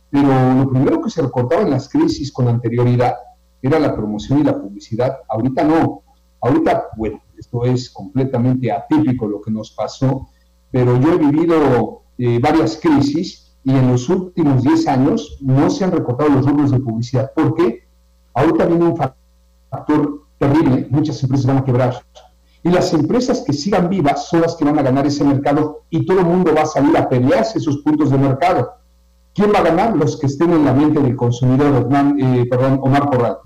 pero 0.10 0.54
lo 0.54 0.70
primero 0.70 1.02
que 1.02 1.10
se 1.10 1.22
recortaba 1.22 1.62
en 1.62 1.72
las 1.72 1.90
crisis 1.90 2.32
con 2.32 2.48
anterioridad 2.48 3.16
era 3.62 3.80
la 3.80 3.96
promoción 3.96 4.40
y 4.40 4.44
la 4.44 4.60
publicidad. 4.60 5.18
Ahorita 5.28 5.64
no. 5.64 6.04
Ahorita, 6.42 6.86
bueno, 6.96 7.22
esto 7.38 7.66
es 7.66 7.90
completamente 7.90 8.72
atípico 8.72 9.28
lo 9.28 9.42
que 9.42 9.52
nos 9.52 9.72
pasó, 9.72 10.30
pero 10.72 11.00
yo 11.00 11.14
he 11.14 11.18
vivido 11.18 12.04
eh, 12.18 12.40
varias 12.40 12.78
crisis 12.78 13.58
y 13.64 13.72
en 13.72 13.92
los 13.92 14.08
últimos 14.10 14.64
10 14.64 14.88
años 14.88 15.38
no 15.42 15.70
se 15.70 15.84
han 15.84 15.92
recortado 15.92 16.30
los 16.30 16.46
números 16.46 16.72
de 16.72 16.80
publicidad. 16.80 17.32
¿Por 17.34 17.56
qué? 17.56 17.88
Ahorita 18.34 18.66
viene 18.66 18.86
un 18.86 18.96
factor 18.96 20.25
terrible, 20.38 20.88
muchas 20.90 21.22
empresas 21.24 21.46
van 21.46 21.58
a 21.58 21.66
quebrar. 21.66 22.02
Y 22.64 22.70
las 22.70 22.94
empresas 22.94 23.42
que 23.42 23.54
sigan 23.54 23.90
vivas 23.90 24.28
son 24.28 24.42
las 24.42 24.56
que 24.56 24.66
van 24.66 24.80
a 24.80 24.82
ganar 24.82 25.06
ese 25.06 25.24
mercado 25.24 25.84
y 25.90 26.06
todo 26.06 26.20
el 26.20 26.26
mundo 26.26 26.54
va 26.56 26.64
a 26.64 26.66
salir 26.66 26.98
a 26.98 27.08
pelearse 27.08 27.60
esos 27.60 27.78
puntos 27.78 28.10
de 28.10 28.18
mercado. 28.18 28.74
¿Quién 29.36 29.52
va 29.54 29.60
a 29.60 29.64
ganar? 29.64 29.96
Los 29.96 30.20
que 30.20 30.28
estén 30.28 30.52
en 30.52 30.66
la 30.66 30.74
mente 30.74 31.00
del 31.00 31.16
consumidor, 31.16 31.88
eh, 32.20 32.46
perdón, 32.50 32.80
Omar 32.82 33.10
Corral. 33.10 33.38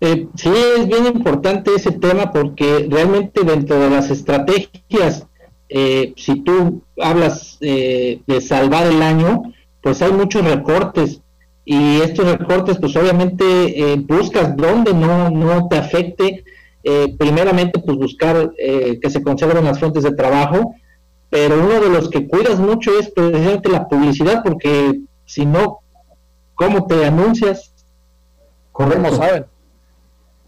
Eh, 0.00 0.28
sí, 0.34 0.52
es 0.76 0.86
bien 0.86 1.06
importante 1.06 1.74
ese 1.74 1.92
tema 1.92 2.30
porque 2.30 2.86
realmente 2.90 3.42
dentro 3.42 3.78
de 3.80 3.88
las 3.88 4.10
estrategias, 4.10 5.26
eh, 5.70 6.12
si 6.16 6.42
tú 6.42 6.82
hablas 7.00 7.56
eh, 7.62 8.20
de 8.26 8.40
salvar 8.42 8.86
el 8.86 9.00
año, 9.00 9.42
pues 9.80 10.02
hay 10.02 10.12
muchos 10.12 10.44
recortes 10.44 11.22
y 11.64 12.00
estos 12.00 12.38
recortes 12.38 12.78
pues 12.78 12.94
obviamente 12.96 13.96
buscas 14.06 14.56
donde 14.56 14.92
no, 14.92 15.30
no 15.30 15.68
te 15.68 15.78
afecte, 15.78 16.44
primeramente 17.18 17.78
pues 17.78 17.96
buscar 17.96 18.52
que 18.56 19.10
se 19.10 19.22
conserven 19.22 19.64
las 19.64 19.78
fuentes 19.78 20.02
de 20.02 20.12
trabajo, 20.12 20.74
pero 21.30 21.58
uno 21.58 21.80
de 21.80 21.88
los 21.88 22.10
que 22.10 22.28
cuidas 22.28 22.58
mucho 22.58 22.98
es 22.98 23.10
precisamente 23.10 23.70
la 23.70 23.88
publicidad 23.88 24.42
porque 24.44 25.00
si 25.24 25.46
no, 25.46 25.80
¿cómo 26.54 26.86
te 26.86 27.04
anuncias? 27.04 27.72
Correcto. 28.72 29.16
saben? 29.16 29.46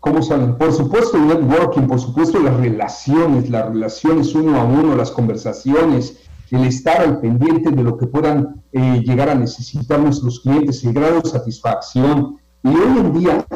¿Cómo 0.00 0.22
salen? 0.22 0.56
Por 0.56 0.72
supuesto 0.72 1.16
el 1.16 1.26
networking, 1.26 1.88
por 1.88 1.98
supuesto 1.98 2.38
las 2.38 2.56
relaciones, 2.58 3.50
las 3.50 3.66
relaciones 3.66 4.34
uno 4.34 4.60
a 4.60 4.64
uno, 4.64 4.94
las 4.94 5.10
conversaciones, 5.10 6.25
el 6.50 6.64
estar 6.64 7.00
al 7.00 7.20
pendiente 7.20 7.70
de 7.70 7.82
lo 7.82 7.96
que 7.96 8.06
puedan 8.06 8.62
eh, 8.72 9.02
llegar 9.04 9.28
a 9.28 9.34
necesitar 9.34 9.98
nuestros 9.98 10.40
clientes, 10.40 10.84
el 10.84 10.92
grado 10.92 11.20
de 11.20 11.28
satisfacción. 11.28 12.38
Y 12.62 12.68
hoy 12.68 12.98
en 12.98 13.18
día 13.18 13.46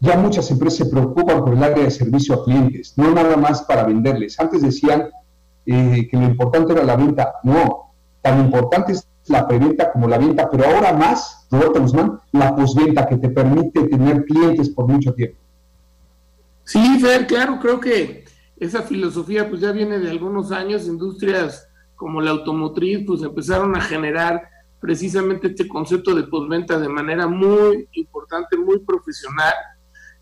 ya 0.00 0.16
muchas 0.16 0.50
empresas 0.50 0.86
se 0.86 0.86
preocupan 0.86 1.44
por 1.44 1.54
el 1.54 1.62
área 1.62 1.84
de 1.84 1.90
servicio 1.90 2.34
a 2.34 2.44
clientes, 2.44 2.94
no 2.96 3.10
nada 3.10 3.36
más 3.36 3.62
para 3.62 3.84
venderles. 3.84 4.38
Antes 4.38 4.62
decían 4.62 5.10
eh, 5.66 6.08
que 6.10 6.16
lo 6.16 6.24
importante 6.24 6.72
era 6.72 6.84
la 6.84 6.96
venta. 6.96 7.34
No, 7.42 7.92
tan 8.22 8.40
importante 8.40 8.92
es 8.92 9.06
la 9.26 9.46
preventa 9.46 9.92
como 9.92 10.08
la 10.08 10.18
venta, 10.18 10.48
pero 10.50 10.64
ahora 10.64 10.92
más, 10.92 11.46
Roberto 11.50 11.80
Guzmán, 11.80 12.20
la 12.32 12.54
posventa 12.56 13.06
que 13.06 13.16
te 13.16 13.28
permite 13.28 13.82
tener 13.84 14.24
clientes 14.24 14.70
por 14.70 14.88
mucho 14.88 15.12
tiempo. 15.12 15.36
Sí, 16.64 16.98
Fer, 17.00 17.26
claro, 17.26 17.58
creo 17.60 17.80
que 17.80 18.24
esa 18.56 18.82
filosofía 18.82 19.48
pues 19.48 19.60
ya 19.60 19.72
viene 19.72 19.98
de 19.98 20.10
algunos 20.10 20.52
años, 20.52 20.86
industrias 20.86 21.67
como 21.98 22.22
la 22.22 22.30
automotriz 22.30 23.04
pues 23.06 23.22
empezaron 23.22 23.76
a 23.76 23.82
generar 23.82 24.40
precisamente 24.80 25.48
este 25.48 25.68
concepto 25.68 26.14
de 26.14 26.22
postventa 26.22 26.78
de 26.78 26.88
manera 26.88 27.26
muy 27.26 27.86
importante, 27.92 28.56
muy 28.56 28.78
profesional, 28.78 29.52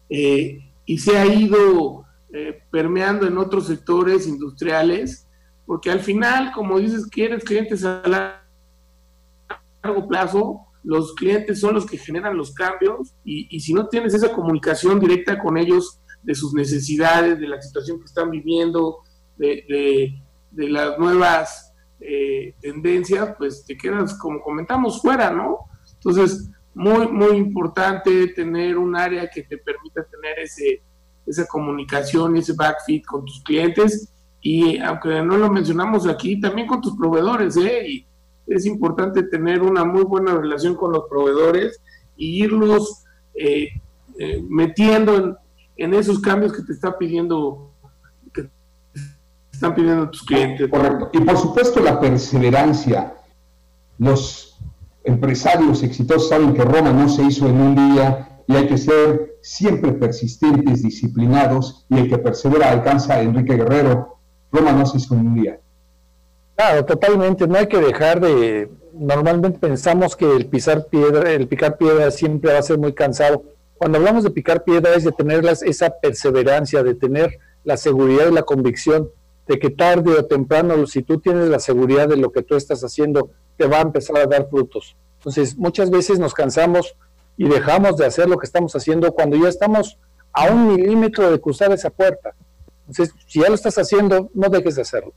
eh, 0.08 0.58
y 0.84 0.98
se 0.98 1.16
ha 1.16 1.26
ido 1.26 2.04
eh, 2.32 2.60
permeando 2.70 3.28
en 3.28 3.38
otros 3.38 3.68
sectores 3.68 4.26
industriales, 4.26 5.28
porque 5.64 5.92
al 5.92 6.00
final, 6.00 6.50
como 6.52 6.80
dices, 6.80 7.06
quieres 7.06 7.44
clientes 7.44 7.84
a 7.84 8.40
largo 9.82 10.08
plazo, 10.08 10.62
los 10.82 11.14
clientes 11.14 11.60
son 11.60 11.74
los 11.74 11.86
que 11.86 11.98
generan 11.98 12.36
los 12.36 12.52
cambios, 12.52 13.14
y, 13.24 13.46
y 13.54 13.60
si 13.60 13.72
no 13.72 13.86
tienes 13.86 14.14
esa 14.14 14.32
comunicación 14.32 14.98
directa 14.98 15.38
con 15.38 15.56
ellos, 15.56 16.00
de 16.26 16.34
sus 16.34 16.52
necesidades, 16.52 17.38
de 17.38 17.48
la 17.48 17.62
situación 17.62 18.00
que 18.00 18.04
están 18.04 18.30
viviendo, 18.30 18.98
de, 19.36 20.12
las 20.50 20.98
nuevas 20.98 21.65
eh, 22.00 22.54
tendencias, 22.60 23.34
pues 23.38 23.64
te 23.64 23.76
quedas, 23.76 24.18
como 24.18 24.40
comentamos, 24.40 25.00
fuera, 25.00 25.30
¿no? 25.30 25.58
Entonces, 25.94 26.50
muy, 26.74 27.08
muy 27.08 27.36
importante 27.36 28.28
tener 28.28 28.76
un 28.76 28.96
área 28.96 29.28
que 29.28 29.42
te 29.42 29.58
permita 29.58 30.04
tener 30.04 30.38
ese, 30.40 30.82
esa 31.26 31.46
comunicación 31.46 32.36
y 32.36 32.40
ese 32.40 32.52
backfit 32.52 33.04
con 33.04 33.24
tus 33.24 33.42
clientes 33.42 34.12
y 34.48 34.78
aunque 34.78 35.22
no 35.22 35.36
lo 35.36 35.50
mencionamos 35.50 36.06
aquí, 36.06 36.40
también 36.40 36.68
con 36.68 36.80
tus 36.80 36.96
proveedores, 36.96 37.56
¿eh? 37.56 37.88
Y 37.88 38.06
es 38.46 38.64
importante 38.64 39.24
tener 39.24 39.60
una 39.60 39.84
muy 39.84 40.04
buena 40.04 40.34
relación 40.36 40.76
con 40.76 40.92
los 40.92 41.08
proveedores 41.10 41.80
y 42.16 42.44
irlos 42.44 43.02
eh, 43.34 43.70
eh, 44.20 44.44
metiendo 44.48 45.16
en, 45.16 45.36
en 45.76 45.94
esos 45.94 46.20
cambios 46.20 46.52
que 46.52 46.62
te 46.62 46.72
está 46.72 46.96
pidiendo, 46.96 47.72
están 49.56 49.74
pidiendo 49.74 50.10
tus 50.10 50.22
clientes. 50.22 50.68
Correcto. 50.70 51.10
Y 51.12 51.20
por 51.20 51.36
supuesto 51.36 51.80
la 51.80 52.00
perseverancia. 52.00 53.14
Los 53.98 54.58
empresarios 55.04 55.82
exitosos 55.82 56.28
saben 56.28 56.54
que 56.54 56.62
Roma 56.62 56.92
no 56.92 57.08
se 57.08 57.22
hizo 57.22 57.48
en 57.48 57.60
un 57.60 57.74
día 57.74 58.40
y 58.46 58.54
hay 58.54 58.66
que 58.66 58.78
ser 58.78 59.36
siempre 59.40 59.92
persistentes, 59.92 60.82
disciplinados 60.82 61.86
y 61.88 61.98
el 61.98 62.08
que 62.08 62.18
persevera 62.18 62.70
alcanza 62.70 63.20
Enrique 63.20 63.54
Guerrero. 63.54 64.18
Roma 64.52 64.72
no 64.72 64.86
se 64.86 64.98
hizo 64.98 65.14
en 65.14 65.20
un 65.20 65.34
día. 65.34 65.60
Claro, 66.56 66.84
totalmente. 66.84 67.46
No 67.46 67.58
hay 67.58 67.66
que 67.66 67.80
dejar 67.80 68.20
de. 68.20 68.70
Normalmente 68.94 69.58
pensamos 69.58 70.16
que 70.16 70.36
el 70.36 70.46
pisar 70.46 70.86
piedra, 70.86 71.30
el 71.30 71.48
picar 71.48 71.76
piedra 71.76 72.10
siempre 72.10 72.52
va 72.52 72.58
a 72.58 72.62
ser 72.62 72.78
muy 72.78 72.94
cansado 72.94 73.42
cuando 73.78 73.98
hablamos 73.98 74.24
de 74.24 74.30
picar 74.30 74.64
piedras, 74.64 75.04
de 75.04 75.12
tener 75.12 75.44
esa 75.44 75.90
perseverancia, 75.90 76.82
de 76.82 76.94
tener 76.94 77.38
la 77.64 77.76
seguridad 77.76 78.28
y 78.30 78.34
la 78.34 78.42
convicción 78.42 79.10
de 79.46 79.58
que 79.58 79.70
tarde 79.70 80.12
o 80.12 80.24
temprano, 80.24 80.86
si 80.86 81.02
tú 81.02 81.18
tienes 81.18 81.48
la 81.48 81.58
seguridad 81.58 82.08
de 82.08 82.16
lo 82.16 82.32
que 82.32 82.42
tú 82.42 82.56
estás 82.56 82.82
haciendo, 82.82 83.30
te 83.56 83.66
va 83.66 83.78
a 83.78 83.82
empezar 83.82 84.18
a 84.18 84.26
dar 84.26 84.48
frutos. 84.48 84.96
Entonces, 85.18 85.56
muchas 85.56 85.90
veces 85.90 86.18
nos 86.18 86.34
cansamos 86.34 86.96
y 87.36 87.48
dejamos 87.48 87.96
de 87.96 88.06
hacer 88.06 88.28
lo 88.28 88.38
que 88.38 88.46
estamos 88.46 88.74
haciendo 88.74 89.12
cuando 89.12 89.36
ya 89.36 89.48
estamos 89.48 89.98
a 90.32 90.50
un 90.50 90.68
milímetro 90.68 91.30
de 91.30 91.40
cruzar 91.40 91.72
esa 91.72 91.90
puerta. 91.90 92.34
Entonces, 92.88 93.14
si 93.26 93.40
ya 93.40 93.48
lo 93.48 93.54
estás 93.54 93.78
haciendo, 93.78 94.30
no 94.34 94.48
dejes 94.48 94.76
de 94.76 94.82
hacerlo. 94.82 95.12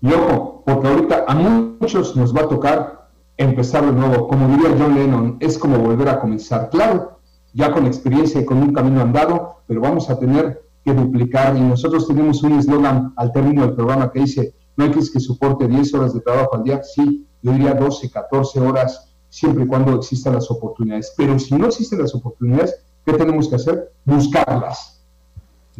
Y 0.00 0.12
ojo, 0.12 0.62
porque 0.66 0.88
ahorita 0.88 1.24
a 1.26 1.34
muchos 1.34 2.16
nos 2.16 2.34
va 2.34 2.42
a 2.42 2.48
tocar 2.48 3.08
empezar 3.36 3.84
de 3.86 3.92
nuevo. 3.92 4.28
Como 4.28 4.48
diría 4.48 4.76
John 4.78 4.94
Lennon, 4.94 5.36
es 5.40 5.58
como 5.58 5.78
volver 5.78 6.08
a 6.08 6.20
comenzar. 6.20 6.68
Claro, 6.70 7.20
ya 7.52 7.72
con 7.72 7.86
experiencia 7.86 8.40
y 8.40 8.44
con 8.44 8.58
un 8.58 8.72
camino 8.72 9.00
andado, 9.00 9.62
pero 9.66 9.80
vamos 9.80 10.10
a 10.10 10.18
tener 10.18 10.63
que 10.84 10.92
duplicar. 10.92 11.56
Y 11.56 11.60
nosotros 11.60 12.06
tenemos 12.06 12.42
un 12.42 12.58
eslogan 12.58 13.12
al 13.16 13.32
término 13.32 13.62
del 13.62 13.74
programa 13.74 14.10
que 14.12 14.20
dice, 14.20 14.54
no 14.76 14.84
hay 14.84 14.90
que 14.90 15.20
soporte 15.20 15.66
10 15.66 15.94
horas 15.94 16.14
de 16.14 16.20
trabajo 16.20 16.56
al 16.56 16.64
día, 16.64 16.82
sí, 16.82 17.26
yo 17.42 17.52
diría 17.52 17.74
12, 17.74 18.10
14 18.10 18.60
horas, 18.60 19.12
siempre 19.28 19.64
y 19.64 19.66
cuando 19.66 19.94
existan 19.96 20.34
las 20.34 20.50
oportunidades. 20.50 21.12
Pero 21.16 21.38
si 21.38 21.54
no 21.54 21.66
existen 21.66 22.00
las 22.00 22.14
oportunidades, 22.14 22.84
¿qué 23.04 23.12
tenemos 23.12 23.48
que 23.48 23.56
hacer? 23.56 23.92
Buscarlas. 24.04 25.02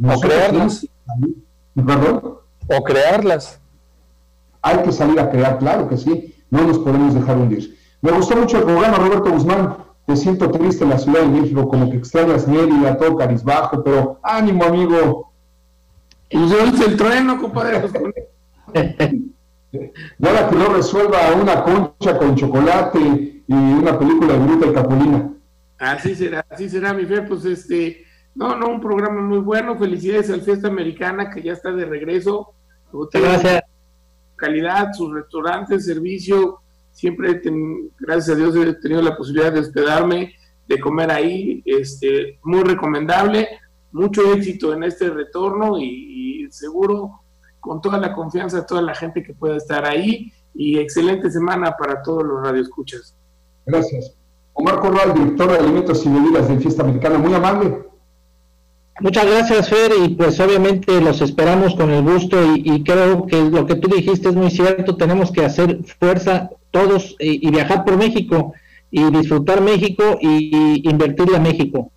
o 0.02 0.20
crearlas. 0.20 0.86
¿Perdón? 1.74 2.38
O 2.68 2.82
crearlas. 2.82 3.60
Hay 4.62 4.78
que 4.78 4.92
salir 4.92 5.20
a 5.20 5.30
crear, 5.30 5.58
claro 5.58 5.88
que 5.88 5.96
sí. 5.96 6.34
no 6.50 6.66
nos 6.66 6.78
podemos 6.78 7.14
dejar 7.14 7.36
hundir. 7.36 7.78
Me 8.00 8.12
gustó 8.12 8.36
mucho 8.36 8.58
el 8.58 8.64
programa, 8.64 8.98
Roberto 8.98 9.30
Guzmán. 9.30 9.76
Te 10.06 10.16
siento 10.16 10.50
triste 10.50 10.84
en 10.84 10.90
la 10.90 10.98
Ciudad 10.98 11.22
de 11.22 11.28
México, 11.28 11.68
como 11.68 11.90
que 11.90 11.96
extrañas 11.96 12.46
Mérida, 12.46 12.96
todo 12.98 13.16
carizbajo, 13.16 13.82
pero 13.82 14.18
ánimo, 14.22 14.64
amigo. 14.64 15.32
Y 16.28 16.48
yo 16.48 16.56
el 16.60 16.96
trueno, 16.96 17.40
compadre. 17.40 17.82
Nada 20.18 20.48
que 20.48 20.56
no 20.56 20.68
resuelva 20.68 21.32
una 21.40 21.62
concha 21.62 22.18
con 22.18 22.34
chocolate 22.34 23.42
y 23.46 23.54
una 23.54 23.98
película 23.98 24.34
de 24.34 24.38
Bruta 24.38 24.66
y 24.66 24.72
Capulina. 24.72 25.30
Así 25.78 26.14
será, 26.14 26.44
así 26.48 26.68
será, 26.68 26.92
mi 26.92 27.04
fe. 27.04 27.22
Pues 27.22 27.44
este, 27.44 28.04
no, 28.34 28.56
no, 28.56 28.68
un 28.68 28.80
programa 28.80 29.20
muy 29.20 29.38
bueno. 29.38 29.76
Felicidades 29.76 30.30
al 30.30 30.42
Fiesta 30.42 30.68
Americana 30.68 31.30
que 31.30 31.42
ya 31.42 31.52
está 31.52 31.72
de 31.72 31.84
regreso. 31.84 32.54
Gracias. 33.12 33.62
Calidad, 34.36 34.92
sus 34.92 35.12
restaurantes, 35.12 35.86
servicio. 35.86 36.60
Siempre, 36.94 37.42
gracias 37.98 38.34
a 38.34 38.38
Dios, 38.38 38.56
he 38.56 38.72
tenido 38.74 39.02
la 39.02 39.16
posibilidad 39.16 39.52
de 39.52 39.60
hospedarme, 39.60 40.32
de 40.66 40.80
comer 40.80 41.10
ahí. 41.10 41.62
Este, 41.66 42.38
muy 42.42 42.62
recomendable. 42.62 43.46
Mucho 43.92 44.32
éxito 44.32 44.72
en 44.72 44.84
este 44.84 45.10
retorno 45.10 45.78
y, 45.78 46.44
y 46.44 46.50
seguro 46.50 47.20
con 47.60 47.80
toda 47.80 47.98
la 47.98 48.12
confianza 48.14 48.58
de 48.58 48.66
toda 48.66 48.80
la 48.82 48.94
gente 48.94 49.22
que 49.22 49.34
pueda 49.34 49.56
estar 49.56 49.84
ahí 49.84 50.32
y 50.54 50.78
excelente 50.78 51.30
semana 51.30 51.76
para 51.76 52.02
todos 52.02 52.24
los 52.24 52.42
radioescuchas. 52.42 53.14
Gracias. 53.66 54.14
Omar 54.54 54.78
Corral, 54.78 55.14
director 55.14 55.50
de 55.50 55.58
Alimentos 55.58 56.06
y 56.06 56.08
Bebidas 56.08 56.48
de 56.48 56.58
Fiesta 56.58 56.82
Americana, 56.82 57.18
muy 57.18 57.34
amable. 57.34 57.84
Muchas 59.00 59.26
gracias, 59.26 59.68
Fer, 59.68 59.92
y 60.04 60.10
pues 60.10 60.38
obviamente 60.38 61.00
los 61.00 61.20
esperamos 61.20 61.74
con 61.74 61.90
el 61.90 62.04
gusto 62.04 62.36
y, 62.54 62.84
creo 62.84 63.26
que 63.26 63.42
lo 63.42 63.66
que 63.66 63.74
tú 63.74 63.88
dijiste 63.88 64.28
es 64.28 64.34
muy 64.36 64.50
cierto, 64.50 64.96
tenemos 64.96 65.32
que 65.32 65.44
hacer 65.44 65.80
fuerza 65.98 66.50
todos 66.74 67.14
y, 67.20 67.48
viajar 67.50 67.84
por 67.84 67.96
México 67.96 68.52
y 68.90 69.08
disfrutar 69.10 69.62
México 69.62 70.18
y 70.20 70.88
invertirle 70.88 71.36
a 71.36 71.40
México. 71.40 71.90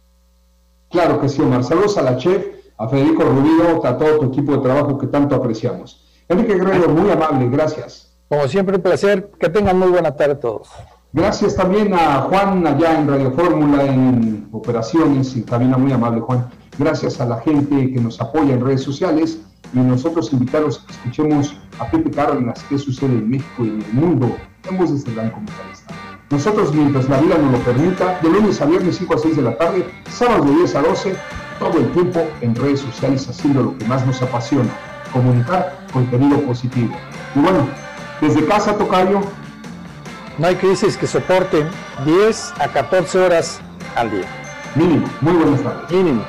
Claro 0.89 1.19
que 1.19 1.27
sí, 1.27 1.41
Omar. 1.41 1.63
Saludos 1.63 1.97
a 1.97 2.01
la 2.01 2.17
chef, 2.17 2.45
a 2.77 2.87
Federico 2.87 3.23
Rubio, 3.23 3.85
a 3.85 3.97
todo 3.97 4.19
tu 4.19 4.25
equipo 4.27 4.53
de 4.53 4.59
trabajo 4.59 4.97
que 4.97 5.07
tanto 5.07 5.35
apreciamos. 5.35 6.05
Enrique 6.29 6.55
Guerrero, 6.55 6.89
muy 6.89 7.09
amable, 7.09 7.49
gracias. 7.49 8.15
Como 8.29 8.47
siempre, 8.47 8.75
un 8.75 8.81
placer. 8.81 9.31
Que 9.39 9.49
tengan 9.49 9.77
muy 9.79 9.89
buena 9.89 10.15
tarde 10.15 10.35
todos. 10.35 10.69
Gracias 11.13 11.55
también 11.55 11.93
a 11.93 12.21
Juan 12.21 12.67
allá 12.67 12.99
en 12.99 13.07
Radio 13.07 13.31
Fórmula, 13.31 13.83
en 13.85 14.47
operaciones, 14.51 15.35
y 15.35 15.43
cabina, 15.43 15.77
muy 15.77 15.91
amable 15.91 16.21
Juan. 16.21 16.49
Gracias 16.77 17.19
a 17.19 17.25
la 17.25 17.39
gente 17.39 17.91
que 17.91 17.99
nos 17.99 18.21
apoya 18.21 18.53
en 18.53 18.63
redes 18.63 18.83
sociales 18.83 19.41
y 19.73 19.79
nosotros 19.79 20.31
invitarlos 20.31 20.79
a 20.79 20.85
que 20.85 20.93
escuchemos 20.93 21.55
a 21.79 21.89
Pepe 21.89 22.11
Cárdenas, 22.11 22.63
qué 22.69 22.77
sucede 22.77 23.13
en 23.13 23.29
México 23.29 23.65
y 23.65 23.69
en 23.69 23.81
el 23.81 23.93
mundo, 23.93 24.35
en 24.69 24.77
voces 24.77 25.03
del 25.05 25.15
Gran 25.15 25.31
Comentarista. 25.31 25.93
Nosotros, 26.29 26.73
mientras 26.73 27.07
la 27.07 27.19
vida 27.21 27.37
nos 27.37 27.51
lo 27.53 27.59
permita, 27.59 28.19
de 28.21 28.29
lunes 28.29 28.61
a 28.61 28.65
viernes 28.65 28.97
5 28.97 29.13
a 29.13 29.17
6 29.17 29.35
de 29.37 29.41
la 29.41 29.57
tarde, 29.57 29.89
sábados 30.09 30.45
de 30.45 30.55
10 30.55 30.75
a 30.75 30.81
12, 30.81 31.15
todo 31.59 31.77
el 31.77 31.91
tiempo 31.93 32.27
en 32.41 32.55
redes 32.55 32.81
sociales 32.81 33.27
haciendo 33.29 33.63
lo 33.63 33.77
que 33.77 33.85
más 33.85 34.05
nos 34.05 34.21
apasiona, 34.21 34.69
comunicar 35.13 35.79
contenido 35.93 36.39
positivo. 36.41 36.93
Y 37.35 37.39
bueno, 37.39 37.67
desde 38.21 38.45
casa, 38.45 38.77
Tocayo. 38.77 39.21
No 40.37 40.47
hay 40.47 40.55
crisis 40.55 40.97
que 40.97 41.07
soporten 41.07 41.67
10 42.05 42.53
a 42.59 42.67
14 42.67 43.19
horas 43.19 43.59
al 43.95 44.11
día. 44.11 44.25
Mínimo, 44.75 45.07
muy 45.21 45.33
buenas 45.33 45.63
tardes. 45.63 45.91
Mínimo. 45.91 46.23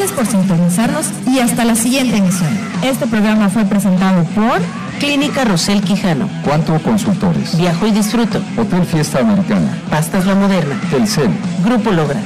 Gracias 0.00 0.18
por 0.18 0.26
sintonizarnos 0.26 1.06
y 1.26 1.40
hasta 1.40 1.62
la 1.62 1.74
siguiente 1.74 2.16
emisión. 2.16 2.48
Este 2.82 3.06
programa 3.06 3.50
fue 3.50 3.66
presentado 3.66 4.24
por 4.34 4.58
Clínica 4.98 5.44
Rosel 5.44 5.82
Quijano. 5.82 6.26
Cuatro 6.42 6.80
Consultores. 6.82 7.54
Viajo 7.58 7.86
y 7.86 7.90
disfruto. 7.90 8.40
Hotel 8.56 8.86
Fiesta 8.86 9.18
Americana. 9.18 9.76
Pastas 9.90 10.24
La 10.24 10.34
Moderna. 10.34 10.80
Telcel. 10.90 11.28
Grupo 11.62 11.90
Logra. 11.90 12.18